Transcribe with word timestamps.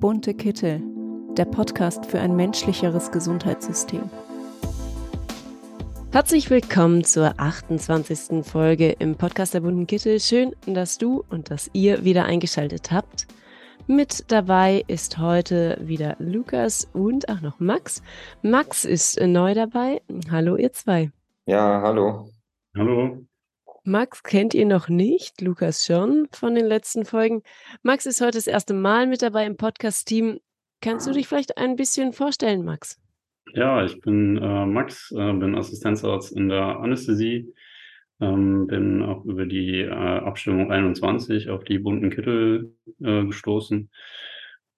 Bunte 0.00 0.32
Kittel, 0.32 0.82
der 1.36 1.44
Podcast 1.44 2.06
für 2.06 2.20
ein 2.20 2.34
menschlicheres 2.34 3.12
Gesundheitssystem. 3.12 4.08
Herzlich 6.10 6.48
willkommen 6.48 7.04
zur 7.04 7.34
28. 7.36 8.42
Folge 8.42 8.92
im 8.92 9.16
Podcast 9.16 9.52
der 9.52 9.60
Bunten 9.60 9.86
Kittel. 9.86 10.18
Schön, 10.18 10.56
dass 10.64 10.96
du 10.96 11.22
und 11.28 11.50
dass 11.50 11.68
ihr 11.74 12.02
wieder 12.02 12.24
eingeschaltet 12.24 12.90
habt. 12.90 13.26
Mit 13.86 14.32
dabei 14.32 14.84
ist 14.86 15.18
heute 15.18 15.76
wieder 15.82 16.16
Lukas 16.18 16.88
und 16.94 17.28
auch 17.28 17.42
noch 17.42 17.60
Max. 17.60 18.02
Max 18.40 18.86
ist 18.86 19.20
neu 19.20 19.52
dabei. 19.52 20.00
Hallo, 20.30 20.56
ihr 20.56 20.72
zwei. 20.72 21.10
Ja, 21.44 21.82
hallo. 21.82 22.30
Hallo. 22.74 23.26
Max 23.84 24.22
kennt 24.22 24.52
ihr 24.52 24.66
noch 24.66 24.88
nicht, 24.88 25.40
Lukas 25.40 25.86
schon 25.86 26.28
von 26.32 26.54
den 26.54 26.66
letzten 26.66 27.04
Folgen. 27.04 27.42
Max 27.82 28.04
ist 28.04 28.20
heute 28.20 28.38
das 28.38 28.46
erste 28.46 28.74
Mal 28.74 29.06
mit 29.06 29.22
dabei 29.22 29.46
im 29.46 29.56
Podcast-Team. 29.56 30.38
Kannst 30.82 31.06
du 31.06 31.12
dich 31.12 31.26
vielleicht 31.26 31.56
ein 31.56 31.76
bisschen 31.76 32.12
vorstellen, 32.12 32.64
Max? 32.64 33.00
Ja, 33.54 33.84
ich 33.84 34.00
bin 34.00 34.36
äh, 34.36 34.66
Max, 34.66 35.10
äh, 35.12 35.32
bin 35.32 35.54
Assistenzarzt 35.54 36.32
in 36.32 36.48
der 36.48 36.78
Anästhesie, 36.80 37.52
ähm, 38.20 38.66
bin 38.66 39.02
auch 39.02 39.24
über 39.24 39.46
die 39.46 39.80
äh, 39.80 39.90
Abstimmung 39.90 40.70
21 40.70 41.48
auf 41.48 41.64
die 41.64 41.78
bunten 41.78 42.10
Kittel 42.10 42.74
äh, 43.02 43.24
gestoßen 43.24 43.90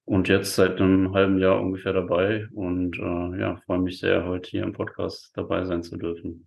und 0.04 0.28
jetzt 0.28 0.54
seit 0.54 0.80
einem 0.80 1.12
halben 1.12 1.38
Jahr 1.38 1.60
ungefähr 1.60 1.92
dabei 1.92 2.46
und 2.52 2.98
äh, 2.98 3.40
ja, 3.40 3.56
freue 3.66 3.80
mich 3.80 3.98
sehr, 3.98 4.24
heute 4.24 4.48
hier 4.48 4.62
im 4.62 4.72
Podcast 4.72 5.32
dabei 5.34 5.64
sein 5.64 5.82
zu 5.82 5.96
dürfen. 5.96 6.46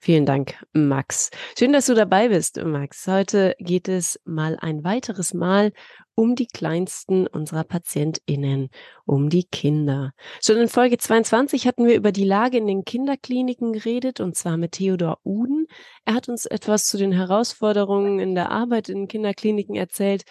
Vielen 0.00 0.26
Dank, 0.26 0.54
Max. 0.72 1.30
Schön, 1.58 1.72
dass 1.72 1.86
du 1.86 1.94
dabei 1.94 2.28
bist, 2.28 2.62
Max. 2.62 3.06
Heute 3.06 3.54
geht 3.58 3.88
es 3.88 4.20
mal 4.24 4.56
ein 4.60 4.84
weiteres 4.84 5.34
Mal 5.34 5.72
um 6.14 6.36
die 6.36 6.46
kleinsten 6.46 7.26
unserer 7.26 7.64
PatientInnen, 7.64 8.70
um 9.04 9.28
die 9.28 9.44
Kinder. 9.44 10.12
Schon 10.44 10.58
in 10.58 10.68
Folge 10.68 10.98
22 10.98 11.66
hatten 11.66 11.86
wir 11.86 11.96
über 11.96 12.12
die 12.12 12.24
Lage 12.24 12.58
in 12.58 12.66
den 12.66 12.84
Kinderkliniken 12.84 13.72
geredet, 13.72 14.20
und 14.20 14.36
zwar 14.36 14.56
mit 14.56 14.72
Theodor 14.72 15.18
Uden. 15.24 15.66
Er 16.04 16.14
hat 16.14 16.28
uns 16.28 16.46
etwas 16.46 16.86
zu 16.86 16.98
den 16.98 17.12
Herausforderungen 17.12 18.20
in 18.20 18.34
der 18.34 18.50
Arbeit 18.50 18.88
in 18.88 19.08
Kinderkliniken 19.08 19.74
erzählt, 19.74 20.24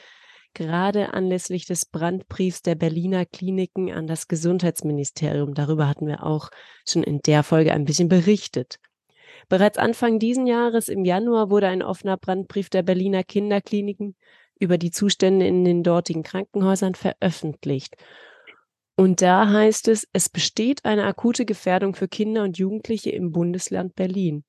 gerade 0.53 1.13
anlässlich 1.13 1.65
des 1.65 1.85
Brandbriefs 1.85 2.61
der 2.61 2.75
Berliner 2.75 3.25
Kliniken 3.25 3.91
an 3.91 4.07
das 4.07 4.27
Gesundheitsministerium. 4.27 5.53
Darüber 5.53 5.87
hatten 5.87 6.07
wir 6.07 6.23
auch 6.23 6.49
schon 6.87 7.03
in 7.03 7.21
der 7.21 7.43
Folge 7.43 7.73
ein 7.73 7.85
bisschen 7.85 8.07
berichtet. 8.07 8.79
Bereits 9.49 9.77
Anfang 9.77 10.19
diesen 10.19 10.47
Jahres 10.47 10.87
im 10.87 11.05
Januar 11.05 11.49
wurde 11.49 11.67
ein 11.67 11.81
offener 11.81 12.17
Brandbrief 12.17 12.69
der 12.69 12.83
Berliner 12.83 13.23
Kinderkliniken 13.23 14.15
über 14.59 14.77
die 14.77 14.91
Zustände 14.91 15.47
in 15.47 15.65
den 15.65 15.83
dortigen 15.83 16.23
Krankenhäusern 16.23 16.95
veröffentlicht. 16.95 17.95
Und 18.95 19.21
da 19.21 19.49
heißt 19.49 19.87
es, 19.87 20.07
es 20.13 20.29
besteht 20.29 20.85
eine 20.85 21.05
akute 21.05 21.45
Gefährdung 21.45 21.95
für 21.95 22.07
Kinder 22.07 22.43
und 22.43 22.57
Jugendliche 22.57 23.09
im 23.09 23.31
Bundesland 23.31 23.95
Berlin. 23.95 24.43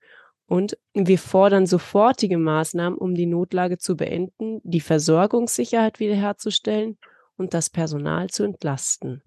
Und 0.47 0.77
wir 0.93 1.19
fordern 1.19 1.67
sofortige 1.67 2.37
Maßnahmen, 2.37 2.99
um 2.99 3.15
die 3.15 3.27
Notlage 3.27 3.79
zu 3.79 3.97
beenden, 3.97 4.61
die 4.63 4.81
Versorgungssicherheit 4.81 6.01
wiederherzustellen 6.01 6.99
und 7.37 7.55
das 7.55 7.71
Personal 7.71 8.29
zu 8.29 8.45
entlasten. 8.45 9.23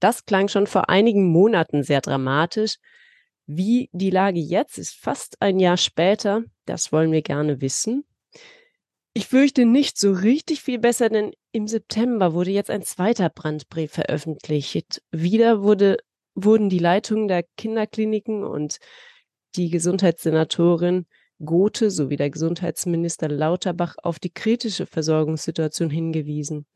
Das 0.00 0.24
klang 0.24 0.48
schon 0.48 0.66
vor 0.66 0.88
einigen 0.88 1.26
Monaten 1.26 1.82
sehr 1.82 2.00
dramatisch. 2.00 2.78
Wie 3.52 3.90
die 3.90 4.10
Lage 4.10 4.38
jetzt 4.38 4.78
ist, 4.78 4.94
fast 4.94 5.42
ein 5.42 5.58
Jahr 5.58 5.76
später, 5.76 6.44
das 6.66 6.92
wollen 6.92 7.10
wir 7.10 7.20
gerne 7.20 7.60
wissen. 7.60 8.04
Ich 9.12 9.26
fürchte 9.26 9.64
nicht 9.64 9.98
so 9.98 10.12
richtig 10.12 10.62
viel 10.62 10.78
besser, 10.78 11.08
denn 11.08 11.32
im 11.50 11.66
September 11.66 12.32
wurde 12.32 12.52
jetzt 12.52 12.70
ein 12.70 12.84
zweiter 12.84 13.28
Brandbrief 13.28 13.90
veröffentlicht. 13.90 15.02
Wieder 15.10 15.64
wurde, 15.64 15.96
wurden 16.36 16.68
die 16.68 16.78
Leitungen 16.78 17.26
der 17.26 17.42
Kinderkliniken 17.56 18.44
und 18.44 18.78
die 19.56 19.68
Gesundheitssenatorin 19.68 21.06
Gothe 21.44 21.90
sowie 21.90 22.16
der 22.16 22.30
Gesundheitsminister 22.30 23.28
Lauterbach 23.28 23.96
auf 24.00 24.20
die 24.20 24.30
kritische 24.30 24.86
Versorgungssituation 24.86 25.90
hingewiesen 25.90 26.66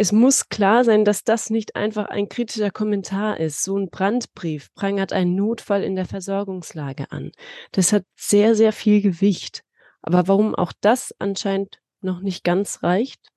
es 0.00 0.12
muss 0.12 0.48
klar 0.48 0.82
sein, 0.82 1.04
dass 1.04 1.24
das 1.24 1.50
nicht 1.50 1.76
einfach 1.76 2.06
ein 2.06 2.30
kritischer 2.30 2.70
Kommentar 2.70 3.38
ist. 3.38 3.62
So 3.62 3.76
ein 3.76 3.90
Brandbrief 3.90 4.72
prangert 4.72 5.12
einen 5.12 5.34
Notfall 5.34 5.82
in 5.82 5.94
der 5.94 6.06
Versorgungslage 6.06 7.12
an. 7.12 7.32
Das 7.72 7.92
hat 7.92 8.06
sehr, 8.16 8.54
sehr 8.54 8.72
viel 8.72 9.02
Gewicht. 9.02 9.62
Aber 10.00 10.26
warum 10.26 10.54
auch 10.54 10.72
das 10.80 11.14
anscheinend 11.18 11.82
noch 12.00 12.22
nicht 12.22 12.44
ganz 12.44 12.82
reicht? 12.82 13.28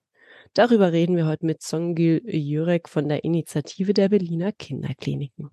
Darüber 0.53 0.93
reden 0.93 1.17
wir 1.17 1.25
heute 1.27 1.45
mit 1.45 1.61
Songül 1.61 2.21
Jurek 2.23 2.87
von 2.87 3.09
der 3.09 3.25
Initiative 3.25 3.93
der 3.93 4.07
Berliner 4.07 4.53
Kinderkliniken. 4.53 5.51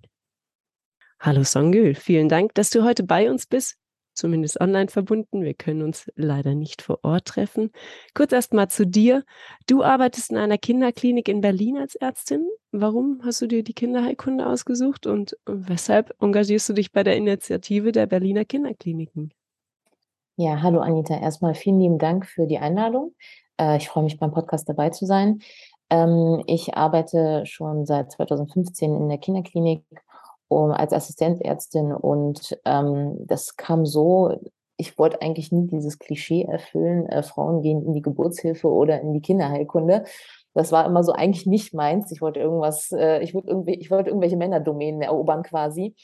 Hallo 1.18 1.42
Songül, 1.42 1.96
vielen 1.96 2.28
Dank, 2.28 2.54
dass 2.54 2.70
du 2.70 2.84
heute 2.84 3.02
bei 3.02 3.28
uns 3.28 3.46
bist 3.46 3.79
zumindest 4.20 4.60
online 4.60 4.88
verbunden. 4.88 5.42
Wir 5.42 5.54
können 5.54 5.82
uns 5.82 6.10
leider 6.14 6.54
nicht 6.54 6.82
vor 6.82 7.00
Ort 7.02 7.24
treffen. 7.26 7.72
Kurz 8.14 8.32
erst 8.32 8.54
mal 8.54 8.68
zu 8.68 8.86
dir. 8.86 9.24
Du 9.66 9.82
arbeitest 9.82 10.30
in 10.30 10.36
einer 10.36 10.58
Kinderklinik 10.58 11.28
in 11.28 11.40
Berlin 11.40 11.78
als 11.78 11.96
Ärztin. 11.96 12.46
Warum 12.70 13.20
hast 13.24 13.40
du 13.40 13.46
dir 13.46 13.64
die 13.64 13.74
Kinderheilkunde 13.74 14.46
ausgesucht 14.46 15.06
und 15.06 15.36
weshalb 15.46 16.14
engagierst 16.20 16.68
du 16.68 16.74
dich 16.74 16.92
bei 16.92 17.02
der 17.02 17.16
Initiative 17.16 17.90
der 17.90 18.06
Berliner 18.06 18.44
Kinderkliniken? 18.44 19.32
Ja, 20.36 20.62
hallo 20.62 20.80
Anita. 20.80 21.18
Erstmal 21.18 21.54
vielen 21.54 21.80
lieben 21.80 21.98
Dank 21.98 22.26
für 22.26 22.46
die 22.46 22.58
Einladung. 22.58 23.14
Äh, 23.60 23.78
ich 23.78 23.88
freue 23.88 24.04
mich 24.04 24.18
beim 24.18 24.30
Podcast 24.30 24.68
dabei 24.68 24.90
zu 24.90 25.06
sein. 25.06 25.40
Ähm, 25.90 26.42
ich 26.46 26.74
arbeite 26.74 27.44
schon 27.46 27.84
seit 27.84 28.12
2015 28.12 28.94
in 28.94 29.08
der 29.08 29.18
Kinderklinik 29.18 29.82
um, 30.50 30.72
als 30.72 30.92
Assistenzärztin 30.92 31.92
und 31.92 32.58
ähm, 32.64 33.16
das 33.24 33.56
kam 33.56 33.86
so, 33.86 34.36
ich 34.76 34.98
wollte 34.98 35.22
eigentlich 35.22 35.52
nie 35.52 35.68
dieses 35.68 35.98
Klischee 36.00 36.42
erfüllen, 36.42 37.06
äh, 37.06 37.22
Frauen 37.22 37.62
gehen 37.62 37.84
in 37.84 37.92
die 37.92 38.02
Geburtshilfe 38.02 38.66
oder 38.66 39.00
in 39.00 39.12
die 39.12 39.20
Kinderheilkunde. 39.20 40.04
Das 40.52 40.72
war 40.72 40.84
immer 40.86 41.04
so 41.04 41.12
eigentlich 41.12 41.46
nicht 41.46 41.72
meins. 41.72 42.10
Ich 42.10 42.20
wollte 42.20 42.40
irgendwas, 42.40 42.90
äh, 42.90 43.20
ich 43.20 43.32
wollte 43.32 43.48
irgendwie, 43.48 43.74
ich 43.74 43.92
wollte 43.92 44.10
irgendwelche 44.10 44.36
Männerdomänen 44.36 45.02
erobern 45.02 45.44
quasi. 45.44 45.94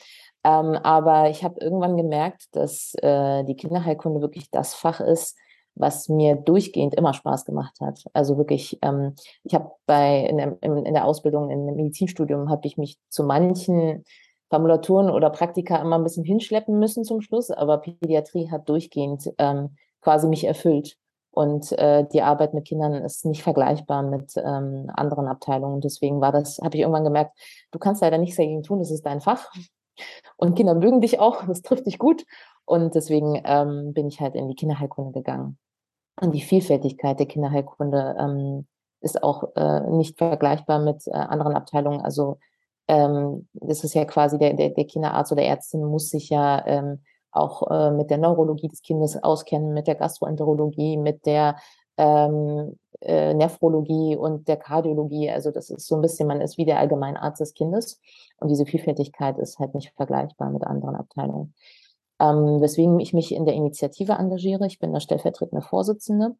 Ähm, 0.44 0.78
aber 0.84 1.28
ich 1.28 1.42
habe 1.42 1.60
irgendwann 1.60 1.96
gemerkt, 1.96 2.44
dass 2.52 2.94
äh, 3.02 3.42
die 3.42 3.56
Kinderheilkunde 3.56 4.20
wirklich 4.20 4.48
das 4.52 4.74
Fach 4.74 5.00
ist, 5.00 5.36
was 5.74 6.08
mir 6.08 6.36
durchgehend 6.36 6.94
immer 6.94 7.14
Spaß 7.14 7.46
gemacht 7.46 7.80
hat. 7.80 8.04
Also 8.12 8.38
wirklich, 8.38 8.78
ähm, 8.82 9.14
ich 9.42 9.54
habe 9.54 9.72
bei 9.86 10.20
in 10.20 10.36
der, 10.36 10.56
in 10.60 10.94
der 10.94 11.04
Ausbildung, 11.04 11.50
im 11.50 11.64
Medizinstudium, 11.74 12.48
habe 12.48 12.68
ich 12.68 12.78
mich 12.78 12.98
zu 13.08 13.24
manchen 13.24 14.04
Formulaturen 14.48 15.10
oder 15.10 15.30
Praktika 15.30 15.76
immer 15.76 15.98
ein 15.98 16.04
bisschen 16.04 16.24
hinschleppen 16.24 16.78
müssen 16.78 17.04
zum 17.04 17.20
Schluss, 17.20 17.50
aber 17.50 17.78
Pädiatrie 17.78 18.50
hat 18.50 18.68
durchgehend 18.68 19.32
ähm, 19.38 19.76
quasi 20.00 20.28
mich 20.28 20.44
erfüllt. 20.44 20.96
Und 21.30 21.72
äh, 21.72 22.06
die 22.10 22.22
Arbeit 22.22 22.54
mit 22.54 22.64
Kindern 22.64 22.94
ist 22.94 23.26
nicht 23.26 23.42
vergleichbar 23.42 24.02
mit 24.02 24.32
ähm, 24.36 24.90
anderen 24.94 25.28
Abteilungen. 25.28 25.82
Deswegen 25.82 26.20
war 26.22 26.32
das, 26.32 26.58
habe 26.64 26.76
ich 26.76 26.80
irgendwann 26.80 27.04
gemerkt, 27.04 27.38
du 27.72 27.78
kannst 27.78 28.00
leider 28.00 28.16
nichts 28.16 28.36
dagegen 28.36 28.62
tun, 28.62 28.78
das 28.78 28.90
ist 28.90 29.04
dein 29.04 29.20
Fach. 29.20 29.50
Und 30.36 30.54
Kinder 30.54 30.74
mögen 30.74 31.00
dich 31.00 31.20
auch, 31.20 31.44
das 31.46 31.62
trifft 31.62 31.86
dich 31.86 31.98
gut. 31.98 32.24
Und 32.64 32.94
deswegen 32.94 33.40
ähm, 33.44 33.92
bin 33.92 34.08
ich 34.08 34.20
halt 34.20 34.34
in 34.34 34.48
die 34.48 34.54
Kinderheilkunde 34.54 35.12
gegangen. 35.12 35.58
Und 36.20 36.34
die 36.34 36.40
Vielfältigkeit 36.40 37.18
der 37.18 37.26
Kinderheilkunde 37.26 38.16
ähm, 38.18 38.66
ist 39.00 39.22
auch 39.22 39.54
äh, 39.56 39.80
nicht 39.90 40.18
vergleichbar 40.18 40.78
mit 40.78 41.06
äh, 41.06 41.12
anderen 41.12 41.54
Abteilungen. 41.54 42.00
Also 42.00 42.38
ähm, 42.88 43.48
das 43.54 43.84
ist 43.84 43.94
ja 43.94 44.04
quasi 44.04 44.38
der, 44.38 44.54
der, 44.54 44.70
der 44.70 44.84
Kinderarzt 44.84 45.32
oder 45.32 45.42
Ärztin 45.42 45.84
muss 45.84 46.10
sich 46.10 46.30
ja 46.30 46.64
ähm, 46.66 47.00
auch 47.32 47.70
äh, 47.70 47.90
mit 47.90 48.10
der 48.10 48.18
Neurologie 48.18 48.68
des 48.68 48.82
Kindes 48.82 49.22
auskennen, 49.22 49.74
mit 49.74 49.86
der 49.86 49.94
Gastroenterologie, 49.94 50.96
mit 50.96 51.26
der 51.26 51.56
ähm, 51.98 52.78
äh, 53.00 53.34
Nephrologie 53.34 54.16
und 54.16 54.48
der 54.48 54.56
Kardiologie. 54.56 55.30
Also 55.30 55.50
das 55.50 55.70
ist 55.70 55.86
so 55.86 55.96
ein 55.96 56.02
bisschen, 56.02 56.28
man 56.28 56.40
ist 56.40 56.58
wie 56.58 56.64
der 56.64 56.78
Allgemeinarzt 56.78 57.40
des 57.40 57.54
Kindes. 57.54 58.00
Und 58.38 58.48
diese 58.48 58.66
Vielfältigkeit 58.66 59.38
ist 59.38 59.58
halt 59.58 59.74
nicht 59.74 59.92
vergleichbar 59.96 60.50
mit 60.50 60.64
anderen 60.64 60.96
Abteilungen. 60.96 61.54
Ähm, 62.18 62.60
weswegen 62.60 62.98
ich 63.00 63.12
mich 63.12 63.34
in 63.34 63.44
der 63.44 63.54
Initiative 63.54 64.12
engagiere. 64.12 64.66
Ich 64.66 64.78
bin 64.78 64.92
der 64.92 65.00
stellvertretende 65.00 65.62
Vorsitzende 65.62 66.36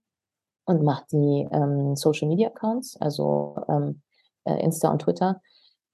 und 0.65 0.83
mache 0.83 1.05
die 1.13 1.49
ähm, 1.53 1.97
Social 1.97 2.29
Media 2.29 2.49
Accounts, 2.49 2.97
also 2.99 3.57
ähm, 3.69 4.01
äh, 4.45 4.59
Insta 4.63 4.91
und 4.91 5.03
Twitter 5.03 5.43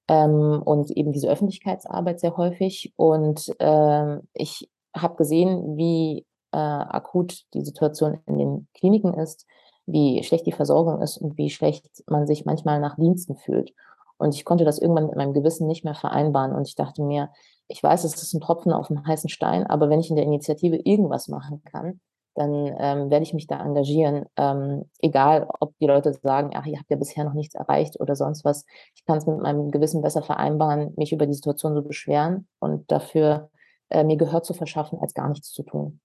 ähm, 0.09 0.63
und 0.65 0.91
eben 0.91 1.13
diese 1.13 1.29
Öffentlichkeitsarbeit 1.29 2.21
sehr 2.21 2.37
häufig. 2.37 2.93
Und 2.97 3.53
äh, 3.59 4.19
ich 4.35 4.69
habe 4.95 5.17
gesehen, 5.17 5.77
wie 5.77 6.27
äh, 6.53 6.57
akut 6.59 7.45
die 7.55 7.65
Situation 7.65 8.21
in 8.27 8.39
den 8.39 8.69
Kliniken 8.75 9.15
ist, 9.15 9.47
wie 9.87 10.23
schlecht 10.23 10.47
die 10.47 10.53
Versorgung 10.53 11.01
ist 11.03 11.17
und 11.19 11.37
wie 11.39 11.51
schlecht 11.51 11.87
man 12.07 12.27
sich 12.27 12.45
manchmal 12.45 12.81
nach 12.81 12.97
Diensten 12.97 13.37
fühlt. 13.37 13.73
Und 14.19 14.35
ich 14.35 14.45
konnte 14.45 14.65
das 14.65 14.79
irgendwann 14.79 15.07
mit 15.07 15.17
meinem 15.17 15.33
Gewissen 15.33 15.67
nicht 15.67 15.85
mehr 15.85 15.95
vereinbaren. 15.95 16.55
Und 16.55 16.69
ich 16.69 16.77
dachte 16.77 17.03
mir, 17.03 17.31
ich 17.67 17.83
weiß, 17.83 18.05
es 18.05 18.23
ist 18.23 18.35
ein 18.35 18.41
Tropfen 18.41 18.73
auf 18.73 18.89
dem 18.89 19.05
heißen 19.05 19.31
Stein, 19.31 19.67
aber 19.67 19.89
wenn 19.89 20.01
ich 20.01 20.11
in 20.11 20.17
der 20.17 20.25
Initiative 20.25 20.77
irgendwas 20.77 21.29
machen 21.29 21.63
kann, 21.65 22.01
dann 22.35 22.67
ähm, 22.79 23.11
werde 23.11 23.23
ich 23.23 23.35
mich 23.35 23.47
da 23.47 23.61
engagieren. 23.61 24.25
Ähm, 24.37 24.85
egal, 25.01 25.49
ob 25.61 25.77
die 25.79 25.87
Leute 25.87 26.13
sagen, 26.15 26.51
ach, 26.55 26.67
ihr 26.67 26.79
habt 26.79 26.91
ja 26.91 26.97
bisher 26.97 27.25
noch 27.25 27.35
nichts 27.35 27.55
erreicht 27.55 28.01
oder 28.01 28.17
sonst 28.17 28.45
was. 28.45 28.65
Ich 28.95 29.05
kann 29.05 29.19
es 29.19 29.27
mit 29.27 29.39
meinem 29.39 29.71
Gewissen 29.71 30.03
besser 30.03 30.23
vereinbaren, 30.23 30.95
mich 30.97 31.13
über 31.13 31.27
die 31.27 31.35
Situation 31.35 31.75
zu 31.75 31.83
beschweren 31.83 32.47
und 32.59 32.91
dafür 32.91 33.51
äh, 33.91 34.05
mir 34.05 34.17
Gehör 34.17 34.43
zu 34.43 34.55
verschaffen, 34.55 34.99
als 35.01 35.15
gar 35.15 35.29
nichts 35.29 35.53
zu 35.53 35.63
tun. 35.63 36.01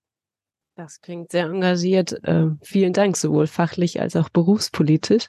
Das 0.76 1.02
klingt 1.02 1.32
sehr 1.32 1.46
engagiert. 1.46 2.24
Äh, 2.24 2.50
vielen 2.62 2.94
Dank, 2.94 3.18
sowohl 3.18 3.48
fachlich 3.48 4.00
als 4.02 4.16
auch 4.16 4.30
berufspolitisch. 4.30 5.28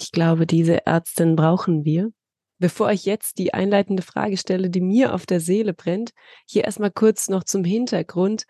Ich 0.00 0.12
glaube, 0.12 0.46
diese 0.46 0.86
Ärztin 0.86 1.36
brauchen 1.36 1.84
wir. 1.84 2.10
Bevor 2.60 2.90
ich 2.90 3.04
jetzt 3.04 3.38
die 3.38 3.54
einleitende 3.54 4.02
Frage 4.02 4.36
stelle, 4.36 4.70
die 4.70 4.80
mir 4.80 5.14
auf 5.14 5.26
der 5.26 5.38
Seele 5.38 5.74
brennt, 5.74 6.10
hier 6.44 6.64
erstmal 6.64 6.90
kurz 6.90 7.28
noch 7.28 7.44
zum 7.44 7.62
Hintergrund 7.62 8.44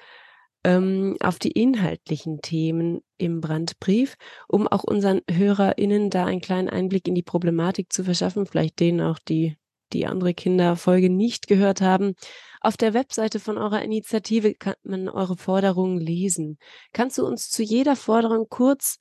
ähm, 0.64 1.16
auf 1.20 1.38
die 1.38 1.52
inhaltlichen 1.52 2.40
Themen 2.40 3.00
im 3.16 3.40
Brandbrief, 3.40 4.16
um 4.48 4.66
auch 4.68 4.84
unseren 4.84 5.20
HörerInnen 5.30 6.10
da 6.10 6.26
einen 6.26 6.40
kleinen 6.40 6.68
Einblick 6.68 7.08
in 7.08 7.14
die 7.14 7.22
Problematik 7.22 7.92
zu 7.92 8.04
verschaffen, 8.04 8.46
vielleicht 8.46 8.80
denen 8.80 9.00
auch, 9.00 9.18
die 9.18 9.56
die 9.92 10.06
andere 10.06 10.34
Kinderfolge 10.34 11.10
nicht 11.10 11.46
gehört 11.46 11.80
haben. 11.80 12.14
Auf 12.60 12.76
der 12.76 12.94
Webseite 12.94 13.40
von 13.40 13.56
eurer 13.56 13.82
Initiative 13.82 14.54
kann 14.54 14.74
man 14.82 15.08
eure 15.08 15.36
Forderungen 15.36 15.98
lesen. 15.98 16.58
Kannst 16.92 17.18
du 17.18 17.26
uns 17.26 17.50
zu 17.50 17.62
jeder 17.62 17.96
Forderung 17.96 18.48
kurz 18.48 18.98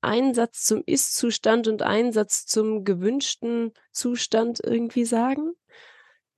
einen 0.00 0.32
Satz 0.32 0.64
zum 0.64 0.82
Ist-Zustand 0.86 1.68
und 1.68 1.82
einen 1.82 2.12
Satz 2.12 2.46
zum 2.46 2.84
gewünschten 2.84 3.72
Zustand 3.92 4.60
irgendwie 4.64 5.04
sagen? 5.04 5.52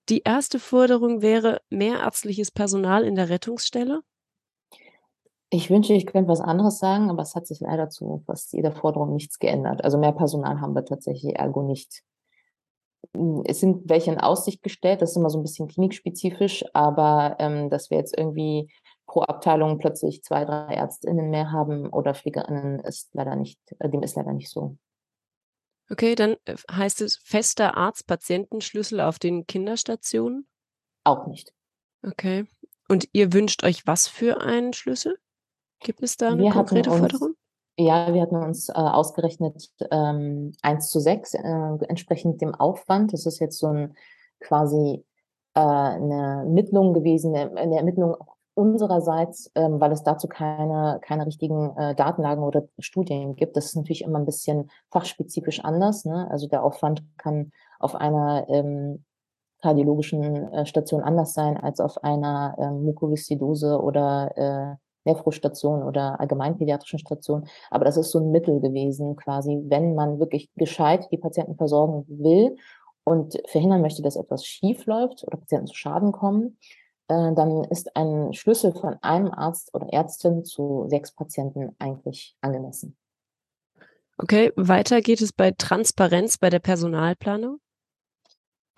Die 0.09 0.23
erste 0.25 0.59
Forderung 0.59 1.23
wäre 1.23 1.61
mehr 1.71 2.01
ärztliches 2.01 2.51
Personal 2.51 3.05
in 3.05 3.15
der 3.15 3.29
Rettungsstelle. 3.29 4.03
Ich 5.54 5.69
wünsche, 5.69 5.93
ich 5.93 6.06
könnte 6.06 6.31
was 6.31 6.40
anderes 6.40 6.78
sagen, 6.78 7.10
aber 7.10 7.20
es 7.20 7.34
hat 7.34 7.46
sich 7.46 7.60
leider 7.60 7.90
zu 7.90 8.22
fast 8.25 8.54
jeder 8.54 8.72
Forderung 8.72 9.12
nichts 9.12 9.38
geändert. 9.38 9.84
Also 9.84 9.99
mehr 9.99 10.12
Personal 10.12 10.62
haben 10.62 10.75
wir 10.75 10.87
tatsächlich 10.87 11.37
ergo 11.37 11.60
nicht. 11.60 12.02
Hm, 13.14 13.43
es 13.44 13.60
sind 13.60 13.87
welche 13.90 14.10
in 14.12 14.19
Aussicht 14.19 14.62
gestellt, 14.62 15.02
das 15.02 15.10
ist 15.10 15.16
immer 15.19 15.28
so 15.28 15.38
ein 15.38 15.43
bisschen 15.43 15.69
klinikspezifisch, 15.69 16.64
aber 16.72 17.37
ähm, 17.38 17.69
dass 17.69 17.90
wir 17.90 17.99
jetzt 17.99 18.16
irgendwie 18.16 18.72
pro 19.06 19.20
Abteilung 19.20 19.76
plötzlich 19.76 20.22
zwei, 20.22 20.46
drei 20.46 20.75
ÄrztInnen 20.75 21.28
mehr 21.28 21.52
haben 21.52 21.90
oder 21.90 22.14
PflegerInnen 22.14 22.81
ist 22.81 23.10
leider 23.12 23.37
nicht, 23.37 23.60
äh, 23.78 23.90
dem 23.90 24.02
ist 24.02 24.16
leider 24.16 24.32
nicht 24.32 24.49
so. 24.49 24.78
Okay, 25.90 26.14
dann 26.14 26.37
äh, 26.46 26.56
heißt 26.70 27.02
es 27.02 27.19
fester 27.19 27.76
Arzt-Patientenschlüssel 27.76 29.02
auf 29.02 29.19
den 29.19 29.46
Kinderstationen? 29.46 30.46
Auch 31.04 31.26
nicht. 31.26 31.52
Okay. 32.02 32.46
Und 32.88 33.10
ihr 33.12 33.34
wünscht 33.34 33.64
euch 33.64 33.87
was 33.87 34.08
für 34.08 34.40
einen 34.40 34.72
Schlüssel? 34.72 35.19
Gibt 35.82 36.02
es 36.02 36.17
da 36.17 36.29
eine 36.29 36.43
Wir 36.43 36.50
konkrete 36.50 36.90
uns, 36.90 37.00
Forderung? 37.00 37.34
Ja, 37.79 38.12
wir 38.12 38.23
hatten 38.23 38.37
uns 38.37 38.69
äh, 38.69 38.73
ausgerechnet 38.73 39.70
ähm, 39.90 40.52
1 40.62 40.90
zu 40.90 41.00
6, 41.00 41.34
äh, 41.34 41.40
entsprechend 41.88 42.40
dem 42.40 42.55
Aufwand. 42.55 43.12
Das 43.12 43.26
ist 43.26 43.38
jetzt 43.40 43.58
so 43.58 43.69
ein 43.69 43.94
quasi 44.40 45.05
äh, 45.55 45.61
eine 45.61 46.43
Ermittlung 46.44 46.93
gewesen, 46.93 47.34
eine 47.34 47.76
Ermittlung 47.76 48.17
unsererseits, 48.55 49.50
ähm, 49.55 49.81
weil 49.81 49.93
es 49.93 50.02
dazu 50.02 50.29
keine, 50.29 51.00
keine 51.02 51.26
richtigen 51.26 51.75
äh, 51.76 51.94
Datenlagen 51.94 52.44
oder 52.44 52.64
Studien 52.78 53.35
gibt. 53.35 53.56
Das 53.56 53.67
ist 53.67 53.76
natürlich 53.76 54.02
immer 54.02 54.19
ein 54.19 54.26
bisschen 54.26 54.70
fachspezifisch 54.90 55.64
anders. 55.64 56.05
Ne? 56.05 56.28
Also 56.31 56.49
der 56.49 56.62
Aufwand 56.62 57.02
kann 57.17 57.52
auf 57.78 57.94
einer 57.94 58.46
ähm, 58.49 59.05
kardiologischen 59.62 60.52
äh, 60.52 60.67
Station 60.67 61.02
anders 61.02 61.32
sein 61.32 61.56
als 61.56 61.81
auf 61.81 62.05
einer 62.05 62.56
ähm, 62.58 62.85
Mukoviszidose 62.85 63.81
oder 63.81 64.37
äh, 64.37 64.76
Nephrostation 65.04 65.82
oder 65.82 66.20
allgemeinpädiatrischen 66.20 66.99
Station. 66.99 67.46
Aber 67.70 67.84
das 67.84 67.96
ist 67.96 68.10
so 68.10 68.19
ein 68.19 68.31
Mittel 68.31 68.60
gewesen, 68.60 69.16
quasi, 69.16 69.62
wenn 69.66 69.94
man 69.94 70.19
wirklich 70.19 70.50
gescheit 70.56 71.08
die 71.10 71.19
Patienten 71.19 71.56
versorgen 71.56 72.04
will 72.08 72.56
und 73.04 73.40
verhindern 73.46 73.82
möchte, 73.82 74.02
dass 74.02 74.16
etwas 74.16 74.44
schief 74.44 74.87
läuft 74.87 75.25
oder 75.25 75.38
Patienten 75.38 75.66
zu 75.66 75.75
Schaden 75.75 76.12
kommen, 76.12 76.58
äh, 77.08 77.32
dann 77.34 77.64
ist 77.64 77.96
ein 77.96 78.32
Schlüssel 78.32 78.72
von 78.72 78.96
einem 79.02 79.31
Arzt 79.32 79.75
oder 79.75 79.93
Ärztin 79.93 80.44
zu 80.44 80.87
sechs 80.88 81.12
Patienten 81.12 81.75
eigentlich 81.78 82.37
angemessen. 82.40 82.96
Okay, 84.19 84.52
weiter 84.56 85.00
geht 85.00 85.20
es 85.20 85.32
bei 85.32 85.50
Transparenz 85.50 86.38
bei 86.38 86.49
der 86.49 86.60
Personalplanung 86.60 87.58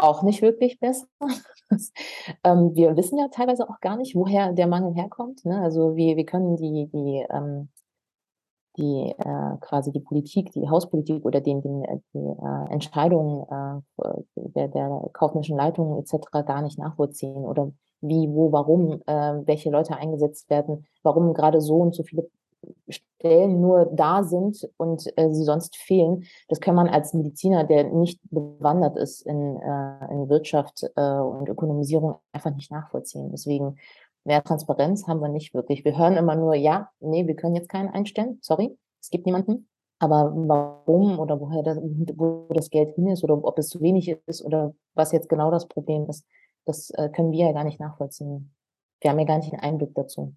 auch 0.08 0.22
nicht 0.22 0.42
wirklich 0.42 0.78
besser. 0.80 1.06
ähm, 2.44 2.74
wir 2.74 2.96
wissen 2.96 3.18
ja 3.18 3.28
teilweise 3.28 3.68
auch 3.68 3.80
gar 3.80 3.96
nicht, 3.96 4.14
woher 4.14 4.52
der 4.52 4.66
Mangel 4.66 4.94
herkommt. 4.94 5.44
Ne? 5.44 5.60
Also 5.60 5.96
wir, 5.96 6.16
wir 6.16 6.26
können 6.26 6.56
die, 6.56 6.88
die, 6.92 7.26
ähm, 7.30 7.68
die 8.76 9.14
äh, 9.16 9.56
quasi 9.60 9.92
die 9.92 10.00
Politik, 10.00 10.50
die 10.52 10.68
Hauspolitik 10.68 11.24
oder 11.24 11.40
den, 11.40 11.62
den, 11.62 11.84
äh, 11.84 11.98
die 12.12 12.18
äh, 12.18 12.72
Entscheidungen 12.72 13.44
äh, 13.50 14.10
der, 14.36 14.68
der 14.68 15.10
kaufmännischen 15.12 15.56
Leitungen 15.56 15.98
etc. 15.98 16.30
gar 16.46 16.62
nicht 16.62 16.78
nachvollziehen 16.78 17.44
oder 17.44 17.72
wie, 18.00 18.28
wo, 18.28 18.52
warum, 18.52 19.00
äh, 19.06 19.46
welche 19.46 19.70
Leute 19.70 19.96
eingesetzt 19.96 20.50
werden, 20.50 20.86
warum 21.02 21.32
gerade 21.34 21.60
so 21.60 21.76
und 21.76 21.94
so 21.94 22.02
viele 22.02 22.28
Stellen 22.88 23.61
nur 23.61 23.87
da 23.87 24.22
sind 24.22 24.69
und 24.76 25.06
äh, 25.16 25.32
sie 25.32 25.44
sonst 25.44 25.76
fehlen, 25.76 26.25
das 26.49 26.61
kann 26.61 26.75
man 26.75 26.88
als 26.88 27.14
Mediziner, 27.14 27.64
der 27.64 27.84
nicht 27.84 28.20
bewandert 28.31 28.96
ist 28.96 29.22
in, 29.22 29.56
äh, 29.56 30.12
in 30.12 30.28
Wirtschaft 30.28 30.84
äh, 30.96 31.19
und 31.19 31.49
Ökonomisierung, 31.49 32.16
einfach 32.32 32.55
nicht 32.55 32.70
nachvollziehen. 32.70 33.31
Deswegen 33.31 33.76
mehr 34.25 34.43
Transparenz 34.43 35.06
haben 35.06 35.20
wir 35.20 35.28
nicht 35.28 35.55
wirklich. 35.55 35.84
Wir 35.84 35.96
hören 35.96 36.16
immer 36.16 36.34
nur, 36.34 36.55
ja, 36.55 36.90
nee, 37.00 37.26
wir 37.26 37.37
können 37.37 37.55
jetzt 37.55 37.69
keinen 37.69 37.90
einstellen, 37.90 38.38
sorry, 38.43 38.76
es 39.00 39.10
gibt 39.10 39.26
niemanden. 39.26 39.69
Aber 40.00 40.32
warum 40.34 41.19
oder 41.19 41.40
woher 41.40 41.62
das, 41.62 41.78
wo 41.78 42.46
das 42.50 42.69
Geld 42.69 42.94
hin 42.94 43.08
ist 43.08 43.25
oder 43.25 43.43
ob 43.43 43.58
es 43.58 43.69
zu 43.69 43.81
wenig 43.81 44.17
ist 44.26 44.44
oder 44.44 44.75
was 44.94 45.12
jetzt 45.12 45.28
genau 45.28 45.50
das 45.50 45.67
Problem 45.67 46.06
ist, 46.10 46.26
das 46.67 46.90
äh, 46.90 47.08
können 47.10 47.32
wir 47.32 47.46
ja 47.46 47.52
gar 47.52 47.64
nicht 47.64 47.81
nachvollziehen. 47.81 48.55
Wir 49.00 49.10
haben 49.10 49.19
ja 49.19 49.25
gar 49.25 49.38
nicht 49.38 49.52
einen 49.52 49.62
Einblick 49.62 49.94
dazu. 49.94 50.34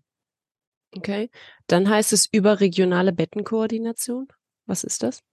Okay. 0.97 1.29
Dann 1.67 1.89
heißt 1.89 2.13
es 2.13 2.27
überregionale 2.31 3.13
Bettenkoordination. 3.13 4.27
Was 4.65 4.83
ist 4.83 5.03
das? 5.03 5.23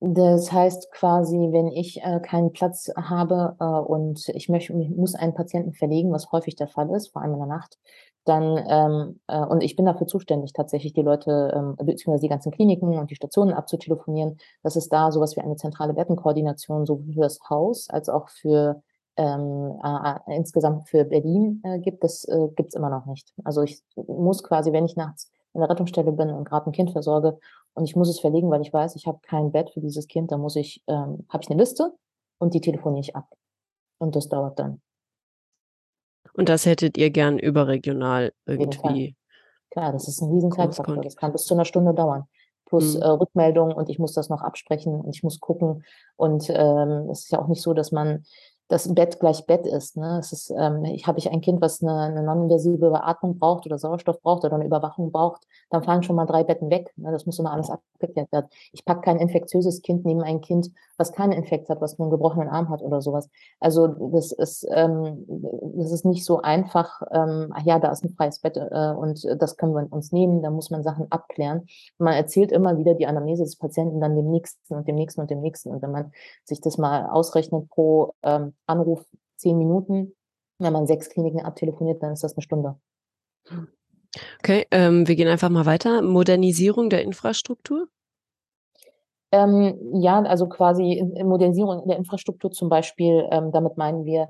Das 0.00 0.52
heißt 0.52 0.92
quasi, 0.92 1.36
wenn 1.52 1.68
ich 1.68 2.02
äh, 2.02 2.20
keinen 2.20 2.52
Platz 2.52 2.90
habe 2.96 3.56
äh, 3.58 3.64
und 3.64 4.28
ich 4.28 4.48
möchte, 4.50 4.74
muss 4.74 5.14
einen 5.14 5.34
Patienten 5.34 5.72
verlegen, 5.72 6.12
was 6.12 6.30
häufig 6.32 6.54
der 6.54 6.68
Fall 6.68 6.90
ist, 6.94 7.12
vor 7.12 7.22
allem 7.22 7.32
in 7.32 7.38
der 7.38 7.48
Nacht, 7.48 7.78
dann 8.26 8.62
ähm, 8.68 9.20
äh, 9.28 9.38
und 9.38 9.62
ich 9.62 9.74
bin 9.76 9.86
dafür 9.86 10.06
zuständig, 10.06 10.52
tatsächlich 10.52 10.92
die 10.92 11.02
Leute 11.02 11.52
ähm, 11.54 11.76
beziehungsweise 11.76 12.22
die 12.22 12.28
ganzen 12.28 12.52
Kliniken 12.52 12.98
und 12.98 13.10
die 13.10 13.14
Stationen 13.14 13.54
abzutelefonieren, 13.54 14.36
dass 14.62 14.76
es 14.76 14.88
da 14.88 15.12
sowas 15.12 15.36
wie 15.36 15.40
eine 15.40 15.56
zentrale 15.56 15.94
Bettenkoordination 15.94 16.84
sowohl 16.84 17.14
für 17.14 17.20
das 17.20 17.38
Haus 17.48 17.88
als 17.88 18.08
auch 18.10 18.28
für 18.28 18.82
ähm, 19.16 19.80
äh, 19.82 20.36
insgesamt 20.36 20.88
für 20.88 21.04
Berlin 21.04 21.62
äh, 21.64 21.78
gibt, 21.78 22.04
das 22.04 22.24
äh, 22.24 22.48
gibt 22.56 22.70
es 22.70 22.74
immer 22.74 22.90
noch 22.90 23.06
nicht. 23.06 23.32
Also 23.44 23.62
ich 23.62 23.82
muss 23.94 24.42
quasi, 24.42 24.72
wenn 24.72 24.84
ich 24.84 24.96
nachts 24.96 25.30
in 25.54 25.60
der 25.60 25.70
Rettungsstelle 25.70 26.12
bin 26.12 26.30
und 26.30 26.44
gerade 26.44 26.66
ein 26.66 26.72
Kind 26.72 26.90
versorge 26.90 27.38
und 27.74 27.84
ich 27.84 27.96
muss 27.96 28.08
es 28.08 28.20
verlegen, 28.20 28.50
weil 28.50 28.62
ich 28.62 28.72
weiß, 28.72 28.96
ich 28.96 29.06
habe 29.06 29.18
kein 29.22 29.52
Bett 29.52 29.70
für 29.70 29.80
dieses 29.80 30.06
Kind, 30.06 30.32
dann 30.32 30.40
muss 30.40 30.56
ich, 30.56 30.82
ähm, 30.86 31.26
habe 31.28 31.42
ich 31.42 31.50
eine 31.50 31.60
Liste 31.60 31.92
und 32.38 32.54
die 32.54 32.60
telefoniere 32.60 33.00
ich 33.00 33.16
ab. 33.16 33.28
Und 33.98 34.16
das 34.16 34.28
dauert 34.28 34.58
dann. 34.58 34.80
Und 36.34 36.48
das 36.48 36.66
hättet 36.66 36.98
ihr 36.98 37.10
gern 37.10 37.38
überregional 37.38 38.32
irgendwie. 38.44 39.16
Klar, 39.70 39.92
das 39.92 40.08
ist 40.08 40.20
ein 40.20 40.30
riesen 40.30 40.52
Zeitfaktor. 40.52 41.02
Das 41.02 41.16
kann 41.16 41.32
bis 41.32 41.44
zu 41.44 41.54
einer 41.54 41.64
Stunde 41.64 41.94
dauern. 41.94 42.24
Plus 42.66 42.96
mhm. 42.96 43.02
äh, 43.02 43.08
Rückmeldung 43.08 43.72
und 43.72 43.88
ich 43.88 43.98
muss 43.98 44.12
das 44.12 44.28
noch 44.28 44.42
absprechen 44.42 45.00
und 45.00 45.14
ich 45.14 45.22
muss 45.22 45.40
gucken. 45.40 45.84
Und 46.16 46.50
ähm, 46.50 47.08
es 47.10 47.24
ist 47.24 47.30
ja 47.30 47.40
auch 47.40 47.48
nicht 47.48 47.62
so, 47.62 47.74
dass 47.74 47.92
man 47.92 48.24
das 48.68 48.92
Bett 48.92 49.20
gleich 49.20 49.46
Bett 49.46 49.66
ist. 49.66 49.96
Ne? 49.96 50.18
Es 50.18 50.32
ist, 50.32 50.50
ähm, 50.50 50.84
ich 50.84 51.06
habe 51.06 51.18
ich 51.18 51.30
ein 51.30 51.40
Kind, 51.40 51.60
was 51.60 51.82
eine, 51.82 51.98
eine 52.00 52.22
non-invasive 52.22 52.90
Beatmung 52.90 53.38
braucht 53.38 53.64
oder 53.66 53.78
Sauerstoff 53.78 54.20
braucht 54.20 54.44
oder 54.44 54.56
eine 54.56 54.64
Überwachung 54.64 55.12
braucht, 55.12 55.46
dann 55.70 55.84
fallen 55.84 56.02
schon 56.02 56.16
mal 56.16 56.26
drei 56.26 56.42
Betten 56.42 56.68
weg. 56.68 56.92
Ne? 56.96 57.12
Das 57.12 57.26
muss 57.26 57.38
immer 57.38 57.52
alles 57.52 57.70
abgeklärt 57.70 58.32
werden. 58.32 58.46
Ich 58.72 58.84
packe 58.84 59.02
kein 59.02 59.18
infektiöses 59.18 59.82
Kind 59.82 60.04
neben 60.04 60.22
ein 60.22 60.40
Kind, 60.40 60.72
was 60.96 61.12
keinen 61.12 61.32
Infekt 61.32 61.68
hat, 61.68 61.80
was 61.80 61.98
nur 61.98 62.06
einen 62.06 62.10
gebrochenen 62.10 62.48
Arm 62.48 62.68
hat 62.68 62.82
oder 62.82 63.00
sowas. 63.00 63.28
Also 63.60 63.86
das 63.86 64.32
ist, 64.32 64.66
ähm, 64.70 65.24
das 65.76 65.92
ist 65.92 66.04
nicht 66.04 66.24
so 66.24 66.42
einfach, 66.42 67.02
ähm, 67.12 67.52
ach 67.54 67.62
ja, 67.64 67.78
da 67.78 67.92
ist 67.92 68.04
ein 68.04 68.14
freies 68.14 68.40
Bett 68.40 68.56
äh, 68.56 68.92
und 68.92 69.24
das 69.38 69.56
können 69.56 69.74
wir 69.74 69.86
uns 69.92 70.10
nehmen, 70.10 70.42
da 70.42 70.50
muss 70.50 70.70
man 70.70 70.82
Sachen 70.82 71.10
abklären. 71.12 71.66
Man 71.98 72.14
erzählt 72.14 72.50
immer 72.50 72.78
wieder 72.78 72.94
die 72.94 73.06
Anamnese 73.06 73.44
des 73.44 73.56
Patienten 73.56 74.00
dann 74.00 74.16
dem 74.16 74.28
nächsten 74.28 74.74
und 74.74 74.88
dem 74.88 74.96
nächsten 74.96 75.20
und 75.20 75.30
dem 75.30 75.40
nächsten. 75.40 75.70
Und 75.70 75.82
wenn 75.82 75.92
man 75.92 76.12
sich 76.42 76.60
das 76.60 76.78
mal 76.78 77.06
ausrechnet 77.06 77.68
pro 77.70 78.14
ähm, 78.22 78.54
Anruf 78.66 79.04
zehn 79.36 79.58
Minuten. 79.58 80.14
Wenn 80.58 80.72
man 80.72 80.86
sechs 80.86 81.10
Kliniken 81.10 81.40
abtelefoniert, 81.40 82.02
dann 82.02 82.12
ist 82.12 82.24
das 82.24 82.34
eine 82.34 82.42
Stunde. 82.42 82.76
Okay, 84.40 84.66
ähm, 84.70 85.06
wir 85.06 85.16
gehen 85.16 85.28
einfach 85.28 85.50
mal 85.50 85.66
weiter. 85.66 86.02
Modernisierung 86.02 86.88
der 86.88 87.02
Infrastruktur? 87.02 87.88
Ähm, 89.32 89.76
ja, 90.00 90.22
also 90.22 90.48
quasi 90.48 91.02
Modernisierung 91.22 91.86
der 91.86 91.96
Infrastruktur 91.96 92.50
zum 92.52 92.68
Beispiel, 92.68 93.26
ähm, 93.30 93.52
damit 93.52 93.76
meinen 93.76 94.04
wir, 94.04 94.28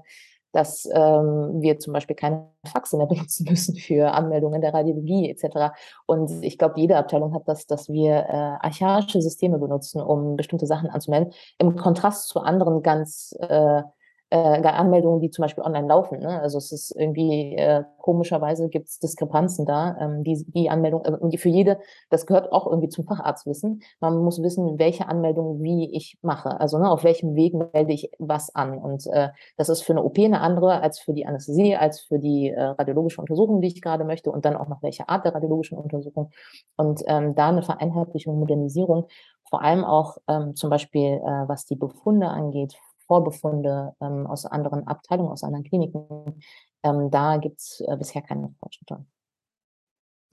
dass 0.52 0.86
ähm, 0.86 1.60
wir 1.60 1.78
zum 1.78 1.92
Beispiel 1.92 2.16
keine 2.16 2.48
Faxe 2.64 2.96
mehr 2.96 3.06
benutzen 3.06 3.46
müssen 3.48 3.76
für 3.76 4.12
Anmeldungen 4.12 4.60
der 4.62 4.72
Radiologie 4.72 5.30
etc. 5.30 5.74
Und 6.06 6.42
ich 6.42 6.58
glaube, 6.58 6.80
jede 6.80 6.96
Abteilung 6.96 7.34
hat 7.34 7.46
das, 7.46 7.66
dass 7.66 7.88
wir 7.88 8.12
äh, 8.12 8.66
archaische 8.66 9.20
Systeme 9.20 9.58
benutzen, 9.58 10.00
um 10.00 10.36
bestimmte 10.36 10.66
Sachen 10.66 10.88
anzumelden, 10.88 11.32
im 11.58 11.76
Kontrast 11.76 12.28
zu 12.28 12.40
anderen 12.40 12.82
ganz 12.82 13.36
äh, 13.38 13.82
äh, 14.30 14.36
Anmeldungen, 14.36 15.20
die 15.20 15.30
zum 15.30 15.42
Beispiel 15.42 15.62
online 15.62 15.86
laufen. 15.86 16.18
Ne? 16.18 16.40
Also 16.40 16.58
es 16.58 16.72
ist 16.72 16.94
irgendwie 16.96 17.54
äh, 17.56 17.84
komischerweise 17.98 18.68
gibt 18.68 18.88
es 18.88 18.98
Diskrepanzen 18.98 19.66
da. 19.66 19.96
Ähm, 20.00 20.24
die, 20.24 20.44
die 20.48 20.68
Anmeldung, 20.68 21.04
äh, 21.04 21.38
für 21.38 21.48
jede, 21.48 21.78
das 22.10 22.26
gehört 22.26 22.50
auch 22.50 22.66
irgendwie 22.66 22.88
zum 22.88 23.04
Facharztwissen. 23.04 23.82
Man 24.00 24.18
muss 24.18 24.42
wissen, 24.42 24.78
welche 24.78 25.08
Anmeldung 25.08 25.62
wie 25.62 25.94
ich 25.94 26.18
mache. 26.22 26.60
Also 26.60 26.78
ne, 26.78 26.90
auf 26.90 27.04
welchem 27.04 27.36
Weg 27.36 27.54
melde 27.54 27.92
ich 27.92 28.10
was 28.18 28.54
an. 28.54 28.78
Und 28.78 29.06
äh, 29.06 29.28
das 29.56 29.68
ist 29.68 29.82
für 29.82 29.92
eine 29.92 30.02
OP 30.02 30.18
eine 30.18 30.40
andere 30.40 30.80
als 30.82 30.98
für 30.98 31.12
die 31.12 31.26
Anästhesie, 31.26 31.76
als 31.76 32.00
für 32.00 32.18
die 32.18 32.50
äh, 32.50 32.60
radiologische 32.60 33.20
Untersuchung, 33.20 33.60
die 33.60 33.68
ich 33.68 33.80
gerade 33.80 34.04
möchte 34.04 34.30
und 34.32 34.44
dann 34.44 34.56
auch 34.56 34.68
noch 34.68 34.82
welche 34.82 35.08
Art 35.08 35.24
der 35.24 35.34
radiologischen 35.34 35.78
Untersuchung. 35.78 36.30
Und 36.76 37.02
ähm, 37.06 37.36
da 37.36 37.48
eine 37.48 37.62
Vereinheitlichung, 37.62 38.38
Modernisierung, 38.40 39.06
vor 39.48 39.62
allem 39.62 39.84
auch 39.84 40.16
ähm, 40.26 40.56
zum 40.56 40.70
Beispiel, 40.70 41.20
äh, 41.24 41.48
was 41.48 41.66
die 41.66 41.76
Befunde 41.76 42.26
angeht 42.26 42.76
Vorbefunde 43.06 43.94
ähm, 44.00 44.26
aus 44.26 44.44
anderen 44.44 44.86
Abteilungen, 44.86 45.30
aus 45.30 45.42
anderen 45.42 45.64
Kliniken. 45.64 46.40
Ähm, 46.82 47.10
da 47.10 47.36
gibt 47.38 47.60
es 47.60 47.82
äh, 47.86 47.96
bisher 47.96 48.22
keine 48.22 48.54
Fortschritte. 48.60 49.04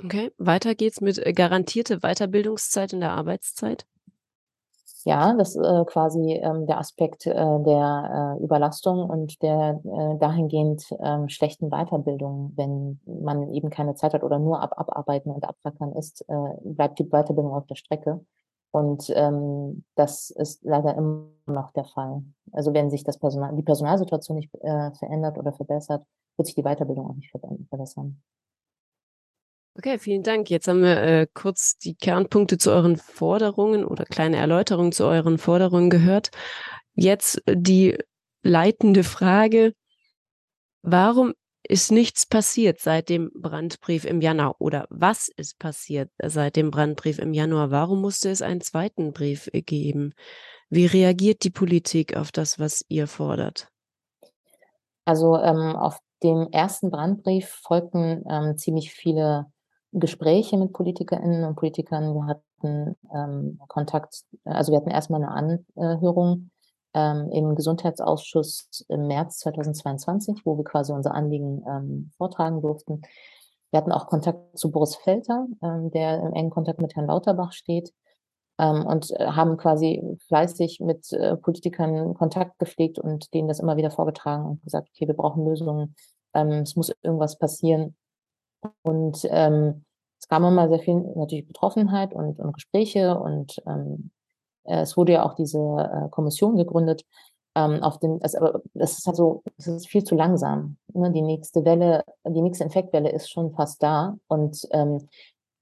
Okay, 0.04 0.32
weiter 0.38 0.76
geht's 0.76 1.02
mit 1.02 1.18
äh, 1.18 1.34
garantierte 1.34 2.00
Weiterbildungszeit 2.00 2.94
in 2.94 3.00
der 3.00 3.12
Arbeitszeit. 3.12 3.86
Ja, 5.06 5.34
das 5.34 5.56
ist 5.56 5.62
äh, 5.62 5.84
quasi 5.86 6.34
ähm, 6.34 6.66
der 6.66 6.78
Aspekt 6.78 7.26
äh, 7.26 7.34
der 7.34 8.38
äh, 8.40 8.44
Überlastung 8.44 9.10
und 9.10 9.42
der 9.42 9.82
äh, 9.84 10.18
dahingehend 10.18 10.86
ähm, 11.04 11.28
schlechten 11.28 11.70
Weiterbildung. 11.70 12.54
Wenn 12.56 13.02
man 13.06 13.52
eben 13.54 13.70
keine 13.70 13.96
Zeit 13.96 14.14
hat 14.14 14.24
oder 14.24 14.40
nur 14.40 14.62
ab 14.62 14.72
Abarbeiten 14.78 15.30
und 15.30 15.44
Abflackern 15.44 15.94
ist, 15.94 16.24
äh, 16.30 16.36
bleibt 16.64 17.00
die 17.00 17.10
Weiterbildung 17.10 17.54
auf 17.54 17.66
der 17.68 17.76
Strecke. 17.76 18.26
Und 18.74 19.12
ähm, 19.16 19.84
das 19.94 20.32
ist 20.32 20.64
leider 20.64 20.98
immer 20.98 21.30
noch 21.46 21.72
der 21.74 21.86
Fall. 21.86 22.24
Also 22.52 22.74
wenn 22.74 22.90
sich 22.90 23.04
das 23.04 23.20
Personal, 23.20 23.56
die 23.56 23.62
Personalsituation 23.62 24.38
nicht 24.38 24.52
äh, 24.56 24.92
verändert 24.98 25.38
oder 25.38 25.54
verbessert, 25.54 26.04
wird 26.38 26.48
sich 26.48 26.56
die 26.56 26.64
Weiterbildung 26.64 27.08
auch 27.08 27.14
nicht 27.14 27.30
verbessern. 27.70 28.20
Okay, 29.78 30.00
vielen 30.00 30.24
Dank. 30.24 30.50
Jetzt 30.50 30.68
haben 30.68 30.82
wir 30.82 30.98
äh, 31.04 31.28
kurz 31.36 31.78
die 31.78 31.94
Kernpunkte 31.94 32.58
zu 32.58 32.72
euren 32.72 32.98
Forderungen 32.98 33.86
oder 33.86 34.06
kleine 34.06 34.38
Erläuterungen 34.38 34.92
zu 34.92 35.06
euren 35.06 35.38
Forderungen 35.38 35.92
gehört. 35.92 36.32
Jetzt 36.96 37.44
die 37.48 38.00
leitende 38.42 39.04
Frage, 39.04 39.74
warum 40.82 41.34
ist 41.68 41.92
nichts 41.92 42.26
passiert 42.26 42.80
seit 42.80 43.10
dem 43.10 43.32
Brandbrief 43.34 44.06
im 44.06 44.22
Januar? 44.22 44.56
Oder 44.60 44.86
was 44.90 45.30
ist 45.38 45.60
passiert 45.60 46.10
seit 46.22 46.56
dem 46.56 46.72
Brandbrief 46.72 47.20
im 47.20 47.34
Januar? 47.34 47.72
Warum 47.72 48.02
musste 48.02 48.30
es 48.30 48.42
einen 48.42 48.62
zweiten 48.62 49.14
Brief 49.14 49.50
geben? 49.54 50.14
Wie 50.70 50.86
reagiert 50.86 51.44
die 51.44 51.52
Politik 51.52 52.18
auf 52.18 52.32
das, 52.32 52.60
was 52.60 52.84
ihr 52.90 53.08
fordert? 53.08 53.70
Also 55.06 55.38
ähm, 55.38 55.76
auf 55.76 56.00
dem 56.24 56.48
ersten 56.52 56.90
Brandbrief 56.90 57.48
folgten 57.62 58.24
ähm, 58.30 58.58
ziemlich 58.58 58.92
viele 58.92 59.46
Gespräche 59.92 60.58
mit 60.58 60.74
Politikerinnen 60.74 61.44
und 61.44 61.56
Politikern. 61.56 62.14
Wir 62.14 62.26
hatten 62.26 62.96
ähm, 63.14 63.60
Kontakt, 63.68 64.24
also 64.44 64.72
wir 64.72 64.80
hatten 64.80 64.90
erstmal 64.90 65.24
eine 65.24 65.68
Anhörung 65.76 66.50
ähm, 66.94 67.30
im 67.32 67.56
Gesundheitsausschuss 67.56 68.86
im 68.90 69.08
März 69.08 69.40
2022, 69.40 70.42
wo 70.46 70.58
wir 70.58 70.64
quasi 70.64 70.94
unser 70.94 71.14
Anliegen 71.14 71.64
ähm, 71.68 72.12
vortragen 72.18 72.62
durften. 72.62 73.02
Wir 73.72 73.80
hatten 73.80 73.92
auch 73.92 74.08
Kontakt 74.08 74.58
zu 74.58 74.72
Boris 74.72 74.96
Felter, 74.96 75.48
ähm, 75.64 75.90
der 75.92 76.20
im 76.22 76.34
engen 76.34 76.52
Kontakt 76.52 76.82
mit 76.82 76.96
Herrn 76.96 77.08
Lauterbach 77.08 77.54
steht 77.54 77.92
ähm, 78.60 78.86
und 78.86 79.12
äh, 79.20 79.26
haben 79.26 79.58
quasi 79.58 80.18
fleißig 80.28 80.80
mit 80.80 81.12
äh, 81.12 81.36
Politikern 81.38 82.14
Kontakt 82.14 82.60
gepflegt 82.60 83.00
und 83.00 83.34
denen 83.34 83.48
das 83.48 83.60
immer 83.60 83.78
wieder 83.78 83.92
vorgetragen 83.92 84.46
und 84.46 84.64
gesagt, 84.64 84.90
okay, 84.94 85.08
wir 85.08 85.16
brauchen 85.16 85.46
Lösungen, 85.46 85.96
ähm, 86.34 86.50
es 86.62 86.76
muss 86.76 86.92
irgendwas 87.02 87.38
passieren. 87.40 87.96
Und 88.84 89.28
ähm, 89.30 89.86
es 90.20 90.28
kam 90.28 90.46
immer 90.46 90.70
sehr 90.70 90.80
viel 90.80 90.96
natürlich 91.16 91.48
Betroffenheit 91.48 92.14
und, 92.14 92.40
und 92.40 92.54
Gespräche 92.54 93.20
und 93.20 93.62
ähm, 93.68 94.12
äh, 94.22 94.23
es 94.64 94.98
wurde 94.98 95.14
ja 95.14 95.26
auch 95.26 95.36
diese 95.36 95.60
äh, 95.60 96.10
Kommission 96.10 96.56
gegründet. 96.56 97.06
Ähm, 97.56 97.84
auf 97.84 98.00
den, 98.00 98.20
aber 98.36 98.62
das 98.74 98.98
ist 98.98 99.06
halt 99.06 99.16
so, 99.16 99.44
es 99.58 99.68
ist 99.68 99.88
viel 99.88 100.04
zu 100.04 100.16
langsam. 100.16 100.78
Ne? 100.94 101.12
Die 101.12 101.22
nächste 101.22 101.64
Welle, 101.66 102.04
die 102.28 102.42
nächste 102.42 102.64
Infektwelle 102.64 103.12
ist 103.12 103.30
schon 103.30 103.54
fast 103.54 103.84
da. 103.84 104.18
Und 104.28 104.68
ähm, 104.72 105.08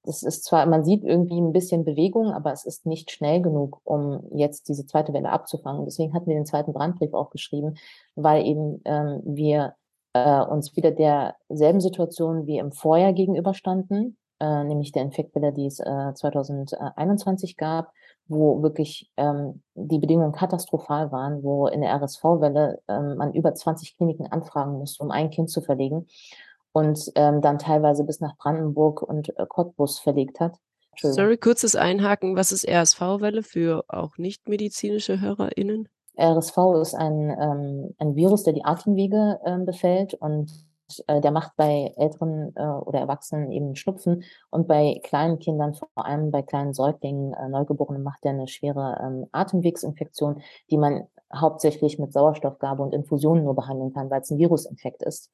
das 0.04 0.24
ist 0.24 0.46
zwar, 0.46 0.66
man 0.66 0.84
sieht 0.84 1.04
irgendwie 1.04 1.40
ein 1.40 1.52
bisschen 1.52 1.84
Bewegung, 1.84 2.32
aber 2.32 2.52
es 2.52 2.66
ist 2.66 2.86
nicht 2.86 3.12
schnell 3.12 3.42
genug, 3.42 3.82
um 3.84 4.24
jetzt 4.34 4.68
diese 4.70 4.86
zweite 4.86 5.14
Welle 5.14 5.30
abzufangen. 5.32 5.86
Deswegen 5.86 6.14
hatten 6.14 6.28
wir 6.28 6.36
den 6.36 6.46
zweiten 6.46 6.74
Brandbrief 6.74 7.14
auch 7.14 7.30
geschrieben, 7.30 7.76
weil 8.16 8.46
eben 8.46 8.82
ähm, 8.86 9.22
wir 9.26 9.76
äh, 10.14 10.42
uns 10.42 10.76
wieder 10.76 10.92
derselben 10.92 11.82
Situation 11.82 12.48
wie 12.48 12.58
im 12.58 12.72
Vorjahr 12.72 13.14
gegenüberstanden, 13.14 14.18
äh, 14.40 14.64
nämlich 14.64 14.92
der 14.92 15.04
Infektwelle, 15.04 15.54
die 15.54 15.68
es 15.68 15.80
äh, 15.80 16.14
2021 16.14 17.58
gab 17.58 17.92
wo 18.28 18.62
wirklich 18.62 19.12
ähm, 19.18 19.62
die 19.76 20.00
Bedingungen 20.00 20.32
katastrophal 20.32 21.12
waren, 21.12 21.44
wo 21.44 21.68
in 21.68 21.82
der 21.82 21.94
RSV-Welle 21.96 22.82
ähm, 22.88 23.18
man 23.18 23.34
über 23.34 23.54
20 23.54 23.98
Kliniken 23.98 24.28
anfragen 24.28 24.74
musste, 24.74 25.04
um 25.04 25.12
ein 25.12 25.30
Kind 25.30 25.50
zu 25.50 25.62
verlegen 25.62 26.08
und 26.72 27.12
ähm, 27.16 27.42
dann 27.42 27.60
teilweise 27.60 28.04
bis 28.04 28.20
nach 28.20 28.38
Brandenburg 28.38 29.02
und 29.02 29.30
äh, 29.38 29.46
Cottbus 29.48 30.00
verlegt 30.00 30.40
hat. 30.40 30.56
Sorry, 30.98 31.38
kurzes 31.38 31.76
Einhaken. 31.76 32.36
Was 32.36 32.52
ist 32.52 32.68
RSV-Welle 32.68 33.44
für 33.44 33.84
auch 33.88 34.18
nicht-medizinische 34.18 35.20
HörerInnen? 35.20 35.88
RSV 36.20 36.58
ist 36.82 36.94
ein, 36.94 37.30
ähm, 37.30 37.96
ein 37.98 38.16
Virus, 38.16 38.44
der 38.44 38.54
die 38.54 38.66
Atemwege 38.66 39.40
ähm, 39.46 39.66
befällt 39.66 40.14
und 40.16 40.52
äh, 41.08 41.22
der 41.22 41.32
macht 41.32 41.56
bei 41.58 41.94
älteren 41.98 42.54
äh, 42.56 42.64
oder 42.64 43.00
Erwachsenen 43.00 43.52
eben 43.52 43.76
Schnupfen 43.76 44.24
und 44.50 44.68
bei 44.68 45.00
kleinen 45.04 45.40
Kindern, 45.40 45.74
vor 45.74 45.90
allem 45.96 46.32
bei 46.32 46.42
kleinen 46.42 46.74
Säuglingen, 46.74 47.34
äh, 47.34 47.50
Neugeborenen, 47.50 48.04
macht 48.04 48.24
er 48.24 48.32
eine 48.32 48.48
schwere 48.48 49.00
ähm, 49.04 49.28
Atemwegsinfektion, 49.32 50.42
die 50.70 50.78
man 50.78 51.08
hauptsächlich 51.34 52.00
mit 52.00 52.14
Sauerstoffgabe 52.14 52.84
und 52.84 52.94
Infusionen 52.94 53.44
nur 53.44 53.56
behandeln 53.56 53.94
kann, 53.94 54.10
weil 54.10 54.22
es 54.22 54.32
ein 54.32 54.38
Virusinfekt 54.38 55.02
ist. 55.04 55.32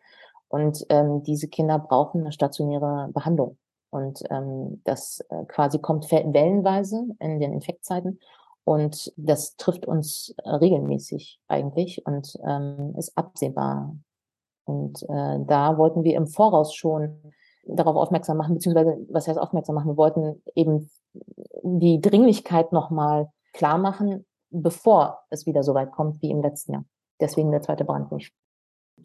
Und 0.50 0.86
ähm, 0.90 1.24
diese 1.24 1.48
Kinder 1.48 1.80
brauchen 1.80 2.22
eine 2.22 2.32
stationäre 2.32 3.10
Behandlung. 3.14 3.58
Und 3.90 4.24
ähm, 4.30 4.82
das 4.84 5.22
äh, 5.30 5.46
quasi 5.46 5.80
kommt 5.80 6.10
wellenweise 6.12 7.06
in 7.20 7.40
den 7.40 7.54
Infektzeiten. 7.54 8.20
Und 8.64 9.14
das 9.16 9.56
trifft 9.56 9.86
uns 9.86 10.36
äh, 10.44 10.50
regelmäßig 10.50 11.40
eigentlich 11.48 12.06
und 12.06 12.38
ähm, 12.46 12.94
ist 12.98 13.18
absehbar, 13.18 13.96
und 14.68 15.02
äh, 15.04 15.40
da 15.46 15.78
wollten 15.78 16.04
wir 16.04 16.16
im 16.16 16.28
Voraus 16.28 16.76
schon 16.76 17.34
darauf 17.66 17.96
aufmerksam 17.96 18.38
machen, 18.38 18.56
beziehungsweise 18.56 18.98
was 19.10 19.28
heißt 19.28 19.40
aufmerksam 19.40 19.76
machen? 19.76 19.92
Wir 19.92 19.98
wollten 19.98 20.42
eben 20.56 20.90
die 21.64 22.00
Dringlichkeit 22.02 22.72
nochmal 22.72 23.30
klar 23.54 23.78
machen, 23.78 24.26
bevor 24.50 25.20
es 25.30 25.46
wieder 25.46 25.64
so 25.64 25.74
weit 25.74 25.92
kommt 25.92 26.22
wie 26.22 26.32
im 26.32 26.42
letzten 26.42 26.74
Jahr. 26.74 26.86
Deswegen 27.20 27.52
der 27.52 27.62
zweite 27.62 27.86
Brandbrief. 27.86 28.30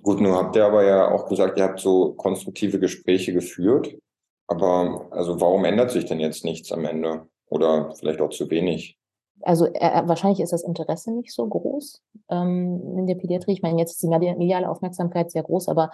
Gut, 0.03 0.21
nun 0.21 0.35
habt 0.35 0.57
ihr 0.57 0.65
aber 0.65 0.85
ja 0.85 1.11
auch 1.11 1.29
gesagt, 1.29 1.59
ihr 1.59 1.65
habt 1.65 1.81
so 1.81 2.15
konstruktive 2.15 2.79
Gespräche 2.79 3.33
geführt. 3.33 3.97
Aber 4.49 5.07
also 5.11 5.41
warum 5.41 5.65
ändert 5.65 5.91
sich 5.91 6.05
denn 6.05 6.21
jetzt 6.21 6.45
nichts 6.45 6.73
am 6.73 6.85
Ende? 6.85 7.27
Oder 7.47 7.95
vielleicht 7.95 8.21
auch 8.21 8.31
zu 8.31 8.51
wenig? 8.51 8.99
Also 9.43 9.67
äh, 9.67 10.03
wahrscheinlich 10.07 10.41
ist 10.41 10.53
das 10.53 10.65
Interesse 10.65 11.13
nicht 11.13 11.33
so 11.33 11.47
groß 11.47 12.03
ähm, 12.31 12.99
in 12.99 13.07
der 13.07 13.15
Pädiatrie. 13.15 13.53
Ich 13.53 13.63
meine, 13.63 13.79
jetzt 13.79 13.93
ist 13.93 14.03
die 14.03 14.09
mediale 14.09 14.69
Aufmerksamkeit 14.69 15.31
sehr 15.31 15.43
groß, 15.43 15.69
aber 15.69 15.91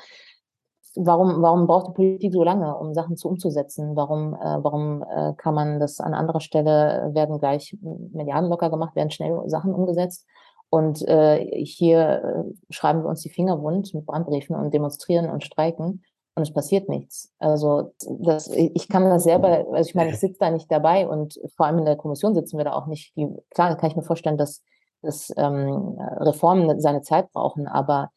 warum, 0.95 1.43
warum 1.43 1.67
braucht 1.67 1.89
die 1.89 1.93
Politik 1.93 2.33
so 2.33 2.43
lange, 2.43 2.77
um 2.77 2.95
Sachen 2.95 3.17
zu 3.17 3.29
umzusetzen? 3.29 3.97
Warum, 3.97 4.35
äh, 4.35 4.63
warum 4.63 5.03
äh, 5.03 5.35
kann 5.37 5.55
man 5.55 5.81
das 5.81 6.01
an 6.01 6.15
anderer 6.15 6.41
Stelle, 6.41 7.11
werden 7.15 7.39
gleich 7.39 7.77
Milliarden 7.81 8.51
locker 8.51 8.71
gemacht, 8.71 8.97
werden 8.97 9.11
schnell 9.11 9.41
Sachen 9.47 9.75
umgesetzt? 9.75 10.27
Und 10.71 11.07
äh, 11.09 11.65
hier 11.65 12.23
äh, 12.23 12.73
schreiben 12.73 13.03
wir 13.03 13.09
uns 13.09 13.23
die 13.23 13.31
Finger 13.31 13.63
wund 13.63 13.95
mit 13.95 14.05
Brandbriefen 14.05 14.55
und 14.55 14.75
demonstrieren 14.75 15.31
und 15.31 15.43
streiken 15.43 16.03
und 16.39 16.43
es 16.43 16.55
passiert 16.55 16.89
nichts. 16.89 17.33
Also 17.39 17.93
das, 18.09 18.49
ich 18.49 18.89
kann 18.89 19.05
das 19.05 19.25
selber, 19.25 19.67
also 19.73 19.89
ich 19.89 19.95
meine, 19.95 20.11
ich 20.11 20.21
sitze 20.21 20.39
da 20.39 20.51
nicht 20.51 20.71
dabei 20.71 21.09
und 21.09 21.39
vor 21.57 21.67
allem 21.67 21.79
in 21.79 21.85
der 21.85 21.97
Kommission 21.97 22.35
sitzen 22.35 22.59
wir 22.59 22.65
da 22.65 22.75
auch 22.75 22.87
nicht. 22.87 23.13
Klar, 23.51 23.77
kann 23.77 23.91
ich 23.91 23.97
mir 23.97 24.03
vorstellen, 24.03 24.39
dass, 24.39 24.63
dass 25.03 25.33
ähm, 25.37 25.99
Reformen 26.21 26.81
seine 26.81 27.03
Zeit 27.03 27.33
brauchen, 27.33 27.67
aber 27.67 28.11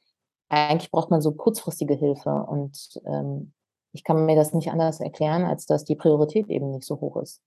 eigentlich 0.49 0.91
braucht 0.91 1.09
man 1.09 1.21
so 1.21 1.31
kurzfristige 1.31 1.95
Hilfe 1.95 2.45
und 2.47 3.01
ähm, 3.05 3.53
ich 3.93 4.03
kann 4.03 4.25
mir 4.25 4.35
das 4.35 4.53
nicht 4.53 4.69
anders 4.69 4.99
erklären, 4.99 5.43
als 5.43 5.65
dass 5.65 5.83
die 5.83 5.95
Priorität 5.95 6.47
eben 6.47 6.71
nicht 6.71 6.85
so 6.85 7.01
hoch 7.01 7.17
ist. 7.17 7.41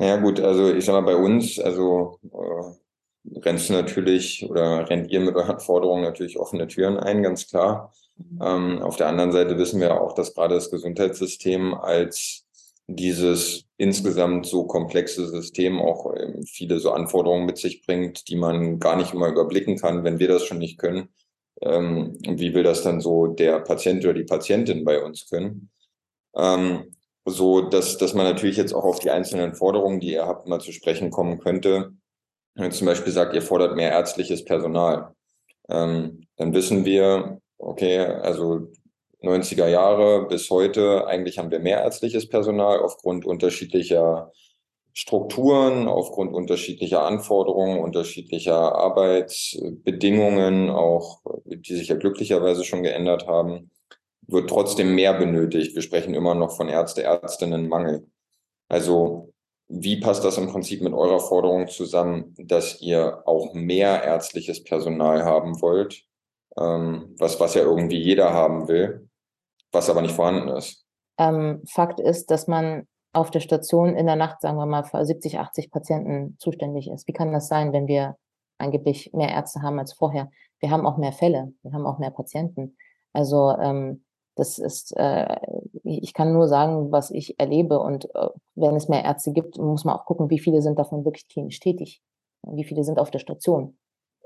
Ja 0.00 0.16
gut, 0.16 0.40
also 0.40 0.72
ich 0.72 0.84
sag 0.84 0.94
mal 0.94 1.14
bei 1.14 1.16
uns, 1.16 1.58
also 1.58 2.18
äh, 2.32 3.38
rennst 3.40 3.68
du 3.68 3.72
natürlich 3.72 4.48
oder 4.48 4.88
rennt 4.88 5.10
ihr 5.10 5.20
mit 5.20 5.34
euren 5.34 5.58
Forderungen 5.58 6.04
natürlich 6.04 6.38
offene 6.38 6.68
Türen 6.68 6.96
ein, 6.96 7.22
ganz 7.22 7.48
klar. 7.48 7.92
Ähm, 8.40 8.82
auf 8.82 8.96
der 8.96 9.08
anderen 9.08 9.32
Seite 9.32 9.58
wissen 9.58 9.80
wir 9.80 10.00
auch, 10.00 10.14
dass 10.14 10.34
gerade 10.34 10.54
das 10.54 10.70
Gesundheitssystem 10.70 11.74
als 11.74 12.44
dieses 12.86 13.64
insgesamt 13.76 14.46
so 14.46 14.64
komplexe 14.64 15.28
System 15.28 15.80
auch 15.80 16.12
ähm, 16.16 16.42
viele 16.44 16.78
so 16.80 16.90
Anforderungen 16.90 17.46
mit 17.46 17.58
sich 17.58 17.82
bringt, 17.82 18.28
die 18.28 18.36
man 18.36 18.78
gar 18.78 18.96
nicht 18.96 19.14
immer 19.14 19.28
überblicken 19.28 19.76
kann, 19.76 20.04
wenn 20.04 20.18
wir 20.18 20.28
das 20.28 20.44
schon 20.44 20.58
nicht 20.58 20.78
können. 20.78 21.08
Ähm, 21.62 22.18
wie 22.26 22.54
will 22.54 22.62
das 22.62 22.82
dann 22.82 23.00
so 23.00 23.26
der 23.26 23.60
Patient 23.60 24.04
oder 24.04 24.14
die 24.14 24.24
Patientin 24.24 24.84
bei 24.84 25.02
uns 25.02 25.28
können? 25.28 25.70
Ähm, 26.34 26.96
so, 27.26 27.60
dass, 27.60 27.98
dass 27.98 28.14
man 28.14 28.26
natürlich 28.26 28.56
jetzt 28.56 28.72
auch 28.72 28.84
auf 28.84 28.98
die 28.98 29.10
einzelnen 29.10 29.54
Forderungen, 29.54 30.00
die 30.00 30.12
ihr 30.12 30.26
habt, 30.26 30.48
mal 30.48 30.60
zu 30.60 30.72
sprechen 30.72 31.10
kommen 31.10 31.38
könnte. 31.38 31.92
Wenn 32.54 32.72
zum 32.72 32.86
Beispiel 32.86 33.12
sagt, 33.12 33.34
ihr 33.34 33.42
fordert 33.42 33.76
mehr 33.76 33.92
ärztliches 33.92 34.44
Personal, 34.44 35.14
ähm, 35.68 36.26
dann 36.36 36.52
wissen 36.54 36.84
wir, 36.84 37.40
okay, 37.60 37.98
also 37.98 38.68
90er 39.22 39.68
Jahre 39.68 40.26
bis 40.26 40.48
heute, 40.50 41.06
eigentlich 41.06 41.38
haben 41.38 41.50
wir 41.50 41.60
mehr 41.60 41.82
ärztliches 41.82 42.28
Personal 42.28 42.80
aufgrund 42.80 43.26
unterschiedlicher 43.26 44.32
Strukturen, 44.92 45.86
aufgrund 45.86 46.34
unterschiedlicher 46.34 47.04
Anforderungen, 47.04 47.78
unterschiedlicher 47.78 48.74
Arbeitsbedingungen, 48.74 50.70
auch 50.70 51.20
die 51.44 51.76
sich 51.76 51.88
ja 51.88 51.96
glücklicherweise 51.96 52.64
schon 52.64 52.82
geändert 52.82 53.26
haben, 53.26 53.70
wird 54.26 54.50
trotzdem 54.50 54.94
mehr 54.94 55.14
benötigt. 55.14 55.74
Wir 55.74 55.82
sprechen 55.82 56.14
immer 56.14 56.34
noch 56.34 56.56
von 56.56 56.68
Ärzte, 56.68 57.02
Ärztinnen 57.02 57.68
Mangel. 57.68 58.06
Also 58.68 59.32
wie 59.68 60.00
passt 60.00 60.24
das 60.24 60.38
im 60.38 60.48
Prinzip 60.48 60.82
mit 60.82 60.92
eurer 60.92 61.20
Forderung 61.20 61.68
zusammen, 61.68 62.34
dass 62.38 62.80
ihr 62.80 63.22
auch 63.26 63.54
mehr 63.54 64.02
ärztliches 64.02 64.64
Personal 64.64 65.24
haben 65.24 65.60
wollt, 65.60 66.04
ähm, 66.58 67.14
was, 67.18 67.38
was 67.40 67.54
ja 67.54 67.62
irgendwie 67.62 67.98
jeder 67.98 68.32
haben 68.32 68.68
will? 68.68 69.10
was 69.72 69.90
aber 69.90 70.02
nicht 70.02 70.14
vorhanden 70.14 70.48
ist. 70.48 70.84
Ähm, 71.18 71.62
Fakt 71.66 72.00
ist, 72.00 72.30
dass 72.30 72.46
man 72.46 72.86
auf 73.12 73.30
der 73.30 73.40
Station 73.40 73.94
in 73.96 74.06
der 74.06 74.16
Nacht, 74.16 74.40
sagen 74.40 74.56
wir 74.56 74.66
mal, 74.66 74.84
für 74.84 75.04
70, 75.04 75.38
80 75.38 75.70
Patienten 75.70 76.36
zuständig 76.38 76.88
ist. 76.88 77.08
Wie 77.08 77.12
kann 77.12 77.32
das 77.32 77.48
sein, 77.48 77.72
wenn 77.72 77.88
wir 77.88 78.16
angeblich 78.58 79.12
mehr 79.12 79.30
Ärzte 79.30 79.62
haben 79.62 79.78
als 79.78 79.92
vorher? 79.92 80.30
Wir 80.60 80.70
haben 80.70 80.86
auch 80.86 80.96
mehr 80.96 81.12
Fälle, 81.12 81.52
wir 81.62 81.72
haben 81.72 81.86
auch 81.86 81.98
mehr 81.98 82.10
Patienten. 82.10 82.76
Also 83.12 83.56
ähm, 83.58 84.04
das 84.36 84.58
ist, 84.58 84.96
äh, 84.96 85.36
ich 85.82 86.14
kann 86.14 86.32
nur 86.32 86.46
sagen, 86.46 86.92
was 86.92 87.10
ich 87.10 87.38
erlebe. 87.40 87.80
Und 87.80 88.14
äh, 88.14 88.28
wenn 88.54 88.76
es 88.76 88.88
mehr 88.88 89.04
Ärzte 89.04 89.32
gibt, 89.32 89.58
muss 89.58 89.84
man 89.84 89.96
auch 89.96 90.04
gucken, 90.04 90.30
wie 90.30 90.38
viele 90.38 90.62
sind 90.62 90.78
davon 90.78 91.04
wirklich 91.04 91.28
klinisch 91.28 91.58
tätig. 91.58 92.00
Wie 92.46 92.64
viele 92.64 92.84
sind 92.84 92.98
auf 92.98 93.10
der 93.10 93.18
Station 93.18 93.76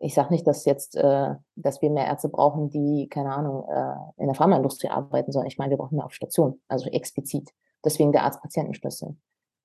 ich 0.04 0.14
sage 0.14 0.32
nicht, 0.32 0.46
dass 0.46 0.66
jetzt, 0.66 0.96
äh, 0.96 1.34
dass 1.56 1.80
wir 1.80 1.90
mehr 1.90 2.06
Ärzte 2.06 2.28
brauchen, 2.28 2.68
die, 2.68 3.08
keine 3.08 3.34
Ahnung, 3.34 3.66
äh, 3.68 4.20
in 4.22 4.26
der 4.26 4.34
Pharmaindustrie 4.34 4.88
arbeiten, 4.88 5.32
sondern 5.32 5.48
ich 5.48 5.56
meine, 5.56 5.70
wir 5.70 5.78
brauchen 5.78 5.96
mehr 5.96 6.04
auf 6.04 6.12
Station, 6.12 6.60
also 6.68 6.90
explizit. 6.90 7.50
Deswegen 7.82 8.12
der 8.12 8.24
Arzt-Patienten-Schlüssel. 8.24 9.16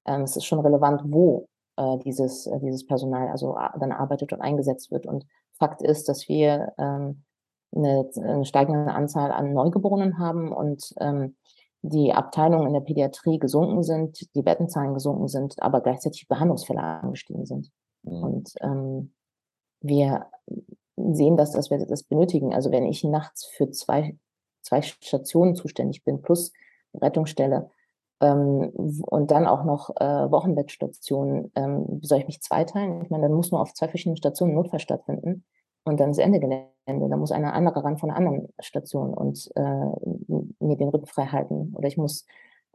Ähm, 0.05 0.21
es 0.21 0.37
ist 0.37 0.45
schon 0.45 0.59
relevant, 0.59 1.01
wo 1.05 1.49
äh, 1.75 1.97
dieses, 2.05 2.47
äh, 2.47 2.57
dieses 2.59 2.85
Personal 2.85 3.27
also 3.27 3.57
dann 3.79 3.91
arbeitet 3.91 4.31
und 4.31 4.39
eingesetzt 4.39 4.91
wird. 4.91 5.05
Und 5.05 5.25
Fakt 5.57 5.81
ist, 5.81 6.07
dass 6.07 6.29
wir 6.29 6.71
ähm, 6.77 7.23
eine, 7.75 8.09
eine 8.15 8.45
steigende 8.45 8.93
Anzahl 8.93 9.31
an 9.31 9.51
Neugeborenen 9.51 10.19
haben 10.19 10.53
und 10.53 10.93
ähm, 11.01 11.35
die 11.81 12.13
Abteilungen 12.13 12.67
in 12.67 12.73
der 12.73 12.81
Pädiatrie 12.81 13.39
gesunken 13.39 13.83
sind, 13.83 14.33
die 14.35 14.41
Bettenzahlen 14.41 14.93
gesunken 14.93 15.27
sind, 15.27 15.61
aber 15.61 15.81
gleichzeitig 15.81 16.29
Behandlungsfälle 16.29 16.81
angestiegen 16.81 17.45
sind. 17.45 17.71
Mhm. 18.03 18.23
Und 18.23 18.53
ähm, 18.61 19.13
wir 19.81 20.27
sehen, 20.97 21.37
dass, 21.37 21.51
dass 21.51 21.69
wir 21.69 21.85
das 21.85 22.03
benötigen. 22.03 22.53
Also 22.53 22.71
wenn 22.71 22.85
ich 22.85 23.03
nachts 23.03 23.45
für 23.45 23.69
zwei, 23.71 24.17
zwei 24.61 24.81
Stationen 24.81 25.55
zuständig 25.55 26.03
bin, 26.03 26.21
plus 26.21 26.51
Rettungsstelle, 26.93 27.69
ähm, 28.21 28.71
und 29.05 29.31
dann 29.31 29.47
auch 29.47 29.63
noch 29.63 29.89
äh, 29.97 30.31
Wochenbettstationen, 30.31 31.51
ähm, 31.55 31.99
soll 32.01 32.19
ich 32.19 32.27
mich 32.27 32.41
zweiteilen? 32.41 33.01
Ich 33.03 33.09
meine, 33.09 33.23
dann 33.23 33.33
muss 33.33 33.51
nur 33.51 33.61
auf 33.61 33.73
zwei 33.73 33.87
verschiedenen 33.87 34.17
Stationen 34.17 34.55
Notfall 34.55 34.79
stattfinden 34.79 35.45
und 35.85 35.99
dann 35.99 36.11
ist 36.11 36.17
Ende 36.17 36.39
Gelände. 36.39 37.09
Da 37.09 37.17
muss 37.17 37.31
eine 37.31 37.53
andere 37.53 37.83
ran 37.83 37.97
von 37.97 38.09
einer 38.09 38.17
anderen 38.17 38.49
Station 38.59 39.13
und 39.13 39.49
äh, 39.55 39.61
mir 40.59 40.75
den 40.75 40.89
Rücken 40.89 41.05
frei 41.05 41.27
halten. 41.27 41.73
Oder 41.75 41.87
ich 41.87 41.97
muss 41.97 42.25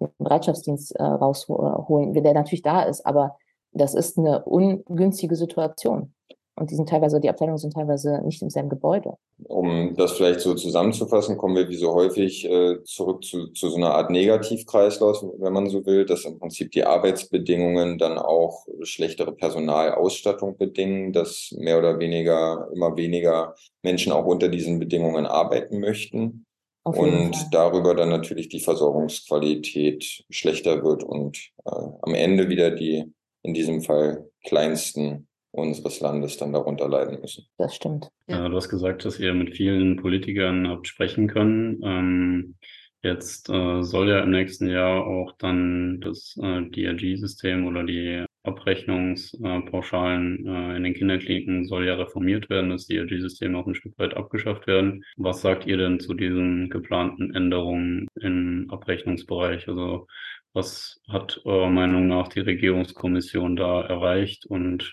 den 0.00 0.08
Bereitschaftsdienst 0.18 0.96
äh, 0.96 1.02
rausholen, 1.02 2.14
der 2.14 2.34
natürlich 2.34 2.62
da 2.62 2.82
ist, 2.82 3.04
aber 3.04 3.36
das 3.72 3.94
ist 3.94 4.18
eine 4.18 4.44
ungünstige 4.44 5.36
Situation. 5.36 6.14
Und 6.56 6.70
die 6.70 6.76
sind 6.76 6.88
teilweise, 6.88 7.20
die 7.20 7.28
Abteilungen 7.28 7.58
sind 7.58 7.72
teilweise 7.72 8.20
nicht 8.24 8.40
im 8.40 8.48
selben 8.48 8.68
Gebäude. 8.68 9.14
Um 9.48 9.96
das 9.96 10.12
vielleicht 10.12 10.40
so 10.40 10.54
zusammenzufassen, 10.54 11.36
kommen 11.36 11.56
wir 11.56 11.68
wie 11.68 11.76
so 11.76 11.92
häufig 11.94 12.48
äh, 12.48 12.82
zurück 12.84 13.24
zu, 13.24 13.48
zu 13.48 13.70
so 13.70 13.76
einer 13.76 13.94
Art 13.94 14.10
Negativkreislauf, 14.10 15.24
wenn 15.38 15.52
man 15.52 15.68
so 15.68 15.84
will, 15.84 16.04
dass 16.04 16.24
im 16.24 16.38
Prinzip 16.38 16.70
die 16.70 16.84
Arbeitsbedingungen 16.84 17.98
dann 17.98 18.18
auch 18.18 18.66
schlechtere 18.82 19.32
Personalausstattung 19.32 20.56
bedingen, 20.56 21.12
dass 21.12 21.52
mehr 21.58 21.78
oder 21.78 21.98
weniger 21.98 22.68
immer 22.72 22.96
weniger 22.96 23.56
Menschen 23.82 24.12
auch 24.12 24.24
unter 24.24 24.48
diesen 24.48 24.78
Bedingungen 24.78 25.26
arbeiten 25.26 25.80
möchten. 25.80 26.46
Und 26.84 27.34
Fall. 27.34 27.48
darüber 27.50 27.94
dann 27.94 28.10
natürlich 28.10 28.50
die 28.50 28.60
Versorgungsqualität 28.60 30.22
schlechter 30.28 30.84
wird 30.84 31.02
und 31.02 31.38
äh, 31.64 31.70
am 32.02 32.14
Ende 32.14 32.50
wieder 32.50 32.70
die 32.70 33.10
in 33.42 33.54
diesem 33.54 33.80
Fall 33.80 34.28
kleinsten 34.44 35.26
unseres 35.54 36.00
Landes 36.00 36.36
dann 36.36 36.52
darunter 36.52 36.88
leiden 36.88 37.20
müssen. 37.20 37.46
Das 37.58 37.74
stimmt. 37.74 38.08
Ja. 38.26 38.48
du 38.48 38.56
hast 38.56 38.68
gesagt, 38.68 39.04
dass 39.04 39.20
ihr 39.20 39.34
mit 39.34 39.54
vielen 39.54 39.96
Politikern 39.96 40.68
habt 40.68 40.88
sprechen 40.88 41.28
können. 41.28 41.80
Ähm, 41.84 42.54
jetzt 43.02 43.48
äh, 43.50 43.82
soll 43.82 44.08
ja 44.08 44.20
im 44.20 44.30
nächsten 44.30 44.68
Jahr 44.68 45.06
auch 45.06 45.32
dann 45.38 46.00
das 46.00 46.36
äh, 46.42 46.62
DRG-System 46.62 47.66
oder 47.66 47.84
die 47.84 48.24
Abrechnungspauschalen 48.42 50.46
äh, 50.46 50.76
in 50.76 50.84
den 50.84 50.94
Kinderkliniken 50.94 51.66
soll 51.66 51.86
ja 51.86 51.94
reformiert 51.94 52.50
werden, 52.50 52.70
das 52.70 52.86
DRG-System 52.86 53.54
auch 53.54 53.66
ein 53.66 53.74
Stück 53.74 53.98
weit 53.98 54.14
abgeschafft 54.14 54.66
werden. 54.66 55.04
Was 55.16 55.40
sagt 55.40 55.66
ihr 55.66 55.76
denn 55.76 56.00
zu 56.00 56.14
diesen 56.14 56.68
geplanten 56.68 57.34
Änderungen 57.34 58.08
im 58.20 58.66
Abrechnungsbereich? 58.70 59.68
Also 59.68 60.06
was 60.52 61.00
hat 61.08 61.40
eurer 61.44 61.70
Meinung 61.70 62.06
nach 62.06 62.28
die 62.28 62.40
Regierungskommission 62.40 63.56
da 63.56 63.82
erreicht 63.82 64.46
und 64.46 64.92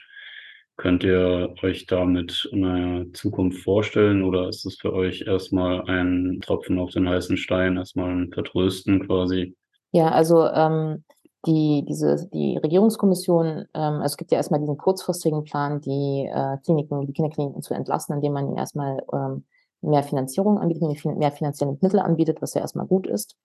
Könnt 0.82 1.04
ihr 1.04 1.54
euch 1.62 1.86
damit 1.86 2.50
eine 2.52 3.06
Zukunft 3.14 3.60
vorstellen 3.60 4.24
oder 4.24 4.50
ist 4.50 4.66
es 4.66 4.78
für 4.78 4.92
euch 4.92 5.22
erstmal 5.28 5.88
ein 5.88 6.40
Tropfen 6.42 6.80
auf 6.80 6.90
den 6.90 7.08
heißen 7.08 7.38
Stein, 7.38 7.78
erstmal 7.78 8.10
ein 8.10 8.32
Vertrösten 8.32 9.06
quasi? 9.06 9.56
Ja, 9.92 10.10
also 10.10 10.48
ähm, 10.48 11.04
die, 11.46 11.86
diese, 11.88 12.28
die 12.34 12.58
Regierungskommission, 12.58 13.66
ähm, 13.76 13.94
also 14.02 14.06
es 14.06 14.18
gibt 14.18 14.32
ja 14.32 14.38
erstmal 14.38 14.60
diesen 14.60 14.80
kurzfristigen 14.80 15.44
Plan, 15.44 15.82
die 15.82 16.28
äh, 16.34 16.58
Kliniken, 16.66 17.06
die 17.06 17.14
Kinderkliniken 17.14 17.62
zu 17.62 17.76
entlassen, 17.76 18.16
indem 18.16 18.34
man 18.34 18.48
ihnen 18.48 18.58
erstmal 18.58 19.04
ähm, 19.14 19.46
mehr 19.82 20.02
Finanzierung 20.02 20.58
anbietet, 20.58 21.06
mehr 21.06 21.32
finanzielle 21.32 21.78
Mittel 21.80 22.00
anbietet, 22.00 22.42
was 22.42 22.56
ja 22.56 22.62
erstmal 22.62 22.88
gut 22.88 23.06
ist. 23.06 23.38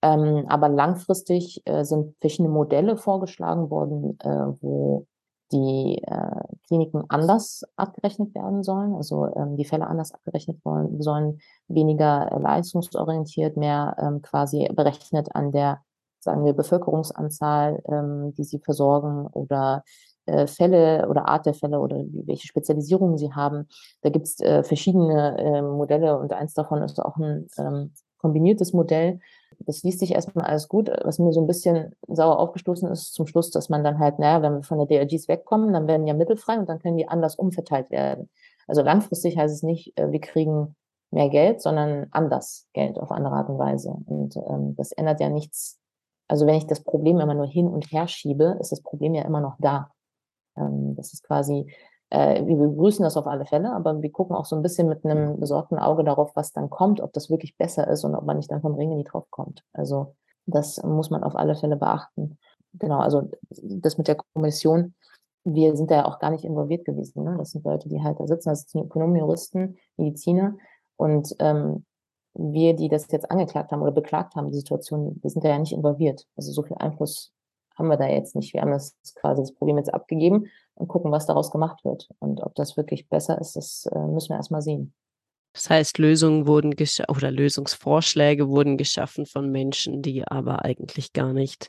Ähm, 0.00 0.44
aber 0.46 0.68
langfristig 0.68 1.60
äh, 1.64 1.82
sind 1.82 2.14
verschiedene 2.20 2.50
Modelle 2.50 2.96
vorgeschlagen 2.96 3.68
worden, 3.68 4.16
äh, 4.20 4.62
wo 4.62 5.08
die 5.52 6.02
äh, 6.06 6.56
Kliniken 6.66 7.04
anders 7.08 7.62
abgerechnet 7.76 8.34
werden 8.34 8.62
sollen, 8.62 8.94
also 8.94 9.26
ähm, 9.36 9.56
die 9.56 9.64
Fälle 9.64 9.86
anders 9.86 10.12
abgerechnet 10.12 10.58
wollen, 10.64 11.00
sollen, 11.00 11.40
weniger 11.68 12.30
äh, 12.30 12.38
leistungsorientiert, 12.38 13.56
mehr 13.56 13.96
ähm, 13.98 14.22
quasi 14.22 14.68
berechnet 14.74 15.34
an 15.34 15.52
der, 15.52 15.80
sagen 16.20 16.44
wir, 16.44 16.52
Bevölkerungsanzahl, 16.52 17.82
ähm, 17.88 18.34
die 18.34 18.44
sie 18.44 18.58
versorgen 18.58 19.26
oder 19.26 19.84
äh, 20.26 20.46
Fälle 20.46 21.08
oder 21.08 21.28
Art 21.28 21.46
der 21.46 21.54
Fälle 21.54 21.80
oder 21.80 22.04
welche 22.26 22.46
Spezialisierungen 22.46 23.16
sie 23.16 23.32
haben. 23.32 23.68
Da 24.02 24.10
gibt 24.10 24.26
es 24.26 24.40
äh, 24.40 24.62
verschiedene 24.62 25.38
äh, 25.38 25.62
Modelle 25.62 26.18
und 26.18 26.32
eins 26.32 26.54
davon 26.54 26.82
ist 26.82 27.00
auch 27.00 27.16
ein 27.16 27.46
ähm, 27.58 27.92
kombiniertes 28.18 28.72
Modell, 28.72 29.20
das 29.60 29.82
liest 29.82 29.98
sich 29.98 30.12
erstmal 30.12 30.46
alles 30.46 30.68
gut. 30.68 30.90
Was 31.04 31.18
mir 31.18 31.32
so 31.32 31.40
ein 31.40 31.46
bisschen 31.46 31.94
sauer 32.06 32.38
aufgestoßen 32.38 32.88
ist 32.90 33.14
zum 33.14 33.26
Schluss, 33.26 33.50
dass 33.50 33.68
man 33.68 33.84
dann 33.84 33.98
halt, 33.98 34.18
naja, 34.18 34.42
wenn 34.42 34.54
wir 34.54 34.62
von 34.62 34.78
der 34.78 34.86
DRGs 34.86 35.28
wegkommen, 35.28 35.72
dann 35.72 35.86
werden 35.86 36.06
ja 36.06 36.14
Mittel 36.14 36.36
frei 36.36 36.58
und 36.58 36.68
dann 36.68 36.78
können 36.78 36.96
die 36.96 37.08
anders 37.08 37.34
umverteilt 37.34 37.90
werden. 37.90 38.30
Also 38.66 38.82
langfristig 38.82 39.36
heißt 39.36 39.54
es 39.54 39.62
nicht, 39.62 39.98
äh, 39.98 40.12
wir 40.12 40.20
kriegen 40.20 40.76
mehr 41.10 41.28
Geld, 41.30 41.62
sondern 41.62 42.06
anders 42.10 42.68
Geld 42.72 42.98
auf 42.98 43.10
andere 43.10 43.34
Art 43.34 43.48
und 43.48 43.58
Weise. 43.58 43.96
Und 44.06 44.36
ähm, 44.36 44.76
das 44.76 44.92
ändert 44.92 45.20
ja 45.20 45.28
nichts. 45.28 45.78
Also 46.28 46.46
wenn 46.46 46.56
ich 46.56 46.66
das 46.66 46.82
Problem 46.82 47.18
immer 47.18 47.34
nur 47.34 47.46
hin 47.46 47.66
und 47.66 47.90
her 47.90 48.06
schiebe, 48.06 48.58
ist 48.60 48.72
das 48.72 48.82
Problem 48.82 49.14
ja 49.14 49.24
immer 49.24 49.40
noch 49.40 49.56
da. 49.58 49.90
Ähm, 50.56 50.94
das 50.96 51.14
ist 51.14 51.24
quasi 51.24 51.72
äh, 52.10 52.44
wir 52.46 52.56
begrüßen 52.56 53.02
das 53.02 53.16
auf 53.16 53.26
alle 53.26 53.44
Fälle, 53.44 53.72
aber 53.72 54.00
wir 54.00 54.10
gucken 54.10 54.34
auch 54.34 54.46
so 54.46 54.56
ein 54.56 54.62
bisschen 54.62 54.88
mit 54.88 55.04
einem 55.04 55.38
besorgten 55.38 55.78
Auge 55.78 56.04
darauf, 56.04 56.34
was 56.34 56.52
dann 56.52 56.70
kommt, 56.70 57.00
ob 57.00 57.12
das 57.12 57.30
wirklich 57.30 57.56
besser 57.56 57.86
ist 57.88 58.04
und 58.04 58.14
ob 58.14 58.24
man 58.24 58.36
nicht 58.36 58.50
dann 58.50 58.62
vom 58.62 58.74
Ring 58.74 58.92
in 58.92 58.98
die 58.98 59.04
drauf 59.04 59.26
kommt. 59.30 59.62
Also 59.72 60.14
das 60.46 60.82
muss 60.82 61.10
man 61.10 61.22
auf 61.22 61.36
alle 61.36 61.54
Fälle 61.54 61.76
beachten. 61.76 62.38
Genau, 62.74 62.98
also 62.98 63.30
das 63.50 63.98
mit 63.98 64.08
der 64.08 64.16
Kommission, 64.34 64.94
wir 65.44 65.76
sind 65.76 65.90
da 65.90 65.96
ja 65.96 66.04
auch 66.06 66.18
gar 66.18 66.30
nicht 66.30 66.44
involviert 66.44 66.84
gewesen. 66.84 67.24
Ne? 67.24 67.36
Das 67.38 67.50
sind 67.50 67.64
Leute, 67.64 67.88
die 67.88 68.02
halt 68.02 68.18
da 68.20 68.26
sitzen, 68.26 68.50
das 68.50 68.62
sind 68.62 68.84
Ökonomen, 68.84 69.16
Juristen, 69.16 69.76
Mediziner. 69.96 70.56
Und 70.96 71.34
ähm, 71.38 71.84
wir, 72.34 72.74
die 72.74 72.88
das 72.88 73.10
jetzt 73.10 73.30
angeklagt 73.30 73.72
haben 73.72 73.82
oder 73.82 73.92
beklagt 73.92 74.34
haben, 74.34 74.48
die 74.48 74.58
Situation, 74.58 75.18
wir 75.22 75.30
sind 75.30 75.44
da 75.44 75.48
ja 75.48 75.58
nicht 75.58 75.72
involviert. 75.72 76.26
Also 76.36 76.52
so 76.52 76.62
viel 76.62 76.76
Einfluss 76.76 77.32
haben 77.78 77.88
wir 77.88 77.96
da 77.96 78.06
jetzt 78.06 78.34
nicht. 78.34 78.52
Wir 78.52 78.62
haben 78.62 78.72
das 78.72 78.96
quasi 79.14 79.42
das 79.42 79.52
Problem 79.52 79.78
jetzt 79.78 79.94
abgegeben 79.94 80.46
und 80.74 80.88
gucken, 80.88 81.12
was 81.12 81.26
daraus 81.26 81.50
gemacht 81.50 81.84
wird. 81.84 82.08
Und 82.18 82.42
ob 82.42 82.54
das 82.54 82.76
wirklich 82.76 83.08
besser 83.08 83.40
ist, 83.40 83.56
das 83.56 83.88
äh, 83.92 83.98
müssen 83.98 84.30
wir 84.30 84.36
erstmal 84.36 84.62
sehen. 84.62 84.92
Das 85.52 85.70
heißt, 85.70 85.98
Lösungen 85.98 86.46
wurden 86.46 86.74
oder 87.08 87.30
Lösungsvorschläge 87.30 88.48
wurden 88.48 88.76
geschaffen 88.76 89.26
von 89.26 89.50
Menschen, 89.50 90.02
die 90.02 90.26
aber 90.26 90.64
eigentlich 90.64 91.12
gar 91.12 91.32
nicht 91.32 91.68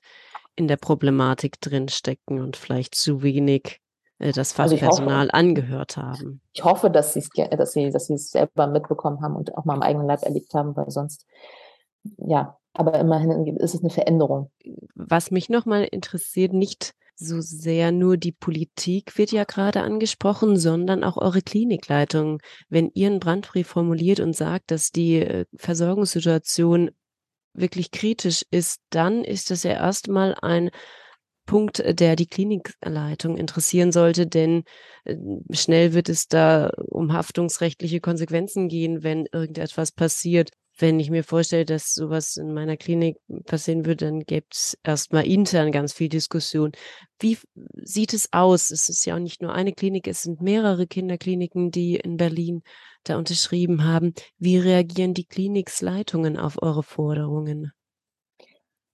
in 0.56 0.68
der 0.68 0.78
Problematik 0.78 1.60
drinstecken 1.62 2.42
und 2.42 2.58
vielleicht 2.58 2.94
zu 2.94 3.24
wenig 3.24 3.82
äh, 4.20 4.32
das 4.32 4.54
Fachpersonal 4.54 5.22
also 5.22 5.32
angehört 5.32 5.98
haben. 5.98 6.42
Ich 6.54 6.64
hoffe, 6.64 6.92
dass, 6.92 7.14
dass 7.14 7.72
sie 7.72 7.90
dass 7.90 8.10
es 8.10 8.30
selber 8.30 8.68
mitbekommen 8.68 9.22
haben 9.22 9.36
und 9.36 9.58
auch 9.58 9.66
mal 9.66 9.76
am 9.76 9.82
eigenen 9.82 10.08
Leib 10.08 10.24
erlebt 10.24 10.54
haben, 10.54 10.76
weil 10.76 10.92
sonst, 10.92 11.26
ja, 12.18 12.59
aber 12.74 13.00
immerhin 13.00 13.58
ist 13.58 13.76
es 13.76 13.82
eine 13.82 13.90
Veränderung. 13.90 14.52
Was 14.96 15.32
mich 15.32 15.50
nochmal 15.50 15.84
interessiert, 15.84 16.54
nicht 16.54 16.94
so 17.16 17.42
sehr 17.42 17.92
nur 17.92 18.16
die 18.16 18.32
Politik 18.32 19.18
wird 19.18 19.32
ja 19.32 19.44
gerade 19.44 19.82
angesprochen, 19.82 20.58
sondern 20.58 21.04
auch 21.04 21.18
eure 21.18 21.42
Klinikleitung. 21.42 22.40
Wenn 22.70 22.92
ihr 22.94 23.08
einen 23.08 23.20
Brandbrief 23.20 23.68
formuliert 23.68 24.22
und 24.22 24.36
sagt, 24.36 24.72
dass 24.72 24.92
die 24.92 25.16
äh, 25.16 25.46
Versorgungssituation 25.58 26.92
wirklich 27.54 27.92
kritisch 27.92 28.46
ist, 28.52 28.82
dann 28.90 29.24
ist 29.26 29.52
das 29.52 29.64
ja 29.64 29.72
erstmal 29.72 30.36
ein 30.42 30.70
Punkt, 31.46 31.84
der 31.84 32.16
die 32.16 32.28
Klinikleitung 32.28 33.36
interessieren 33.36 33.92
sollte, 33.92 34.28
denn 34.28 34.64
äh, 35.04 35.18
schnell 35.52 35.94
wird 35.94 36.08
es 36.08 36.28
da 36.28 36.72
um 36.88 37.12
haftungsrechtliche 37.12 38.00
Konsequenzen 38.00 38.70
gehen, 38.70 39.04
wenn 39.04 39.26
irgendetwas 39.32 39.92
passiert 39.92 40.52
wenn 40.80 41.00
ich 41.00 41.10
mir 41.10 41.24
vorstelle, 41.24 41.66
dass 41.66 41.94
sowas 41.94 42.38
in 42.38 42.54
meiner 42.54 42.78
Klinik 42.78 43.18
passieren 43.46 43.86
würde, 43.86 44.06
dann 44.06 44.22
gäbe 44.22 44.48
es 44.52 44.78
erstmal 44.84 45.28
intern 45.28 45.72
ganz 45.72 45.94
viel 45.94 46.10
Diskussion. 46.10 46.72
Wie 47.20 47.38
sieht 47.76 48.14
es 48.14 48.30
aus? 48.32 48.72
Es 48.72 48.90
ist 48.90 49.06
ja 49.06 49.16
auch 49.16 49.20
nicht 49.20 49.42
nur 49.42 49.54
eine 49.54 49.74
Klinik, 49.74 50.08
es 50.08 50.24
sind 50.24 50.42
mehrere 50.42 50.88
Kinderkliniken, 50.88 51.72
die 51.72 51.96
in 51.96 52.18
Berlin 52.18 52.64
da 53.04 53.18
unterschrieben 53.18 53.84
haben. 53.84 54.14
Wie 54.38 54.58
reagieren 54.58 55.14
die 55.14 55.26
Kliniksleitungen 55.26 56.38
auf 56.38 56.62
eure 56.62 56.84
Forderungen? 56.84 57.72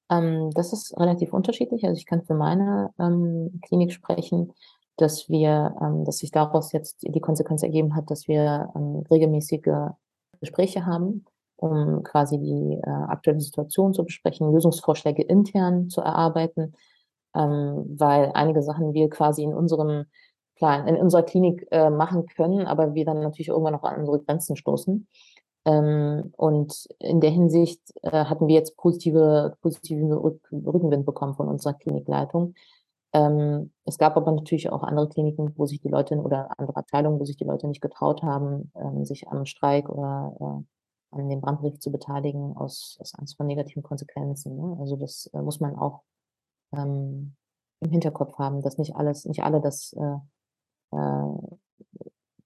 Ähm, 0.10 0.52
das 0.54 0.74
ist 0.74 0.98
relativ 1.00 1.34
unterschiedlich. 1.34 1.84
Also 1.84 1.98
ich 1.98 2.06
kann 2.06 2.24
für 2.24 2.36
meine 2.36 2.92
ähm, 3.00 3.60
Klinik 3.64 3.94
sprechen, 3.94 4.54
dass 4.98 5.30
wir, 5.30 5.76
ähm, 5.82 6.04
dass 6.06 6.18
sich 6.18 6.32
daraus 6.32 6.72
jetzt 6.72 7.04
die 7.04 7.22
Konsequenz 7.22 7.64
ergeben 7.64 7.96
hat, 7.96 8.10
dass 8.10 8.28
wir 8.28 8.72
ähm, 8.76 9.04
regelmäßige 9.10 9.92
Gespräche 10.40 10.86
haben 10.86 11.26
um 11.58 12.04
quasi 12.04 12.38
die 12.40 12.80
äh, 12.82 12.90
aktuelle 12.90 13.40
Situation 13.40 13.94
zu 13.94 14.04
besprechen, 14.04 14.52
Lösungsvorschläge 14.52 15.24
intern 15.24 15.90
zu 15.90 16.02
erarbeiten, 16.02 16.76
ähm, 17.36 17.96
weil 17.98 18.32
einige 18.34 18.62
Sachen 18.62 18.94
wir 18.94 19.10
quasi 19.10 19.44
in 19.44 19.54
unserem 19.54 20.06
Plan, 20.56 20.88
in 20.88 20.96
unserer 20.96 21.24
Klinik 21.24 21.68
äh, 21.72 21.90
machen 21.90 22.26
können, 22.28 22.66
aber 22.66 22.94
wir 22.94 23.06
dann 23.06 23.22
natürlich 23.22 23.50
irgendwann 23.50 23.74
noch 23.74 23.84
an 23.84 24.00
unsere 24.00 24.20
Grenzen 24.22 24.56
stoßen. 24.56 25.08
Ähm, 25.66 26.32
und 26.38 26.88
in 27.00 27.20
der 27.22 27.32
Hinsicht 27.32 27.82
äh, 28.04 28.26
hatten 28.26 28.48
wir 28.48 28.56
jetzt 28.56 28.78
positive, 28.78 29.58
positiven 29.62 30.14
Rückenwind 30.14 31.06
bekommen 31.06 31.36
von 31.36 31.48
unserer 31.50 31.74
Klinikleitung. 31.74 32.54
Ähm, 33.14 33.72
es 33.86 33.98
gab 33.98 34.16
aber 34.18 34.32
natürlich 34.32 34.70
auch 34.70 34.84
andere 34.84 35.10
Kliniken, 35.10 35.54
wo 35.58 35.66
sich 35.66 35.82
die 35.82 35.90
Leute 35.90 36.16
oder 36.18 36.50
andere 36.58 36.78
Abteilungen, 36.78 37.20
wo 37.20 37.26
sich 37.26 37.38
die 37.38 37.46
Leute 37.46 37.68
nicht 37.68 37.82
getraut 37.82 38.22
haben, 38.24 38.72
ähm, 38.76 39.06
sich 39.06 39.28
am 39.28 39.46
Streik 39.46 39.90
oder 39.90 40.36
äh, 40.40 40.75
an 41.16 41.30
dem 41.30 41.42
Brandbrief 41.42 41.80
zu 41.80 41.92
beteiligen 41.92 42.56
aus, 42.58 42.98
aus 43.00 43.16
Angst 43.16 43.38
vor 43.38 43.46
negativen 43.46 43.84
Konsequenzen. 43.84 44.56
Ne? 44.56 44.78
Also 44.80 44.96
das 44.96 45.30
äh, 45.34 45.42
muss 45.42 45.60
man 45.60 45.76
auch 45.76 46.02
ähm, 46.74 47.36
im 47.82 47.92
Hinterkopf 47.92 48.38
haben, 48.38 48.62
dass 48.62 48.78
nicht 48.78 48.96
alles, 48.96 49.26
nicht 49.26 49.44
alle 49.44 49.62
das 49.62 49.94
äh, 49.94 50.98
äh, 50.98 51.58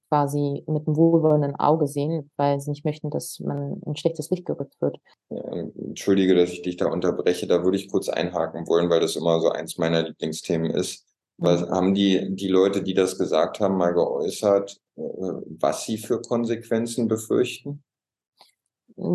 quasi 0.10 0.64
mit 0.68 0.88
einem 0.88 0.98
wohlwollenden 0.98 1.56
Auge 1.56 1.88
sehen, 1.88 2.32
weil 2.36 2.60
sie 2.60 2.72
nicht 2.72 2.84
möchten, 2.84 3.10
dass 3.12 3.40
man 3.40 3.82
ein 3.86 3.96
schlechtes 3.96 4.30
Licht 4.32 4.46
gerückt 4.46 4.76
wird. 4.82 4.98
Entschuldige, 5.30 6.36
dass 6.36 6.50
ich 6.50 6.64
dich 6.64 6.78
da 6.78 6.88
unterbreche, 6.88 7.46
da 7.46 7.64
würde 7.64 7.78
ich 7.78 7.90
kurz 7.90 8.10
einhaken 8.10 8.68
wollen, 8.68 8.90
weil 8.90 9.02
das 9.02 9.16
immer 9.16 9.40
so 9.40 9.50
eins 9.50 9.78
meiner 9.78 10.04
Lieblingsthemen 10.04 10.72
ist. 10.72 11.06
Was, 11.38 11.62
mhm. 11.62 11.72
haben 11.72 11.94
die, 11.94 12.36
die 12.36 12.48
Leute, 12.48 12.84
die 12.84 12.94
das 12.94 13.18
gesagt 13.18 13.60
haben, 13.60 13.78
mal 13.78 13.94
geäußert, 13.94 14.82
äh, 14.98 15.02
was 15.02 15.86
sie 15.86 15.98
für 15.98 16.22
Konsequenzen 16.22 17.08
befürchten? 17.08 17.84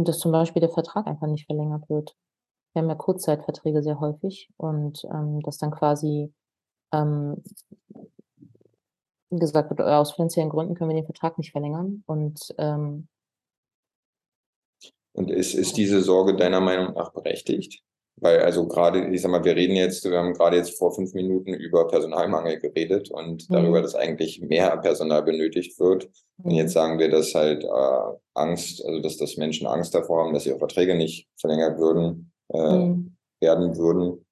Dass 0.04 0.18
zum 0.18 0.32
Beispiel 0.32 0.60
der 0.60 0.70
Vertrag 0.70 1.06
einfach 1.06 1.26
nicht 1.26 1.46
verlängert 1.46 1.88
wird. 1.88 2.16
Wir 2.72 2.82
haben 2.82 2.88
ja 2.88 2.94
Kurzzeitverträge 2.94 3.82
sehr 3.82 4.00
häufig 4.00 4.50
und 4.56 5.04
ähm, 5.04 5.40
dass 5.42 5.58
dann 5.58 5.70
quasi 5.70 6.32
ähm, 6.92 7.42
gesagt 9.30 9.70
wird, 9.70 9.80
aus 9.80 10.12
finanziellen 10.12 10.50
Gründen 10.50 10.74
können 10.74 10.90
wir 10.90 10.96
den 10.96 11.06
Vertrag 11.06 11.38
nicht 11.38 11.52
verlängern. 11.52 12.02
Und, 12.06 12.54
ähm, 12.58 13.08
und 15.12 15.30
ist, 15.30 15.54
ist 15.54 15.76
diese 15.76 16.02
Sorge 16.02 16.36
deiner 16.36 16.60
Meinung 16.60 16.94
nach 16.94 17.12
berechtigt? 17.12 17.82
Weil 18.16 18.40
also 18.40 18.68
gerade, 18.68 19.08
ich 19.08 19.22
sag 19.22 19.30
mal, 19.30 19.44
wir 19.44 19.56
reden 19.56 19.74
jetzt, 19.74 20.04
wir 20.04 20.18
haben 20.18 20.34
gerade 20.34 20.56
jetzt 20.56 20.78
vor 20.78 20.92
fünf 20.92 21.14
Minuten 21.14 21.52
über 21.52 21.88
Personalmangel 21.88 22.60
geredet 22.60 23.10
und 23.10 23.48
mhm. 23.48 23.54
darüber, 23.54 23.82
dass 23.82 23.94
eigentlich 23.94 24.40
mehr 24.40 24.76
Personal 24.76 25.22
benötigt 25.22 25.78
wird. 25.80 26.08
Und 26.42 26.52
jetzt 26.52 26.70
mhm. 26.70 26.74
sagen 26.74 26.98
wir, 26.98 27.10
dass 27.10 27.34
halt 27.34 27.64
äh, 27.64 28.16
Angst, 28.34 28.84
also 28.86 29.00
dass, 29.00 29.16
dass 29.16 29.36
Menschen 29.36 29.66
Angst 29.66 29.94
davor 29.94 30.24
haben, 30.24 30.32
dass 30.32 30.46
ihre 30.46 30.58
Verträge 30.58 30.94
nicht 30.94 31.28
verlängert 31.36 31.78
würden, 31.78 32.32
äh, 32.52 32.76
mhm. 32.76 33.16
werden 33.40 33.76
würden. 33.76 34.24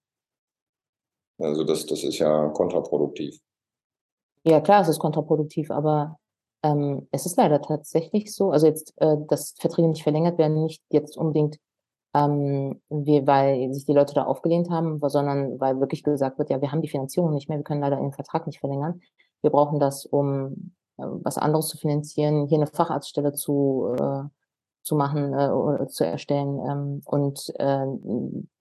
Also 1.38 1.64
das, 1.64 1.84
das 1.86 2.04
ist 2.04 2.18
ja 2.18 2.48
kontraproduktiv. 2.48 3.40
Ja, 4.44 4.60
klar, 4.60 4.82
es 4.82 4.88
ist 4.88 5.00
kontraproduktiv, 5.00 5.70
aber 5.70 6.18
ähm, 6.64 7.08
es 7.10 7.26
ist 7.26 7.36
leider 7.36 7.60
tatsächlich 7.60 8.34
so, 8.34 8.50
also 8.50 8.66
jetzt, 8.66 8.92
äh, 8.96 9.16
dass 9.28 9.54
Verträge 9.58 9.88
nicht 9.88 10.02
verlängert 10.02 10.38
werden, 10.38 10.62
nicht 10.62 10.82
jetzt 10.90 11.16
unbedingt 11.16 11.58
ähm, 12.14 12.80
wir, 12.88 13.26
weil 13.26 13.72
sich 13.72 13.86
die 13.86 13.92
Leute 13.92 14.14
da 14.14 14.24
aufgelehnt 14.24 14.70
haben, 14.70 15.00
sondern 15.08 15.58
weil 15.60 15.80
wirklich 15.80 16.02
gesagt 16.02 16.38
wird, 16.38 16.50
ja, 16.50 16.60
wir 16.60 16.70
haben 16.70 16.82
die 16.82 16.88
Finanzierung 16.88 17.32
nicht 17.32 17.48
mehr, 17.48 17.58
wir 17.58 17.64
können 17.64 17.80
leider 17.80 17.96
den 17.96 18.12
Vertrag 18.12 18.46
nicht 18.46 18.60
verlängern. 18.60 19.00
Wir 19.40 19.50
brauchen 19.50 19.78
das, 19.78 20.04
um 20.06 20.74
äh, 20.98 21.04
was 21.04 21.38
anderes 21.38 21.68
zu 21.68 21.78
finanzieren, 21.78 22.46
hier 22.46 22.58
eine 22.58 22.66
Facharztstelle 22.66 23.32
zu, 23.32 23.94
äh, 23.98 24.24
zu 24.82 24.94
machen 24.94 25.32
äh, 25.32 25.86
zu 25.88 26.04
erstellen. 26.04 26.60
Ähm, 26.68 27.02
und 27.06 27.52
äh, 27.58 27.86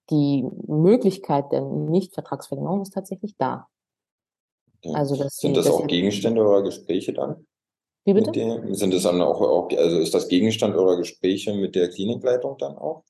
die 0.10 0.46
Möglichkeit 0.68 1.52
der 1.52 1.62
Nichtvertragsverlängerung 1.62 2.82
ist 2.82 2.94
tatsächlich 2.94 3.36
da. 3.38 3.68
Also 4.94 5.16
das, 5.16 5.38
Sind 5.38 5.56
das, 5.58 5.66
das 5.66 5.76
auch 5.76 5.88
Gegenstände 5.88 6.42
eurer 6.42 6.64
Gespräche 6.64 7.14
dann? 7.14 7.46
Wie 8.04 8.14
bitte? 8.14 8.32
Sind 8.74 8.94
es 8.94 9.04
dann 9.04 9.22
auch, 9.22 9.40
auch, 9.42 9.70
also 9.78 10.00
ist 10.00 10.14
das 10.14 10.28
Gegenstand 10.28 10.76
eurer 10.76 10.98
Gespräche 10.98 11.54
mit 11.54 11.76
der 11.76 11.90
Klinikleitung 11.90 12.58
dann 12.58 12.78
auch? 12.78 13.04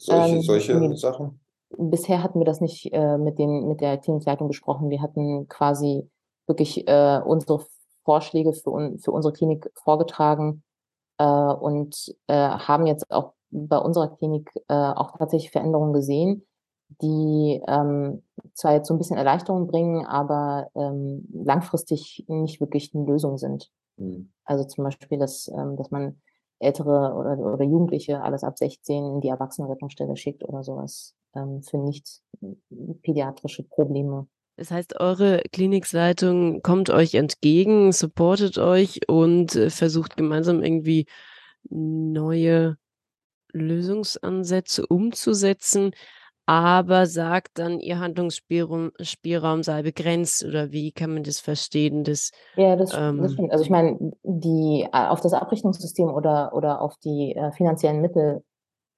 Solche, 0.00 0.36
ähm, 0.36 0.42
solche 0.42 0.96
Sachen? 0.96 1.40
Bisher 1.76 2.22
hatten 2.22 2.40
wir 2.40 2.46
das 2.46 2.60
nicht 2.60 2.90
äh, 2.92 3.18
mit, 3.18 3.38
den, 3.38 3.68
mit 3.68 3.82
der 3.82 3.98
Klinikleitung 3.98 4.48
besprochen. 4.48 4.88
Wir 4.88 5.02
hatten 5.02 5.46
quasi 5.48 6.08
wirklich 6.46 6.88
äh, 6.88 7.20
unsere 7.24 7.64
Vorschläge 8.04 8.54
für, 8.54 8.70
un, 8.70 8.98
für 8.98 9.12
unsere 9.12 9.34
Klinik 9.34 9.70
vorgetragen 9.74 10.62
äh, 11.18 11.24
und 11.24 12.14
äh, 12.28 12.34
haben 12.34 12.86
jetzt 12.86 13.10
auch 13.10 13.34
bei 13.50 13.76
unserer 13.76 14.08
Klinik 14.16 14.50
äh, 14.68 14.74
auch 14.74 15.18
tatsächlich 15.18 15.50
Veränderungen 15.50 15.92
gesehen, 15.92 16.46
die 17.02 17.60
ähm, 17.68 18.22
zwar 18.54 18.72
jetzt 18.72 18.88
so 18.88 18.94
ein 18.94 18.98
bisschen 18.98 19.18
Erleichterung 19.18 19.66
bringen, 19.66 20.06
aber 20.06 20.70
ähm, 20.74 21.28
langfristig 21.32 22.24
nicht 22.26 22.60
wirklich 22.60 22.94
eine 22.94 23.04
Lösung 23.04 23.36
sind. 23.36 23.70
Mhm. 23.96 24.32
Also 24.44 24.64
zum 24.64 24.84
Beispiel, 24.84 25.18
dass, 25.18 25.48
ähm, 25.48 25.76
dass 25.76 25.90
man 25.90 26.20
Ältere 26.60 27.14
oder, 27.14 27.38
oder 27.38 27.64
Jugendliche, 27.64 28.22
alles 28.22 28.44
ab 28.44 28.58
16, 28.58 29.14
in 29.14 29.20
die 29.20 29.28
Erwachsenenrettungsstelle 29.28 30.16
schickt 30.16 30.44
oder 30.44 30.62
sowas 30.62 31.14
ähm, 31.34 31.62
für 31.62 31.78
nicht 31.78 32.22
pädiatrische 33.02 33.64
Probleme. 33.64 34.28
Das 34.56 34.70
heißt, 34.70 35.00
eure 35.00 35.42
Klinikleitung 35.52 36.60
kommt 36.60 36.90
euch 36.90 37.14
entgegen, 37.14 37.92
supportet 37.92 38.58
euch 38.58 39.00
und 39.08 39.56
äh, 39.56 39.70
versucht 39.70 40.16
gemeinsam 40.18 40.62
irgendwie 40.62 41.06
neue 41.70 42.76
Lösungsansätze 43.52 44.86
umzusetzen 44.86 45.92
aber 46.50 47.06
sagt 47.06 47.60
dann, 47.60 47.78
ihr 47.78 48.00
Handlungsspielraum 48.00 48.90
Spielraum 49.00 49.62
sei 49.62 49.84
begrenzt 49.84 50.44
oder 50.44 50.72
wie 50.72 50.90
kann 50.90 51.14
man 51.14 51.22
das 51.22 51.38
verstehen? 51.38 52.02
Dass, 52.02 52.32
ja, 52.56 52.74
das, 52.74 52.92
ähm, 52.92 53.22
das 53.22 53.34
stimmt. 53.34 53.52
Also 53.52 53.62
ich 53.62 53.70
meine, 53.70 53.96
die 54.24 54.84
äh, 54.92 55.06
auf 55.06 55.20
das 55.20 55.32
Abrechnungssystem 55.32 56.08
oder, 56.08 56.52
oder 56.52 56.80
auf 56.80 56.96
die 57.04 57.36
äh, 57.36 57.52
finanziellen 57.52 58.00
Mittel 58.00 58.42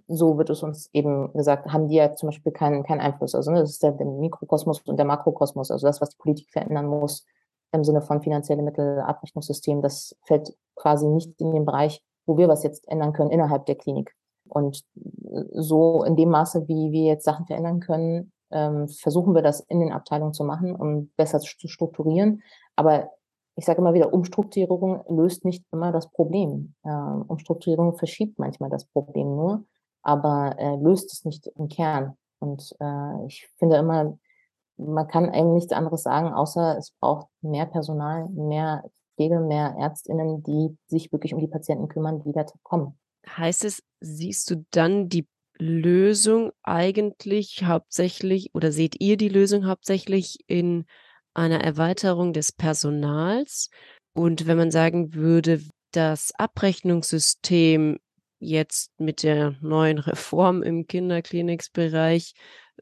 so 0.09 0.39
wird 0.39 0.49
es 0.49 0.63
uns 0.63 0.89
eben 0.95 1.31
gesagt, 1.35 1.71
haben 1.71 1.89
die 1.89 1.97
ja 1.97 2.15
zum 2.15 2.31
Beispiel 2.31 2.53
keinen, 2.53 2.85
keinen 2.85 3.01
Einfluss. 3.01 3.35
Also 3.35 3.51
ne, 3.51 3.61
das 3.61 3.71
ist 3.71 3.83
der, 3.83 3.93
der 3.93 4.07
Mikrokosmos 4.07 4.81
und 4.87 4.97
der 4.97 5.07
Makrokosmos, 5.07 5.71
also 5.71 5.87
das, 5.87 6.01
was 6.01 6.09
die 6.11 6.19
Politik 6.19 6.51
verändern 6.51 6.87
muss 6.87 7.27
im 7.73 7.85
Sinne 7.85 8.01
von 8.01 8.23
finanzielle 8.23 8.63
Mittel, 8.63 8.99
Abrechnungssystem, 9.01 9.83
das 9.83 10.17
fällt 10.25 10.55
quasi 10.75 11.07
nicht 11.07 11.39
in 11.39 11.53
den 11.53 11.67
Bereich, 11.67 12.03
wo 12.25 12.39
wir 12.39 12.49
was 12.49 12.63
jetzt 12.63 12.89
ändern 12.89 13.13
können 13.13 13.31
innerhalb 13.31 13.67
der 13.67 13.75
Klinik. 13.75 14.15
Und 14.53 14.85
so 15.53 16.05
in 16.05 16.15
dem 16.15 16.29
Maße, 16.29 16.69
wie 16.69 16.93
wir 16.93 17.05
jetzt 17.05 17.25
Sachen 17.25 17.47
verändern 17.47 17.81
können, 17.81 18.33
ähm, 18.51 18.87
versuchen 18.89 19.35
wir 19.35 19.41
das 19.41 19.61
in 19.61 19.81
den 19.81 19.93
Abteilungen 19.93 20.35
zu 20.35 20.45
machen, 20.45 20.77
um 20.77 21.11
besser 21.17 21.41
zu 21.41 21.69
strukturieren. 21.69 22.43
Aber 22.77 23.09
ich 23.57 23.65
sage 23.65 23.81
immer 23.81 23.95
wieder, 23.95 24.13
Umstrukturierung 24.13 25.05
löst 25.09 25.47
nicht 25.47 25.65
immer 25.73 25.91
das 25.91 26.11
Problem. 26.11 26.75
Äh, 26.85 26.91
Umstrukturierung 26.91 27.97
verschiebt 27.97 28.39
manchmal 28.39 28.69
das 28.69 28.85
Problem 28.85 29.29
nur, 29.37 29.65
aber 30.03 30.55
äh, 30.59 30.77
löst 30.77 31.13
es 31.13 31.25
nicht 31.25 31.47
im 31.47 31.69
Kern. 31.69 32.17
Und 32.39 32.75
äh, 32.79 33.27
ich 33.27 33.49
finde 33.57 33.77
immer, 33.77 34.19
man 34.77 35.09
kann 35.09 35.31
einem 35.31 35.55
nichts 35.55 35.73
anderes 35.73 36.03
sagen, 36.03 36.35
außer 36.35 36.77
es 36.77 36.93
braucht 37.01 37.29
mehr 37.41 37.67
Personal, 37.67 38.29
mehr 38.29 38.85
Pflege, 39.17 39.41
mehr 39.41 39.77
Ärztinnen, 39.79 40.43
die 40.43 40.77
sich 40.89 41.11
wirklich 41.11 41.33
um 41.33 41.41
die 41.41 41.49
Patienten 41.49 41.89
kümmern, 41.89 42.23
die 42.23 42.33
da 42.33 42.45
kommen. 42.63 42.99
Heißt 43.27 43.65
es, 43.65 43.83
siehst 44.03 44.51
du 44.51 44.67
dann 44.71 45.09
die 45.09 45.27
Lösung 45.59 46.53
eigentlich 46.63 47.65
hauptsächlich 47.65 48.51
oder 48.55 48.73
seht 48.73 49.01
ihr 49.01 49.17
die 49.17 49.29
Lösung 49.29 49.67
hauptsächlich 49.67 50.39
in 50.47 50.85
einer 51.35 51.63
Erweiterung 51.63 52.33
des 52.33 52.53
Personals? 52.53 53.71
Und 54.15 54.47
wenn 54.47 54.59
man 54.59 54.71
sagen 54.71 55.15
würde, 55.15 55.63
das 55.93 56.33
Abrechnungssystem 56.37 57.99
jetzt 58.39 58.91
mit 58.99 59.23
der 59.23 59.55
neuen 59.61 59.99
Reform 59.99 60.63
im 60.63 60.87
Kinderkliniksbereich 60.87 62.35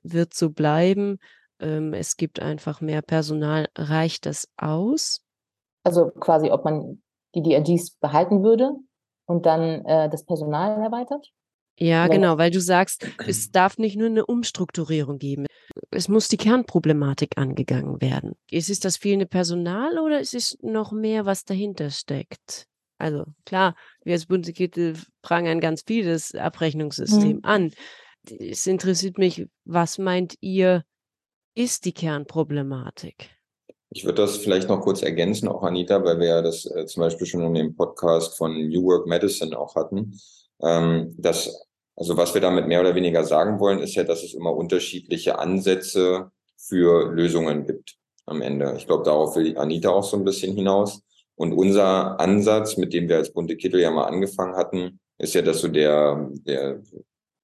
wird 0.03 0.33
so 0.33 0.51
bleiben, 0.51 1.19
ähm, 1.61 1.93
es 1.93 2.17
gibt 2.17 2.41
einfach 2.41 2.81
mehr 2.81 3.03
Personal, 3.03 3.69
reicht 3.77 4.27
das 4.27 4.49
aus? 4.57 5.21
Also 5.85 6.11
quasi, 6.11 6.51
ob 6.51 6.65
man 6.65 7.03
die 7.35 7.43
DRGs 7.43 7.97
behalten 7.97 8.43
würde 8.43 8.73
und 9.31 9.47
dann 9.47 9.85
äh, 9.85 10.11
das 10.11 10.25
Personal 10.25 10.83
erweitert? 10.83 11.31
Ja, 11.79 12.09
genau, 12.09 12.37
weil 12.37 12.51
du 12.51 12.61
sagst, 12.61 13.09
es 13.27 13.53
darf 13.53 13.79
nicht 13.79 13.97
nur 13.97 14.09
eine 14.09 14.27
Umstrukturierung 14.27 15.19
geben. 15.19 15.47
Es 15.91 16.09
muss 16.09 16.29
die 16.29 16.37
Kernproblematik 16.37 17.39
angegangen 17.39 18.03
werden. 18.03 18.35
Ist 18.51 18.69
es 18.69 18.81
das 18.81 18.99
fehlende 18.99 19.25
Personal 19.25 19.99
oder 19.99 20.21
ist 20.21 20.35
es 20.35 20.59
noch 20.61 20.93
mehr, 20.93 21.25
was 21.25 21.45
dahinter 21.45 21.89
steckt? 21.91 22.67
Also 22.99 23.25
klar, 23.47 23.77
wir 24.05 24.13
als 24.13 24.27
Bundeskette 24.27 24.95
prangern 25.23 25.61
ganz 25.61 25.85
viel 25.87 26.05
das 26.05 26.35
Abrechnungssystem 26.35 27.37
mhm. 27.37 27.45
an. 27.45 27.73
Es 28.29 28.67
interessiert 28.67 29.17
mich, 29.17 29.47
was 29.65 29.97
meint 29.97 30.35
ihr, 30.41 30.85
ist 31.55 31.87
die 31.87 31.93
Kernproblematik? 31.93 33.31
Ich 33.93 34.05
würde 34.05 34.23
das 34.23 34.37
vielleicht 34.37 34.69
noch 34.69 34.81
kurz 34.83 35.03
ergänzen, 35.03 35.49
auch 35.49 35.65
Anita, 35.65 36.05
weil 36.05 36.21
wir 36.21 36.27
ja 36.29 36.43
das 36.43 36.65
äh, 36.65 36.87
zum 36.87 37.03
Beispiel 37.03 37.27
schon 37.27 37.43
in 37.43 37.55
dem 37.55 37.75
Podcast 37.75 38.37
von 38.39 38.69
New 38.69 38.85
Work 38.85 39.07
Medicine 39.07 39.59
auch 39.59 39.75
hatten. 39.75 40.19
Ähm, 40.63 41.15
dass, 41.19 41.67
also 41.97 42.17
was 42.17 42.33
wir 42.35 42.41
damit 42.41 42.69
mehr 42.69 42.81
oder 42.81 42.95
weniger 42.95 43.25
sagen 43.25 43.59
wollen, 43.59 43.81
ist 43.81 43.97
ja, 43.97 44.05
dass 44.05 44.23
es 44.23 44.35
immer 44.35 44.55
unterschiedliche 44.55 45.39
Ansätze 45.39 46.31
für 46.57 47.11
Lösungen 47.13 47.67
gibt 47.67 47.97
am 48.27 48.43
Ende. 48.43 48.75
Ich 48.77 48.87
glaube, 48.87 49.05
darauf 49.05 49.35
will 49.35 49.59
Anita 49.59 49.91
auch 49.91 50.05
so 50.05 50.17
ein 50.17 50.25
bisschen 50.25 50.55
hinaus. 50.55 51.03
Und 51.35 51.53
unser 51.53 52.21
Ansatz, 52.21 52.77
mit 52.77 52.93
dem 52.93 53.09
wir 53.09 53.17
als 53.17 53.33
bunte 53.33 53.57
Kittel 53.57 53.81
ja 53.81 53.91
mal 53.91 54.05
angefangen 54.05 54.57
hatten, 54.57 55.01
ist 55.19 55.35
ja, 55.35 55.43
dass 55.43 55.61
so 55.61 55.69
der, 55.69 56.31
der 56.47 56.81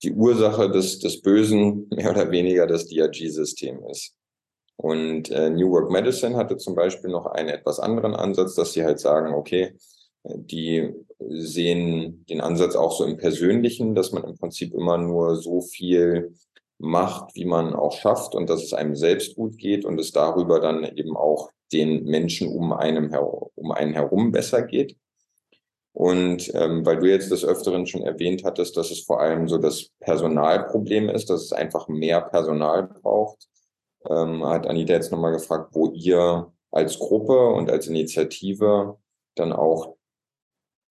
die 0.03 0.13
Ursache 0.13 0.71
des, 0.71 0.99
des 1.01 1.23
Bösen 1.23 1.89
mehr 1.95 2.11
oder 2.11 2.31
weniger 2.31 2.67
das 2.67 2.87
DRG-System 2.89 3.83
ist. 3.91 4.16
Und 4.77 5.31
äh, 5.31 5.51
New 5.51 5.71
Work 5.71 5.91
Medicine 5.91 6.37
hatte 6.37 6.59
zum 6.59 6.75
Beispiel 6.75 7.11
noch 7.11 7.27
einen 7.27 7.49
etwas 7.49 7.81
anderen 7.81 8.15
Ansatz, 8.15 8.55
dass 8.55 8.73
sie 8.73 8.85
halt 8.85 9.01
sagen, 9.01 9.35
okay, 9.35 9.75
die 10.35 10.93
sehen 11.19 12.25
den 12.29 12.41
Ansatz 12.41 12.77
auch 12.77 12.93
so 12.93 13.05
im 13.05 13.17
Persönlichen, 13.17 13.95
dass 13.95 14.13
man 14.13 14.25
im 14.25 14.37
Prinzip 14.37 14.75
immer 14.75 14.99
nur 14.99 15.37
so 15.37 15.61
viel 15.61 16.35
macht, 16.79 17.35
wie 17.35 17.45
man 17.47 17.75
auch 17.75 17.93
schafft 17.93 18.35
und 18.35 18.51
dass 18.51 18.63
es 18.63 18.75
einem 18.75 18.97
selbst 18.97 19.35
gut 19.35 19.57
geht 19.57 19.85
und 19.85 19.99
es 19.99 20.13
darüber 20.13 20.61
dann 20.61 20.85
eben 20.85 21.17
auch 21.17 21.51
den 21.73 22.05
Menschen 22.05 22.49
um 22.49 22.73
einem 22.73 23.15
um 23.55 23.73
einen 23.73 23.95
herum 23.95 24.31
besser 24.31 24.63
geht. 24.63 24.97
Und 25.93 26.55
ähm, 26.55 26.85
weil 26.85 26.99
du 26.99 27.09
jetzt 27.09 27.31
des 27.31 27.43
Öfteren 27.43 27.87
schon 27.87 28.03
erwähnt 28.03 28.45
hattest, 28.45 28.77
dass 28.77 28.91
es 28.91 29.01
vor 29.01 29.21
allem 29.21 29.49
so 29.49 29.57
das 29.57 29.89
Personalproblem 30.01 31.09
ist, 31.09 31.31
dass 31.31 31.43
es 31.43 31.53
einfach 31.53 31.89
mehr 31.89 32.21
Personal 32.21 32.87
braucht, 32.87 33.49
ähm, 34.11 34.45
hat 34.45 34.67
Anita 34.67 34.93
jetzt 34.93 35.13
nochmal 35.13 35.33
gefragt, 35.33 35.71
wo 35.73 35.91
ihr 35.93 36.53
als 36.71 36.99
Gruppe 36.99 37.49
und 37.49 37.71
als 37.71 37.87
Initiative 37.87 38.99
dann 39.35 39.53
auch 39.53 39.97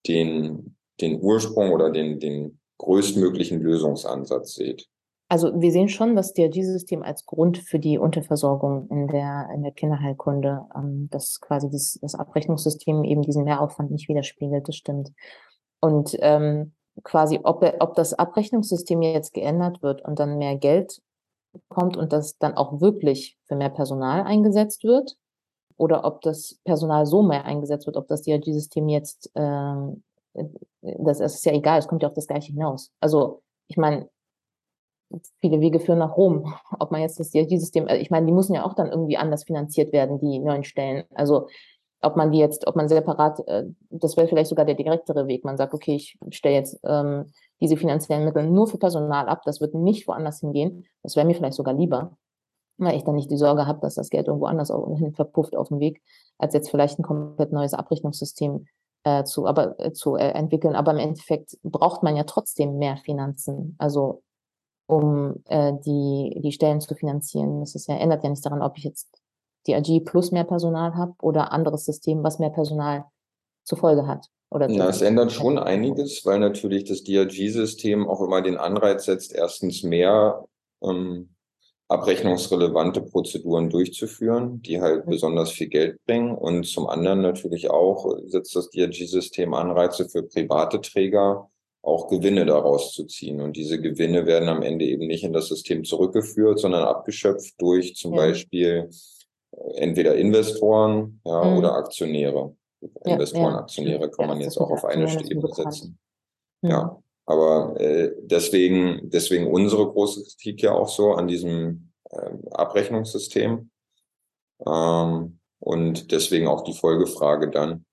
den, 0.06 0.76
den 1.00 1.20
Ursprung 1.20 1.72
oder 1.72 1.90
den, 1.90 2.20
den 2.20 2.60
größtmöglichen 2.78 3.60
Lösungsansatz 3.60 4.54
seht. 4.54 4.88
Also 5.28 5.60
wir 5.60 5.72
sehen 5.72 5.88
schon 5.88 6.14
das 6.14 6.34
DRG-System 6.34 7.02
als 7.02 7.26
Grund 7.26 7.58
für 7.58 7.80
die 7.80 7.98
Unterversorgung 7.98 8.88
in 8.90 9.08
der, 9.08 9.48
in 9.54 9.62
der 9.62 9.72
Kinderheilkunde, 9.72 10.62
ähm, 10.76 11.08
dass 11.10 11.40
quasi 11.40 11.68
dieses, 11.68 11.98
das 12.00 12.14
Abrechnungssystem 12.14 13.02
eben 13.02 13.22
diesen 13.22 13.44
Mehraufwand 13.44 13.90
nicht 13.90 14.08
widerspiegelt, 14.08 14.68
das 14.68 14.76
stimmt. 14.76 15.10
Und 15.80 16.16
ähm, 16.20 16.74
quasi, 17.02 17.40
ob, 17.42 17.64
ob 17.80 17.94
das 17.94 18.14
Abrechnungssystem 18.14 19.02
jetzt 19.02 19.34
geändert 19.34 19.82
wird 19.82 20.02
und 20.04 20.18
dann 20.20 20.38
mehr 20.38 20.56
Geld 20.56 21.00
kommt 21.68 21.96
und 21.96 22.12
das 22.12 22.38
dann 22.38 22.54
auch 22.54 22.80
wirklich 22.80 23.38
für 23.46 23.56
mehr 23.56 23.70
Personal 23.70 24.22
eingesetzt 24.22 24.84
wird, 24.84 25.16
oder 25.76 26.04
ob 26.04 26.22
das 26.22 26.58
Personal 26.64 27.06
so 27.06 27.22
mehr 27.22 27.44
eingesetzt 27.44 27.86
wird, 27.86 27.96
ob 27.96 28.08
das 28.08 28.22
DRG-System 28.22 28.88
jetzt, 28.88 29.30
ähm, 29.34 30.02
das, 30.82 31.18
das 31.18 31.34
ist 31.34 31.44
ja 31.44 31.52
egal, 31.52 31.78
es 31.78 31.88
kommt 31.88 32.02
ja 32.02 32.08
auf 32.08 32.14
das 32.14 32.26
Gleiche 32.26 32.52
hinaus. 32.52 32.90
Also 33.00 33.42
ich 33.68 33.76
meine, 33.76 34.08
viele 35.40 35.60
Wege 35.60 35.80
führen 35.80 35.98
nach 35.98 36.16
Rom. 36.16 36.54
Ob 36.78 36.90
man 36.90 37.00
jetzt 37.00 37.20
das 37.20 37.30
DRG-System, 37.30 37.86
äh, 37.88 37.98
ich 37.98 38.10
meine, 38.10 38.26
die 38.26 38.32
müssen 38.32 38.54
ja 38.54 38.64
auch 38.64 38.74
dann 38.74 38.90
irgendwie 38.90 39.16
anders 39.16 39.44
finanziert 39.44 39.92
werden, 39.92 40.18
die 40.18 40.38
neuen 40.38 40.64
Stellen. 40.64 41.04
Also 41.14 41.48
ob 42.02 42.16
man 42.16 42.30
die 42.30 42.38
jetzt, 42.38 42.66
ob 42.66 42.76
man 42.76 42.88
separat, 42.88 43.40
äh, 43.46 43.64
das 43.90 44.16
wäre 44.16 44.28
vielleicht 44.28 44.50
sogar 44.50 44.64
der 44.64 44.74
direktere 44.74 45.26
Weg. 45.26 45.44
Man 45.44 45.56
sagt, 45.56 45.74
okay, 45.74 45.94
ich 45.96 46.18
stelle 46.30 46.54
jetzt 46.54 46.78
ähm, 46.84 47.32
diese 47.60 47.76
finanziellen 47.76 48.24
Mittel 48.24 48.48
nur 48.48 48.66
für 48.66 48.78
Personal 48.78 49.28
ab, 49.28 49.42
das 49.44 49.60
wird 49.60 49.74
nicht 49.74 50.06
woanders 50.06 50.40
hingehen. 50.40 50.84
Das 51.02 51.16
wäre 51.16 51.26
mir 51.26 51.34
vielleicht 51.34 51.56
sogar 51.56 51.74
lieber, 51.74 52.16
weil 52.78 52.96
ich 52.96 53.04
dann 53.04 53.14
nicht 53.14 53.30
die 53.30 53.36
Sorge 53.36 53.66
habe, 53.66 53.80
dass 53.80 53.94
das 53.94 54.10
Geld 54.10 54.26
irgendwo 54.26 54.46
anders 54.46 54.72
hin 54.96 55.14
verpufft 55.14 55.56
auf 55.56 55.68
dem 55.68 55.80
Weg, 55.80 56.02
als 56.38 56.54
jetzt 56.54 56.70
vielleicht 56.70 56.98
ein 56.98 57.02
komplett 57.02 57.52
neues 57.52 57.74
Abrechnungssystem 57.74 58.66
äh, 59.04 59.24
zu, 59.24 59.46
aber, 59.46 59.78
äh, 59.80 59.92
zu 59.92 60.16
äh, 60.16 60.30
entwickeln. 60.30 60.74
Aber 60.74 60.92
im 60.92 60.98
Endeffekt 60.98 61.56
braucht 61.62 62.02
man 62.02 62.16
ja 62.16 62.24
trotzdem 62.24 62.78
mehr 62.78 62.96
Finanzen. 62.98 63.74
Also 63.78 64.22
um 64.86 65.42
äh, 65.46 65.72
die, 65.84 66.40
die 66.42 66.52
Stellen 66.52 66.80
zu 66.80 66.94
finanzieren. 66.94 67.60
Das 67.60 67.74
ist 67.74 67.88
ja, 67.88 67.96
ändert 67.96 68.22
ja 68.22 68.30
nichts 68.30 68.44
daran, 68.44 68.62
ob 68.62 68.78
ich 68.78 68.84
jetzt 68.84 69.20
die 69.66 69.74
AG 69.74 70.04
plus 70.04 70.30
mehr 70.30 70.44
Personal 70.44 70.94
habe 70.94 71.14
oder 71.20 71.52
anderes 71.52 71.84
System, 71.84 72.22
was 72.22 72.38
mehr 72.38 72.50
Personal 72.50 73.04
zur 73.64 73.78
Folge 73.78 74.06
hat. 74.06 74.28
Oder 74.50 74.70
ja, 74.70 74.88
es 74.88 75.02
ändert 75.02 75.32
schon 75.32 75.58
einiges, 75.58 76.24
weil 76.24 76.38
natürlich 76.38 76.84
das 76.84 77.02
DRG-System 77.02 78.08
auch 78.08 78.20
immer 78.20 78.42
den 78.42 78.56
Anreiz 78.56 79.04
setzt, 79.04 79.34
erstens 79.34 79.82
mehr 79.82 80.44
ähm, 80.82 81.30
abrechnungsrelevante 81.88 83.00
Prozeduren 83.02 83.70
durchzuführen, 83.70 84.60
die 84.62 84.80
halt 84.80 85.06
mhm. 85.06 85.10
besonders 85.10 85.50
viel 85.50 85.68
Geld 85.68 86.04
bringen. 86.04 86.34
Und 86.34 86.64
zum 86.66 86.88
anderen 86.88 87.22
natürlich 87.22 87.70
auch 87.70 88.16
setzt 88.26 88.56
das 88.56 88.70
DRG-System 88.70 89.54
Anreize 89.54 90.08
für 90.08 90.22
private 90.22 90.80
Träger, 90.80 91.48
auch 91.82 92.08
Gewinne 92.08 92.44
daraus 92.46 92.92
zu 92.92 93.04
ziehen. 93.04 93.40
Und 93.40 93.56
diese 93.56 93.80
Gewinne 93.80 94.26
werden 94.26 94.48
am 94.48 94.62
Ende 94.62 94.84
eben 94.84 95.06
nicht 95.06 95.22
in 95.22 95.32
das 95.32 95.46
System 95.46 95.84
zurückgeführt, 95.84 96.58
sondern 96.58 96.82
abgeschöpft 96.84 97.54
durch 97.58 97.94
zum 97.94 98.12
ja. 98.12 98.18
Beispiel 98.18 98.90
äh, 99.52 99.76
entweder 99.76 100.16
Investoren 100.16 101.20
ja, 101.24 101.44
mhm. 101.44 101.58
oder 101.58 101.74
Aktionäre. 101.74 102.56
Investoren. 103.04 103.54
Aktionäre 103.54 104.10
kann 104.10 104.28
man 104.28 104.40
jetzt 104.40 104.58
auch 104.58 104.70
auf 104.70 104.84
eine 104.84 105.04
Ebene 105.04 105.48
setzen. 105.52 105.98
Mhm. 106.62 106.70
Ja, 106.70 107.02
aber 107.26 107.80
äh, 107.80 108.12
deswegen, 108.22 109.10
deswegen 109.10 109.46
unsere 109.48 109.90
große 109.90 110.22
Kritik 110.22 110.62
ja 110.62 110.72
auch 110.72 110.88
so 110.88 111.12
an 111.12 111.26
diesem 111.26 111.92
äh, 112.10 112.30
Abrechnungssystem. 112.52 113.70
Ähm, 114.66 115.38
und 115.58 116.12
deswegen 116.12 116.46
auch 116.46 116.62
die 116.62 116.74
Folgefrage 116.74 117.50
dann. 117.50 117.84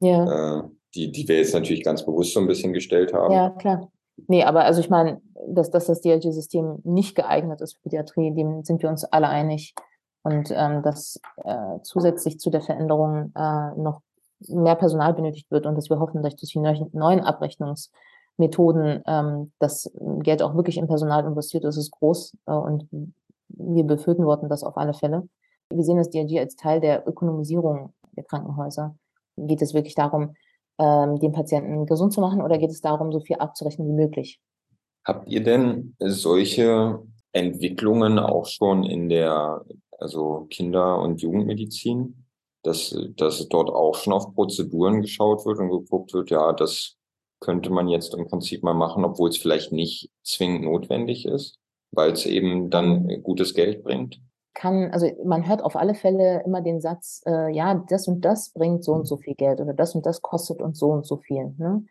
Ja. 0.00 0.58
Äh, 0.58 0.62
die, 0.94 1.10
die 1.10 1.26
wir 1.26 1.38
jetzt 1.38 1.54
natürlich 1.54 1.84
ganz 1.84 2.04
bewusst 2.04 2.34
so 2.34 2.40
ein 2.40 2.46
bisschen 2.46 2.72
gestellt 2.72 3.14
haben. 3.14 3.32
Ja, 3.32 3.50
klar. 3.50 3.90
Nee, 4.28 4.44
aber 4.44 4.64
also 4.64 4.80
ich 4.80 4.90
meine, 4.90 5.22
dass, 5.48 5.70
dass 5.70 5.86
das 5.86 6.00
DRG-System 6.02 6.80
nicht 6.84 7.14
geeignet 7.14 7.60
ist 7.60 7.74
für 7.74 7.82
Pädiatrie, 7.82 8.34
dem 8.34 8.62
sind 8.64 8.82
wir 8.82 8.90
uns 8.90 9.04
alle 9.04 9.28
einig. 9.28 9.74
Und 10.22 10.52
ähm, 10.54 10.82
dass 10.82 11.20
äh, 11.44 11.80
zusätzlich 11.82 12.38
zu 12.38 12.50
der 12.50 12.60
Veränderung 12.60 13.32
äh, 13.34 13.74
noch 13.76 14.02
mehr 14.48 14.76
Personal 14.76 15.14
benötigt 15.14 15.50
wird 15.50 15.66
und 15.66 15.76
dass 15.76 15.90
wir 15.90 16.00
hoffen, 16.00 16.22
dass 16.22 16.36
durch 16.36 16.52
die 16.52 16.58
neuen 16.58 17.20
Abrechnungsmodelle 17.20 17.98
Methoden 18.38 19.02
ähm, 19.06 19.52
das 19.58 19.90
Geld 20.20 20.42
auch 20.42 20.54
wirklich 20.54 20.76
in 20.76 20.86
Personal 20.86 21.24
investiert, 21.24 21.64
das 21.64 21.76
ist 21.76 21.90
groß 21.90 22.36
äh, 22.46 22.52
und 22.52 22.88
wir 23.48 23.84
befürworten 23.84 24.48
das 24.48 24.62
auf 24.62 24.76
alle 24.76 24.94
Fälle. 24.94 25.28
Wir 25.70 25.84
sehen 25.84 25.98
das 25.98 26.10
DRG 26.10 26.38
als 26.38 26.56
Teil 26.56 26.80
der 26.80 27.06
Ökonomisierung 27.06 27.92
der 28.16 28.24
Krankenhäuser. 28.24 28.96
Geht 29.36 29.62
es 29.62 29.74
wirklich 29.74 29.94
darum, 29.94 30.34
ähm, 30.78 31.18
den 31.18 31.32
Patienten 31.32 31.86
gesund 31.86 32.12
zu 32.12 32.20
machen 32.20 32.42
oder 32.42 32.58
geht 32.58 32.70
es 32.70 32.80
darum, 32.80 33.12
so 33.12 33.20
viel 33.20 33.36
abzurechnen 33.36 33.88
wie 33.88 33.92
möglich? 33.92 34.40
Habt 35.04 35.28
ihr 35.28 35.42
denn 35.42 35.94
solche 35.98 37.00
Entwicklungen 37.32 38.18
auch 38.18 38.46
schon 38.46 38.84
in 38.84 39.08
der 39.08 39.62
also 39.98 40.46
Kinder- 40.50 41.00
und 41.00 41.22
Jugendmedizin, 41.22 42.21
dass, 42.62 42.96
dass 43.16 43.48
dort 43.48 43.70
auch 43.70 43.94
schon 43.96 44.12
auf 44.12 44.34
Prozeduren 44.34 45.02
geschaut 45.02 45.44
wird 45.44 45.58
und 45.58 45.70
geguckt 45.70 46.12
wird, 46.14 46.30
ja, 46.30 46.52
das 46.52 46.96
könnte 47.40 47.70
man 47.70 47.88
jetzt 47.88 48.14
im 48.14 48.26
Prinzip 48.26 48.62
mal 48.62 48.74
machen, 48.74 49.04
obwohl 49.04 49.28
es 49.28 49.36
vielleicht 49.36 49.72
nicht 49.72 50.10
zwingend 50.22 50.64
notwendig 50.64 51.26
ist, 51.26 51.58
weil 51.90 52.12
es 52.12 52.24
eben 52.24 52.70
dann 52.70 53.22
gutes 53.22 53.54
Geld 53.54 53.82
bringt? 53.82 54.20
Kann, 54.54 54.90
also 54.92 55.10
man 55.24 55.48
hört 55.48 55.62
auf 55.62 55.76
alle 55.76 55.94
Fälle 55.94 56.42
immer 56.44 56.60
den 56.60 56.80
Satz, 56.80 57.22
äh, 57.26 57.52
ja, 57.52 57.84
das 57.88 58.06
und 58.06 58.20
das 58.24 58.50
bringt 58.50 58.84
so 58.84 58.92
und 58.92 59.06
so 59.06 59.16
viel 59.16 59.34
Geld 59.34 59.60
oder 59.60 59.72
das 59.74 59.94
und 59.94 60.06
das 60.06 60.22
kostet 60.22 60.60
uns 60.60 60.78
so 60.78 60.90
und 60.90 61.06
so 61.06 61.16
viel. 61.16 61.54
Ne? 61.58 61.84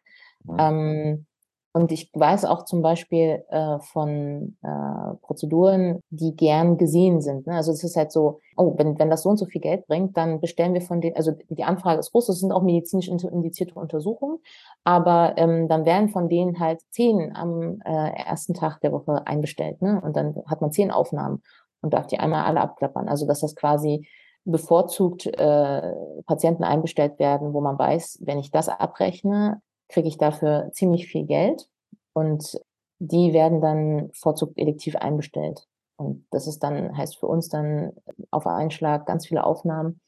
Mhm. 0.43 0.57
Ähm, 0.57 1.25
und 1.73 1.91
ich 1.93 2.09
weiß 2.13 2.43
auch 2.45 2.65
zum 2.65 2.81
Beispiel 2.81 3.45
äh, 3.49 3.79
von 3.79 4.57
äh, 4.61 5.15
Prozeduren, 5.21 6.01
die 6.09 6.35
gern 6.35 6.77
gesehen 6.77 7.21
sind. 7.21 7.47
Ne? 7.47 7.55
Also 7.55 7.71
es 7.71 7.83
ist 7.83 7.95
halt 7.95 8.11
so, 8.11 8.39
oh, 8.57 8.73
wenn, 8.77 8.99
wenn 8.99 9.09
das 9.09 9.23
so 9.23 9.29
und 9.29 9.37
so 9.37 9.45
viel 9.45 9.61
Geld 9.61 9.87
bringt, 9.87 10.17
dann 10.17 10.41
bestellen 10.41 10.73
wir 10.73 10.81
von 10.81 10.99
den, 10.99 11.15
also 11.15 11.31
die 11.49 11.63
Anfrage 11.63 11.99
ist 11.99 12.11
groß, 12.11 12.27
das 12.27 12.39
sind 12.39 12.51
auch 12.51 12.61
medizinisch 12.61 13.07
indizierte 13.07 13.75
Untersuchungen, 13.75 14.39
aber 14.83 15.35
ähm, 15.37 15.69
dann 15.69 15.85
werden 15.85 16.09
von 16.09 16.27
denen 16.27 16.59
halt 16.59 16.81
zehn 16.89 17.33
am 17.35 17.79
äh, 17.85 18.11
ersten 18.25 18.53
Tag 18.53 18.81
der 18.81 18.91
Woche 18.91 19.25
einbestellt. 19.25 19.81
Ne? 19.81 20.01
Und 20.03 20.17
dann 20.17 20.35
hat 20.47 20.59
man 20.59 20.73
zehn 20.73 20.91
Aufnahmen 20.91 21.41
und 21.81 21.93
darf 21.93 22.07
die 22.07 22.19
einmal 22.19 22.43
alle 22.43 22.59
abklappern. 22.59 23.07
Also 23.07 23.25
dass 23.25 23.39
das 23.39 23.55
quasi 23.55 24.07
bevorzugt 24.43 25.25
äh, 25.25 25.93
Patienten 26.25 26.65
einbestellt 26.65 27.17
werden, 27.17 27.53
wo 27.53 27.61
man 27.61 27.79
weiß, 27.79 28.19
wenn 28.25 28.39
ich 28.39 28.51
das 28.51 28.67
abrechne, 28.67 29.61
kriege 29.91 30.07
ich 30.07 30.17
dafür 30.17 30.69
ziemlich 30.73 31.07
viel 31.07 31.25
Geld 31.25 31.67
und 32.13 32.59
die 32.99 33.33
werden 33.33 33.61
dann 33.61 34.11
vorzugt 34.13 34.57
elektiv 34.57 34.95
einbestellt. 34.95 35.67
Und 35.97 36.25
das 36.31 36.47
ist 36.47 36.59
dann, 36.59 36.97
heißt 36.97 37.17
für 37.19 37.27
uns 37.27 37.49
dann 37.49 37.93
auf 38.31 38.47
einen 38.47 38.71
Schlag 38.71 39.05
ganz 39.05 39.27
viele 39.27 39.43
Aufnahmen, 39.43 39.99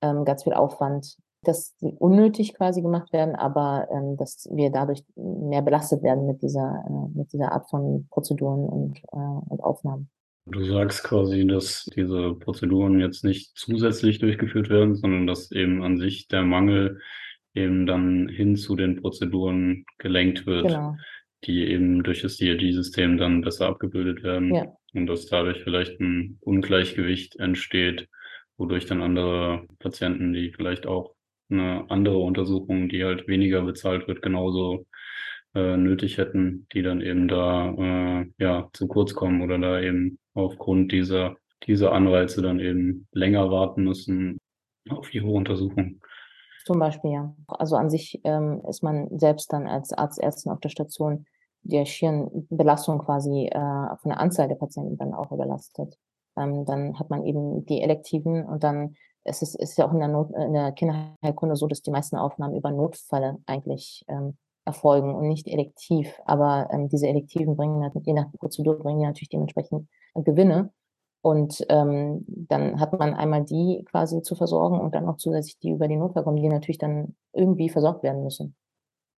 ähm, 0.00 0.24
ganz 0.24 0.44
viel 0.44 0.54
Aufwand, 0.54 1.16
dass 1.44 1.76
die 1.78 1.94
unnötig 1.98 2.54
quasi 2.54 2.82
gemacht 2.82 3.12
werden, 3.12 3.34
aber 3.34 3.88
ähm, 3.90 4.16
dass 4.16 4.48
wir 4.52 4.70
dadurch 4.70 5.02
mehr 5.16 5.62
belastet 5.62 6.02
werden 6.02 6.26
mit 6.26 6.42
dieser, 6.42 6.84
äh, 6.86 7.18
mit 7.18 7.32
dieser 7.32 7.52
Art 7.52 7.68
von 7.68 8.06
Prozeduren 8.10 8.68
und, 8.68 8.98
äh, 9.12 9.48
und 9.48 9.62
Aufnahmen. 9.62 10.08
Du 10.46 10.64
sagst 10.64 11.04
quasi, 11.04 11.46
dass 11.46 11.84
diese 11.94 12.34
Prozeduren 12.34 12.98
jetzt 12.98 13.24
nicht 13.24 13.52
zusätzlich 13.56 14.18
durchgeführt 14.18 14.70
werden, 14.70 14.96
sondern 14.96 15.26
dass 15.26 15.52
eben 15.52 15.82
an 15.82 15.98
sich 15.98 16.28
der 16.28 16.42
Mangel 16.42 17.00
eben 17.54 17.86
dann 17.86 18.28
hin 18.28 18.56
zu 18.56 18.76
den 18.76 19.00
Prozeduren 19.00 19.84
gelenkt 19.98 20.46
wird, 20.46 20.68
genau. 20.68 20.96
die 21.44 21.66
eben 21.66 22.02
durch 22.02 22.22
das 22.22 22.36
DRG-System 22.36 23.18
dann 23.18 23.42
besser 23.42 23.66
abgebildet 23.66 24.22
werden 24.22 24.54
ja. 24.54 24.66
und 24.94 25.06
dass 25.06 25.26
dadurch 25.26 25.62
vielleicht 25.62 26.00
ein 26.00 26.38
Ungleichgewicht 26.40 27.36
entsteht, 27.36 28.08
wodurch 28.56 28.86
dann 28.86 29.02
andere 29.02 29.66
Patienten, 29.78 30.32
die 30.32 30.52
vielleicht 30.52 30.86
auch 30.86 31.14
eine 31.50 31.84
andere 31.90 32.18
Untersuchung, 32.18 32.88
die 32.88 33.04
halt 33.04 33.28
weniger 33.28 33.62
bezahlt 33.62 34.08
wird, 34.08 34.22
genauso 34.22 34.86
äh, 35.54 35.76
nötig 35.76 36.16
hätten, 36.16 36.66
die 36.72 36.82
dann 36.82 37.02
eben 37.02 37.28
da 37.28 37.74
äh, 38.22 38.26
ja 38.38 38.70
zu 38.72 38.88
kurz 38.88 39.14
kommen 39.14 39.42
oder 39.42 39.58
da 39.58 39.80
eben 39.80 40.18
aufgrund 40.32 40.92
dieser 40.92 41.36
dieser 41.66 41.92
Anreize 41.92 42.42
dann 42.42 42.60
eben 42.60 43.06
länger 43.12 43.50
warten 43.50 43.84
müssen 43.84 44.38
auf 44.88 45.12
ihre 45.14 45.28
Untersuchung. 45.28 46.00
Zum 46.64 46.78
Beispiel, 46.78 47.10
ja. 47.12 47.34
Also 47.48 47.76
an 47.76 47.90
sich 47.90 48.20
ähm, 48.24 48.62
ist 48.68 48.82
man 48.82 49.08
selbst 49.18 49.52
dann 49.52 49.66
als 49.66 49.92
Arzt, 49.92 50.20
Ärztin 50.20 50.52
auf 50.52 50.60
der 50.60 50.68
Station 50.68 51.26
der 51.62 51.84
schieren 51.84 52.46
Belastung 52.50 52.98
quasi 52.98 53.46
äh, 53.46 53.96
von 54.00 54.10
der 54.10 54.20
Anzahl 54.20 54.48
der 54.48 54.56
Patienten 54.56 54.96
dann 54.96 55.14
auch 55.14 55.30
überlastet. 55.30 55.96
Ähm, 56.36 56.64
dann 56.64 56.98
hat 56.98 57.10
man 57.10 57.24
eben 57.24 57.64
die 57.66 57.82
Elektiven 57.82 58.44
und 58.44 58.64
dann 58.64 58.96
ist 59.24 59.42
es 59.42 59.54
ist 59.54 59.78
ja 59.78 59.86
auch 59.86 59.92
in 59.92 60.00
der, 60.00 60.08
Not, 60.08 60.30
in 60.30 60.52
der 60.52 60.72
Kinderheilkunde 60.72 61.54
so, 61.56 61.68
dass 61.68 61.82
die 61.82 61.92
meisten 61.92 62.16
Aufnahmen 62.16 62.56
über 62.56 62.72
Notfälle 62.72 63.38
eigentlich 63.46 64.04
ähm, 64.08 64.36
erfolgen 64.64 65.14
und 65.14 65.28
nicht 65.28 65.46
elektiv. 65.46 66.12
Aber 66.24 66.68
ähm, 66.72 66.88
diese 66.88 67.06
Elektiven 67.06 67.56
bringen, 67.56 67.88
je 68.02 68.12
nach 68.12 68.32
Prozedur, 68.32 68.78
bringen 68.78 69.02
natürlich 69.02 69.28
dementsprechend 69.28 69.88
Gewinne. 70.14 70.72
Und 71.22 71.64
ähm, 71.68 72.24
dann 72.26 72.80
hat 72.80 72.98
man 72.98 73.14
einmal 73.14 73.44
die 73.44 73.84
quasi 73.88 74.22
zu 74.22 74.34
versorgen 74.34 74.80
und 74.80 74.94
dann 74.94 75.08
auch 75.08 75.16
zusätzlich 75.18 75.58
die 75.60 75.70
über 75.70 75.86
die 75.86 75.96
Notfall 75.96 76.24
kommen, 76.24 76.42
die 76.42 76.48
natürlich 76.48 76.78
dann 76.78 77.14
irgendwie 77.32 77.68
versorgt 77.68 78.02
werden 78.02 78.24
müssen. 78.24 78.56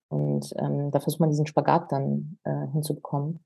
Und 0.10 0.54
ähm, 0.58 0.92
da 0.92 1.00
versucht 1.00 1.22
man 1.22 1.30
diesen 1.30 1.48
Spagat 1.48 1.92
dann 1.92 2.38
äh, 2.44 2.68
hinzubekommen. 2.74 3.44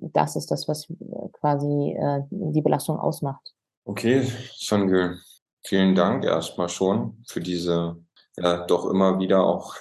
Das 0.00 0.34
ist 0.34 0.50
das, 0.50 0.66
was 0.66 0.92
quasi 1.32 1.92
äh, 1.92 2.22
die 2.30 2.62
Belastung 2.62 2.98
ausmacht. 2.98 3.54
Okay, 3.84 4.26
Sangül, 4.56 5.20
vielen 5.62 5.94
Dank 5.94 6.24
erstmal 6.24 6.68
schon 6.68 7.22
für 7.28 7.40
diese 7.40 7.96
ja 8.36 8.66
doch 8.66 8.86
immer 8.86 9.18
wieder 9.18 9.44
auch 9.44 9.74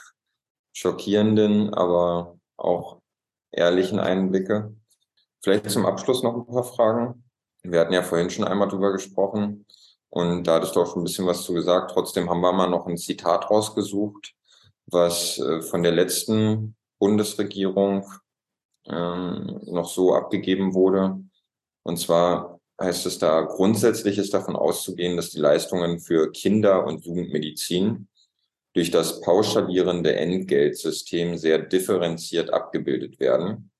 schockierenden, 0.74 1.74
aber 1.74 2.38
auch 2.58 3.02
ehrlichen 3.52 4.00
Einblicke. 4.00 4.76
Vielleicht 5.42 5.70
zum 5.70 5.86
Abschluss 5.86 6.24
noch 6.24 6.36
ein 6.36 6.46
paar 6.46 6.64
Fragen. 6.64 7.25
Wir 7.72 7.80
hatten 7.80 7.94
ja 7.94 8.04
vorhin 8.04 8.30
schon 8.30 8.46
einmal 8.46 8.68
drüber 8.68 8.92
gesprochen 8.92 9.66
und 10.10 10.46
da 10.46 10.56
hattest 10.56 10.76
du 10.76 10.82
auch 10.82 10.88
schon 10.88 11.02
ein 11.02 11.06
bisschen 11.06 11.26
was 11.26 11.44
zu 11.44 11.54
gesagt. 11.54 11.92
Trotzdem 11.92 12.30
haben 12.30 12.42
wir 12.42 12.54
mal 12.54 12.70
noch 12.70 12.88
ein 12.88 12.98
Zitat 12.98 13.50
rausgesucht, 13.50 14.34
was 14.86 15.40
äh, 15.40 15.62
von 15.62 15.84
der 15.84 15.92
letzten 15.92 16.76
Bundesregierung 17.00 18.06
ähm, 18.88 19.60
noch 19.66 19.90
so 19.90 20.14
abgegeben 20.14 20.74
wurde. 20.74 21.20
Und 21.84 21.98
zwar 21.98 22.60
heißt 22.82 23.06
es 23.06 23.20
da, 23.20 23.42
grundsätzlich 23.42 24.18
ist 24.18 24.34
davon 24.34 24.56
auszugehen, 24.56 25.18
dass 25.18 25.32
die 25.32 25.40
Leistungen 25.40 26.00
für 26.00 26.32
Kinder- 26.32 26.86
und 26.86 27.06
Jugendmedizin 27.06 28.08
durch 28.74 28.92
das 28.92 29.22
pauschalierende 29.22 30.16
Entgeltsystem 30.16 31.38
sehr 31.38 31.60
differenziert 31.60 32.52
abgebildet 32.52 33.20
werden 33.20 33.72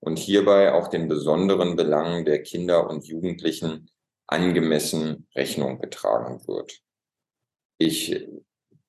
und 0.00 0.18
hierbei 0.18 0.72
auch 0.72 0.88
den 0.88 1.08
besonderen 1.08 1.76
Belangen 1.76 2.24
der 2.24 2.42
Kinder 2.42 2.88
und 2.88 3.06
Jugendlichen 3.06 3.90
angemessen 4.26 5.26
Rechnung 5.34 5.80
getragen 5.80 6.46
wird. 6.46 6.80
Ich 7.78 8.28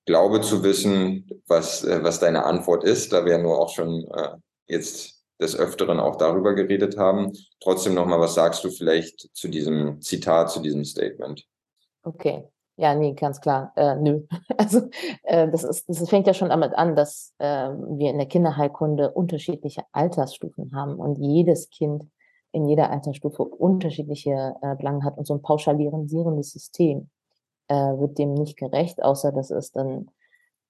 glaube 0.05 0.41
zu 0.41 0.63
wissen, 0.63 1.29
was, 1.47 1.83
äh, 1.83 2.03
was 2.03 2.19
deine 2.19 2.43
Antwort 2.45 2.83
ist, 2.83 3.13
da 3.13 3.25
wir 3.25 3.37
nur 3.37 3.59
auch 3.59 3.69
schon 3.69 4.07
äh, 4.11 4.35
jetzt 4.67 5.19
des 5.39 5.55
Öfteren 5.55 5.99
auch 5.99 6.17
darüber 6.17 6.53
geredet 6.53 6.97
haben. 6.97 7.31
Trotzdem 7.61 7.93
nochmal, 7.93 8.19
was 8.19 8.35
sagst 8.35 8.63
du 8.63 8.69
vielleicht 8.69 9.29
zu 9.33 9.47
diesem 9.47 10.01
Zitat, 10.01 10.51
zu 10.51 10.61
diesem 10.61 10.83
Statement? 10.83 11.45
Okay, 12.03 12.45
ja, 12.79 12.95
nee, 12.95 13.13
ganz 13.13 13.41
klar. 13.41 13.73
Äh, 13.75 13.95
nö. 13.95 14.21
Also 14.57 14.89
äh, 15.23 15.49
das, 15.49 15.63
ist, 15.63 15.89
das 15.89 16.09
fängt 16.09 16.27
ja 16.27 16.33
schon 16.33 16.49
damit 16.49 16.73
an, 16.73 16.95
dass 16.95 17.33
äh, 17.39 17.45
wir 17.69 18.09
in 18.09 18.17
der 18.17 18.27
Kinderheilkunde 18.27 19.11
unterschiedliche 19.11 19.83
Altersstufen 19.91 20.73
haben 20.73 20.95
und 20.95 21.17
jedes 21.17 21.69
Kind 21.69 22.05
in 22.51 22.67
jeder 22.67 22.89
Altersstufe 22.89 23.43
unterschiedliche 23.43 24.55
äh, 24.61 24.75
Belange 24.75 25.03
hat 25.03 25.17
und 25.17 25.27
so 25.27 25.33
ein 25.33 25.41
pauschalisierendes 25.41 26.51
System 26.51 27.09
äh, 27.67 27.75
wird 27.75 28.17
dem 28.17 28.33
nicht 28.33 28.57
gerecht, 28.57 29.03
außer 29.03 29.31
das 29.31 29.51
ist 29.51 29.75
dann 29.75 30.09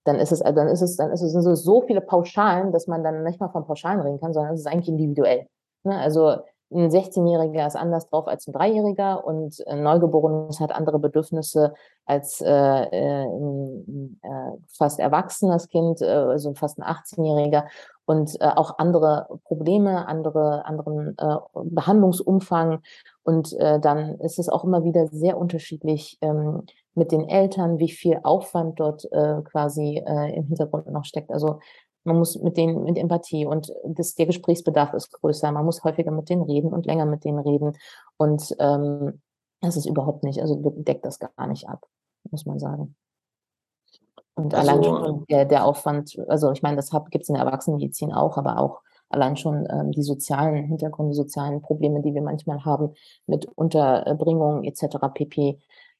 dann 0.06 0.16
ist 0.16 0.32
es, 0.32 0.40
dann 0.40 0.68
ist 0.68 0.82
es, 0.82 0.96
dann 0.96 1.12
ist 1.12 1.22
es 1.22 1.34
so, 1.34 1.56
so 1.56 1.82
viele 1.82 2.02
Pauschalen, 2.02 2.72
dass 2.72 2.88
man 2.88 3.04
dann 3.04 3.24
nicht 3.24 3.40
mal 3.40 3.50
von 3.50 3.68
Pauschalen 3.68 4.00
reden 4.00 4.20
kann, 4.20 4.34
sondern 4.34 4.54
es 4.54 4.62
ist 4.62 4.66
eigentlich 4.66 4.88
individuell. 4.88 5.48
Ne? 5.84 5.96
Also 5.96 6.38
ein 6.72 6.90
16-Jähriger 6.90 7.66
ist 7.66 7.76
anders 7.76 8.08
drauf 8.10 8.28
als 8.28 8.48
ein 8.48 8.54
Dreijähriger 8.54 9.26
und 9.26 9.66
ein 9.68 9.82
Neugeborenes 9.82 10.60
hat 10.60 10.72
andere 10.72 11.00
Bedürfnisse 11.00 11.74
als 12.06 12.42
äh, 12.42 12.48
äh 12.48 13.26
ein 13.26 14.20
äh, 14.22 14.58
fast 14.68 15.00
erwachsenes 15.00 15.68
Kind, 15.70 16.02
äh, 16.02 16.06
also 16.06 16.54
fast 16.54 16.80
ein 16.80 16.84
18-Jähriger 16.84 17.66
und 18.06 18.40
äh, 18.42 18.46
auch 18.46 18.78
andere 18.78 19.28
Probleme, 19.46 20.08
andere, 20.08 20.66
anderen 20.66 21.16
äh, 21.18 21.36
Behandlungsumfang. 21.64 22.82
Und 23.24 23.54
äh, 23.60 23.80
dann 23.80 24.20
ist 24.20 24.40
es 24.40 24.50
auch 24.50 24.64
immer 24.64 24.84
wieder 24.84 25.08
sehr 25.08 25.38
unterschiedlich 25.38 26.18
ähm, 26.22 26.64
mit 26.96 27.12
den 27.12 27.30
Eltern, 27.30 27.80
wie 27.80 27.92
viel 27.92 28.20
Aufwand 28.24 28.80
dort 28.80 29.06
äh, 29.12 29.42
quasi 29.44 30.04
äh, 30.06 30.36
im 30.36 30.48
Hintergrund 30.48 30.88
noch 30.92 31.06
steckt. 31.06 31.32
Also 31.32 31.60
man 32.04 32.18
muss 32.18 32.38
mit 32.40 32.58
denen, 32.58 32.84
mit 32.84 32.98
Empathie 32.98 33.46
und 33.46 33.74
das, 33.86 34.16
der 34.16 34.26
Gesprächsbedarf 34.26 34.94
ist 34.94 35.12
größer. 35.12 35.52
Man 35.52 35.66
muss 35.66 35.84
häufiger 35.84 36.12
mit 36.12 36.30
denen 36.30 36.44
reden 36.44 36.74
und 36.74 36.86
länger 36.86 37.06
mit 37.06 37.24
denen 37.26 37.40
reden. 37.40 37.78
Und 38.18 38.56
ähm, 38.60 39.22
das 39.62 39.78
ist 39.78 39.86
überhaupt 39.86 40.24
nicht, 40.24 40.42
also 40.42 40.56
deckt 40.78 41.06
das 41.06 41.20
gar 41.20 41.48
nicht 41.48 41.68
ab, 41.68 41.86
muss 42.32 42.46
man 42.46 42.60
sagen. 42.60 42.96
Und 44.36 44.54
also, 44.54 44.72
allein 44.72 44.84
schon 44.84 45.26
der, 45.30 45.46
der 45.46 45.66
Aufwand, 45.66 46.18
also 46.30 46.52
ich 46.52 46.62
meine, 46.62 46.78
das 46.78 46.92
gibt 47.12 47.24
es 47.24 47.30
in 47.30 47.36
der 47.36 47.44
Erwachsenenmedizin 47.44 48.14
auch, 48.14 48.38
aber 48.38 48.60
auch 48.60 48.82
allein 49.10 49.36
schon 49.36 49.68
ähm, 49.70 49.92
die 49.92 50.04
sozialen 50.04 50.64
Hintergründe, 50.64 51.14
sozialen 51.14 51.62
Probleme, 51.62 52.02
die 52.02 52.14
wir 52.14 52.22
manchmal 52.22 52.64
haben 52.64 52.94
mit 53.26 53.46
Unterbringung 53.46 54.64
etc. 54.64 54.98
pp 55.14 55.60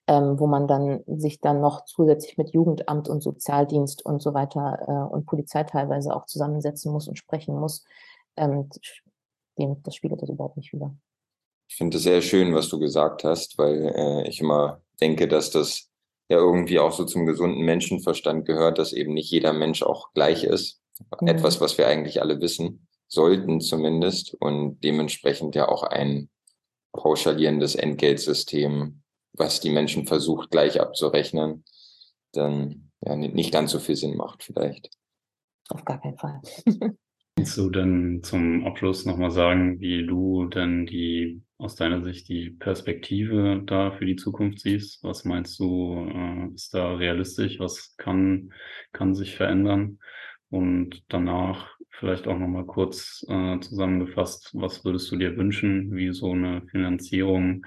ähm, 0.10 0.40
wo 0.40 0.48
man 0.48 0.68
dann 0.68 1.04
sich 1.06 1.40
dann 1.40 1.62
noch 1.62 1.86
zusätzlich 1.86 2.36
mit 2.36 2.50
Jugendamt 2.50 3.08
und 3.08 3.22
Sozialdienst 3.22 4.04
und 4.04 4.24
so 4.24 4.34
weiter 4.34 4.80
äh, 4.88 5.14
und 5.14 5.28
Polizei 5.28 5.64
teilweise 5.64 6.16
auch 6.16 6.26
zusammensetzen 6.26 6.92
muss 6.92 7.08
und 7.08 7.20
sprechen 7.20 7.56
muss. 7.56 7.86
Ähm, 8.36 8.70
dem, 9.60 9.84
das 9.84 9.94
spiegelt 9.94 10.24
das 10.24 10.30
überhaupt 10.30 10.58
nicht 10.58 10.74
wieder. 10.74 10.96
Ich 11.70 11.76
finde 11.76 11.98
es 11.98 12.04
sehr 12.04 12.24
schön, 12.24 12.56
was 12.56 12.70
du 12.70 12.80
gesagt 12.80 13.24
hast, 13.24 13.60
weil 13.60 13.94
äh, 13.96 14.28
ich 14.28 14.42
immer 14.42 14.82
denke, 15.00 15.28
dass 15.28 15.52
das 15.52 15.92
ja 16.28 16.38
irgendwie 16.38 16.80
auch 16.80 16.92
so 16.92 17.06
zum 17.06 17.28
gesunden 17.28 17.64
Menschenverstand 17.64 18.48
gehört, 18.48 18.80
dass 18.80 18.94
eben 18.94 19.14
nicht 19.14 19.30
jeder 19.30 19.54
Mensch 19.54 19.84
auch 19.84 20.12
gleich 20.14 20.44
ist. 20.44 20.82
Mhm. 21.22 21.28
Etwas, 21.28 21.62
was 21.62 21.78
wir 21.78 21.88
eigentlich 21.88 22.20
alle 22.20 22.42
wissen, 22.42 22.88
sollten 23.08 23.62
zumindest 23.62 24.34
und 24.40 24.80
dementsprechend 24.84 25.54
ja 25.54 25.68
auch 25.68 25.84
ein 25.84 26.32
pauschalierendes 26.94 27.76
Entgeltsystem 27.76 29.04
was 29.40 29.62
die 29.62 29.72
Menschen 29.72 30.06
versucht 30.06 30.52
gleich 30.52 30.80
abzurechnen, 30.80 31.64
dann 32.34 32.92
ja, 33.02 33.16
nicht 33.16 33.54
ganz 33.54 33.72
so 33.72 33.80
viel 33.80 33.96
Sinn 33.96 34.18
macht 34.18 34.44
vielleicht. 34.44 34.90
Auf 35.70 35.86
gar 35.86 36.02
keinen 36.02 36.18
Fall. 36.18 36.42
Kannst 37.36 37.58
du 37.58 37.70
denn 37.70 38.22
zum 38.22 38.66
Abschluss 38.66 39.06
nochmal 39.06 39.32
sagen, 39.32 39.80
wie 39.80 40.06
du 40.06 40.48
denn 40.48 40.86
die 40.86 41.42
aus 41.58 41.76
deiner 41.76 42.04
Sicht 42.04 42.28
die 42.28 42.50
Perspektive 42.50 43.64
da 43.66 43.92
für 43.92 44.06
die 44.06 44.18
Zukunft 44.18 44.60
siehst? 44.60 45.04
Was 45.04 45.24
meinst 45.24 45.58
du, 45.60 46.10
äh, 46.14 46.54
ist 46.54 46.74
da 46.74 46.96
realistisch? 46.96 47.60
Was 47.60 47.96
kann, 47.96 48.52
kann 48.92 49.16
sich 49.16 49.38
verändern? 49.38 50.00
Und 50.50 51.04
danach 51.08 51.78
vielleicht 51.92 52.28
auch 52.28 52.38
nochmal 52.38 52.66
kurz 52.66 53.26
äh, 53.30 53.60
zusammengefasst, 53.60 54.52
was 54.54 54.84
würdest 54.84 55.12
du 55.12 55.16
dir 55.16 55.38
wünschen, 55.38 55.96
wie 55.96 56.12
so 56.12 56.32
eine 56.32 56.64
Finanzierung 56.72 57.66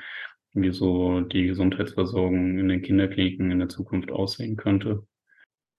wie 0.55 0.73
so 0.73 1.21
die 1.21 1.47
Gesundheitsversorgung 1.47 2.59
in 2.59 2.69
den 2.69 2.83
Kinderkliniken 2.83 3.51
in 3.51 3.59
der 3.59 3.69
Zukunft 3.69 4.11
aussehen 4.11 4.57
könnte? 4.57 5.07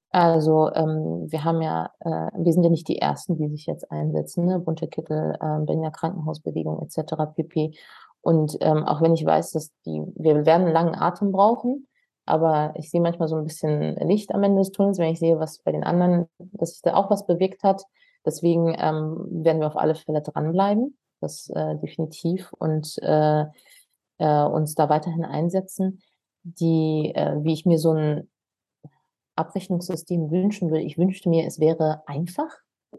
Also 0.10 0.72
ähm, 0.74 1.26
wir 1.32 1.44
haben 1.44 1.62
ja, 1.62 1.90
äh, 2.00 2.30
wir 2.38 2.54
sind 2.54 2.64
ja 2.64 2.70
nicht 2.70 2.88
die 2.88 3.00
Ersten, 3.00 3.36
die 3.36 3.50
sich 3.50 3.66
jetzt 3.66 3.92
einsetzen, 3.92 4.46
ne? 4.46 4.60
bunte 4.60 4.88
Kittel, 4.88 5.36
äh, 5.42 5.66
Berliner 5.66 5.90
Krankenhausbewegung 5.90 6.84
etc. 6.84 7.34
pp. 7.36 7.76
Und 8.22 8.56
ähm, 8.62 8.84
auch 8.84 9.02
wenn 9.02 9.16
ich 9.16 9.26
weiß, 9.26 9.52
dass 9.52 9.72
die, 9.86 10.04
wir 10.16 10.46
werden 10.46 10.66
einen 10.66 10.74
langen 10.74 10.96
Atem 10.96 11.32
brauchen, 11.32 11.88
aber 12.26 12.74
ich 12.78 12.90
sehe 12.90 13.02
manchmal 13.02 13.28
so 13.28 13.36
ein 13.38 13.44
bisschen 13.44 13.96
Licht 14.08 14.34
am 14.34 14.44
Ende 14.44 14.60
des 14.60 14.72
Tunnels, 14.72 15.00
wenn 15.00 15.12
ich 15.12 15.20
sehe, 15.20 15.40
was 15.40 15.60
bei 15.60 15.72
den 15.72 15.84
anderen, 15.84 16.28
dass 16.38 16.74
sich 16.74 16.82
da 16.84 16.94
auch 16.94 17.10
was 17.10 17.26
bewegt 17.26 17.64
hat. 17.64 17.84
Deswegen 18.26 18.76
ähm, 18.78 19.28
werden 19.44 19.60
wir 19.60 19.68
auf 19.68 19.76
alle 19.78 19.96
Fälle 19.96 20.22
dranbleiben, 20.22 20.98
das 21.20 21.50
äh, 21.50 21.76
definitiv. 21.78 22.54
Und 22.54 22.98
äh, 23.02 23.46
äh, 24.24 24.46
uns 24.46 24.74
da 24.74 24.88
weiterhin 24.88 25.26
einsetzen, 25.26 26.02
die, 26.44 27.12
äh, 27.14 27.36
wie 27.44 27.54
ich 27.54 27.66
mir 27.66 27.78
so 27.78 27.92
ein 27.92 28.30
Abrechnungssystem 29.36 30.32
wünschen 30.32 30.70
würde. 30.70 30.84
Ich 30.84 30.98
wünschte 30.98 31.30
mir, 31.30 31.46
es 31.46 31.60
wäre 31.60 32.04
einfach 32.08 32.50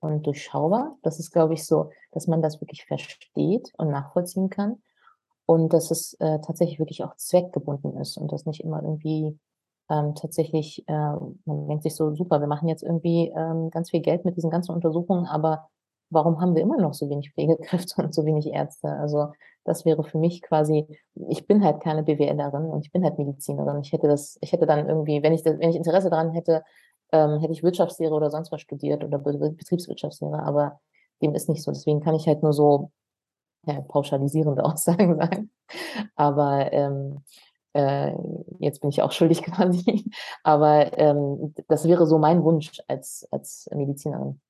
und 0.00 0.26
durchschaubar. 0.26 0.98
Das 1.02 1.18
ist, 1.18 1.30
glaube 1.30 1.54
ich, 1.54 1.64
so, 1.64 1.90
dass 2.12 2.26
man 2.26 2.42
das 2.42 2.60
wirklich 2.60 2.84
versteht 2.84 3.72
und 3.78 3.90
nachvollziehen 3.90 4.50
kann. 4.50 4.82
Und 5.46 5.72
dass 5.72 5.90
es 5.90 6.14
äh, 6.20 6.40
tatsächlich 6.40 6.78
wirklich 6.78 7.04
auch 7.04 7.16
zweckgebunden 7.16 7.96
ist 7.98 8.16
und 8.16 8.32
das 8.32 8.46
nicht 8.46 8.62
immer 8.62 8.82
irgendwie 8.82 9.38
ähm, 9.90 10.14
tatsächlich, 10.14 10.84
äh, 10.88 10.92
man 11.44 11.68
denkt 11.68 11.84
sich 11.84 11.94
so, 11.94 12.14
super, 12.14 12.40
wir 12.40 12.46
machen 12.46 12.68
jetzt 12.68 12.82
irgendwie 12.82 13.32
ähm, 13.36 13.70
ganz 13.70 13.90
viel 13.90 14.00
Geld 14.00 14.24
mit 14.24 14.36
diesen 14.36 14.50
ganzen 14.50 14.72
Untersuchungen, 14.72 15.26
aber 15.26 15.68
warum 16.10 16.40
haben 16.40 16.54
wir 16.54 16.62
immer 16.62 16.78
noch 16.78 16.94
so 16.94 17.08
wenig 17.08 17.32
Pflegekräfte 17.32 17.94
und 18.02 18.14
so 18.14 18.24
wenig 18.24 18.46
Ärzte? 18.46 18.88
Also 18.88 19.32
das 19.64 19.84
wäre 19.84 20.04
für 20.04 20.18
mich 20.18 20.42
quasi, 20.42 20.86
ich 21.28 21.46
bin 21.46 21.64
halt 21.64 21.80
keine 21.82 22.02
BWLerin 22.02 22.66
und 22.66 22.84
ich 22.84 22.92
bin 22.92 23.04
halt 23.04 23.18
Medizinerin. 23.18 23.80
Ich 23.80 23.92
hätte 23.92 24.08
das, 24.08 24.38
ich 24.40 24.52
hätte 24.52 24.66
dann 24.66 24.88
irgendwie, 24.88 25.22
wenn 25.22 25.32
ich, 25.32 25.44
wenn 25.44 25.70
ich 25.70 25.76
Interesse 25.76 26.10
daran 26.10 26.32
hätte, 26.32 26.62
ähm, 27.12 27.40
hätte 27.40 27.52
ich 27.52 27.62
Wirtschaftslehre 27.62 28.14
oder 28.14 28.30
sonst 28.30 28.52
was 28.52 28.60
studiert 28.60 29.04
oder 29.04 29.18
Betriebswirtschaftslehre, 29.18 30.42
aber 30.42 30.80
dem 31.22 31.34
ist 31.34 31.48
nicht 31.48 31.62
so. 31.62 31.70
Deswegen 31.72 32.00
kann 32.00 32.14
ich 32.14 32.26
halt 32.26 32.42
nur 32.42 32.52
so 32.52 32.90
ja, 33.66 33.80
pauschalisierende 33.80 34.64
Aussagen 34.64 35.16
sagen. 35.16 35.50
Aber 36.16 36.72
ähm, 36.72 37.22
äh, 37.72 38.12
jetzt 38.58 38.80
bin 38.80 38.90
ich 38.90 39.02
auch 39.02 39.12
schuldig 39.12 39.42
quasi. 39.44 40.04
Aber 40.42 40.96
ähm, 40.98 41.54
das 41.68 41.86
wäre 41.86 42.06
so 42.06 42.18
mein 42.18 42.42
Wunsch 42.44 42.80
als, 42.88 43.26
als 43.30 43.68
Medizinerin. 43.74 44.40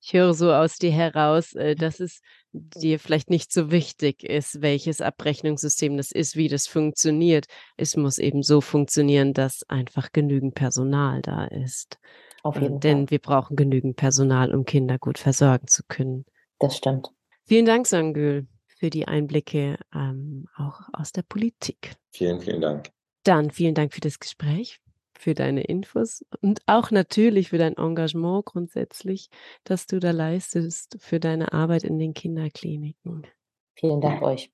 Ich 0.00 0.12
höre 0.12 0.32
so 0.34 0.52
aus 0.52 0.76
dir 0.76 0.92
heraus, 0.92 1.54
äh, 1.54 1.74
dass 1.74 2.00
es 2.00 2.20
dir 2.52 2.98
vielleicht 2.98 3.30
nicht 3.30 3.52
so 3.52 3.70
wichtig 3.70 4.22
ist, 4.22 4.62
welches 4.62 5.00
Abrechnungssystem 5.00 5.96
das 5.96 6.12
ist, 6.12 6.36
wie 6.36 6.48
das 6.48 6.66
funktioniert. 6.66 7.46
Es 7.76 7.96
muss 7.96 8.18
eben 8.18 8.42
so 8.42 8.60
funktionieren, 8.60 9.34
dass 9.34 9.68
einfach 9.68 10.12
genügend 10.12 10.54
Personal 10.54 11.20
da 11.22 11.46
ist. 11.46 11.98
Auf 12.42 12.56
äh, 12.56 12.60
jeden 12.60 12.74
Fall. 12.74 12.80
Denn 12.80 13.10
wir 13.10 13.18
brauchen 13.18 13.56
genügend 13.56 13.96
Personal, 13.96 14.54
um 14.54 14.64
Kinder 14.64 14.98
gut 14.98 15.18
versorgen 15.18 15.66
zu 15.66 15.82
können. 15.88 16.24
Das 16.58 16.76
stimmt. 16.76 17.08
Vielen 17.44 17.66
Dank, 17.66 17.86
Sangül, 17.86 18.46
für 18.66 18.90
die 18.90 19.08
Einblicke 19.08 19.78
ähm, 19.94 20.46
auch 20.56 20.80
aus 20.92 21.12
der 21.12 21.22
Politik. 21.22 21.96
Vielen, 22.10 22.40
vielen 22.40 22.60
Dank. 22.60 22.90
Dann 23.24 23.50
vielen 23.50 23.74
Dank 23.74 23.92
für 23.92 24.00
das 24.00 24.18
Gespräch 24.18 24.80
für 25.18 25.34
deine 25.34 25.64
Infos 25.64 26.24
und 26.40 26.60
auch 26.66 26.90
natürlich 26.90 27.50
für 27.50 27.58
dein 27.58 27.76
Engagement 27.76 28.44
grundsätzlich, 28.44 29.28
das 29.64 29.86
du 29.86 29.98
da 29.98 30.12
leistest 30.12 30.96
für 31.00 31.20
deine 31.20 31.52
Arbeit 31.52 31.84
in 31.84 31.98
den 31.98 32.14
Kinderkliniken. 32.14 33.26
Vielen 33.74 34.00
Dank 34.00 34.22
euch. 34.22 34.50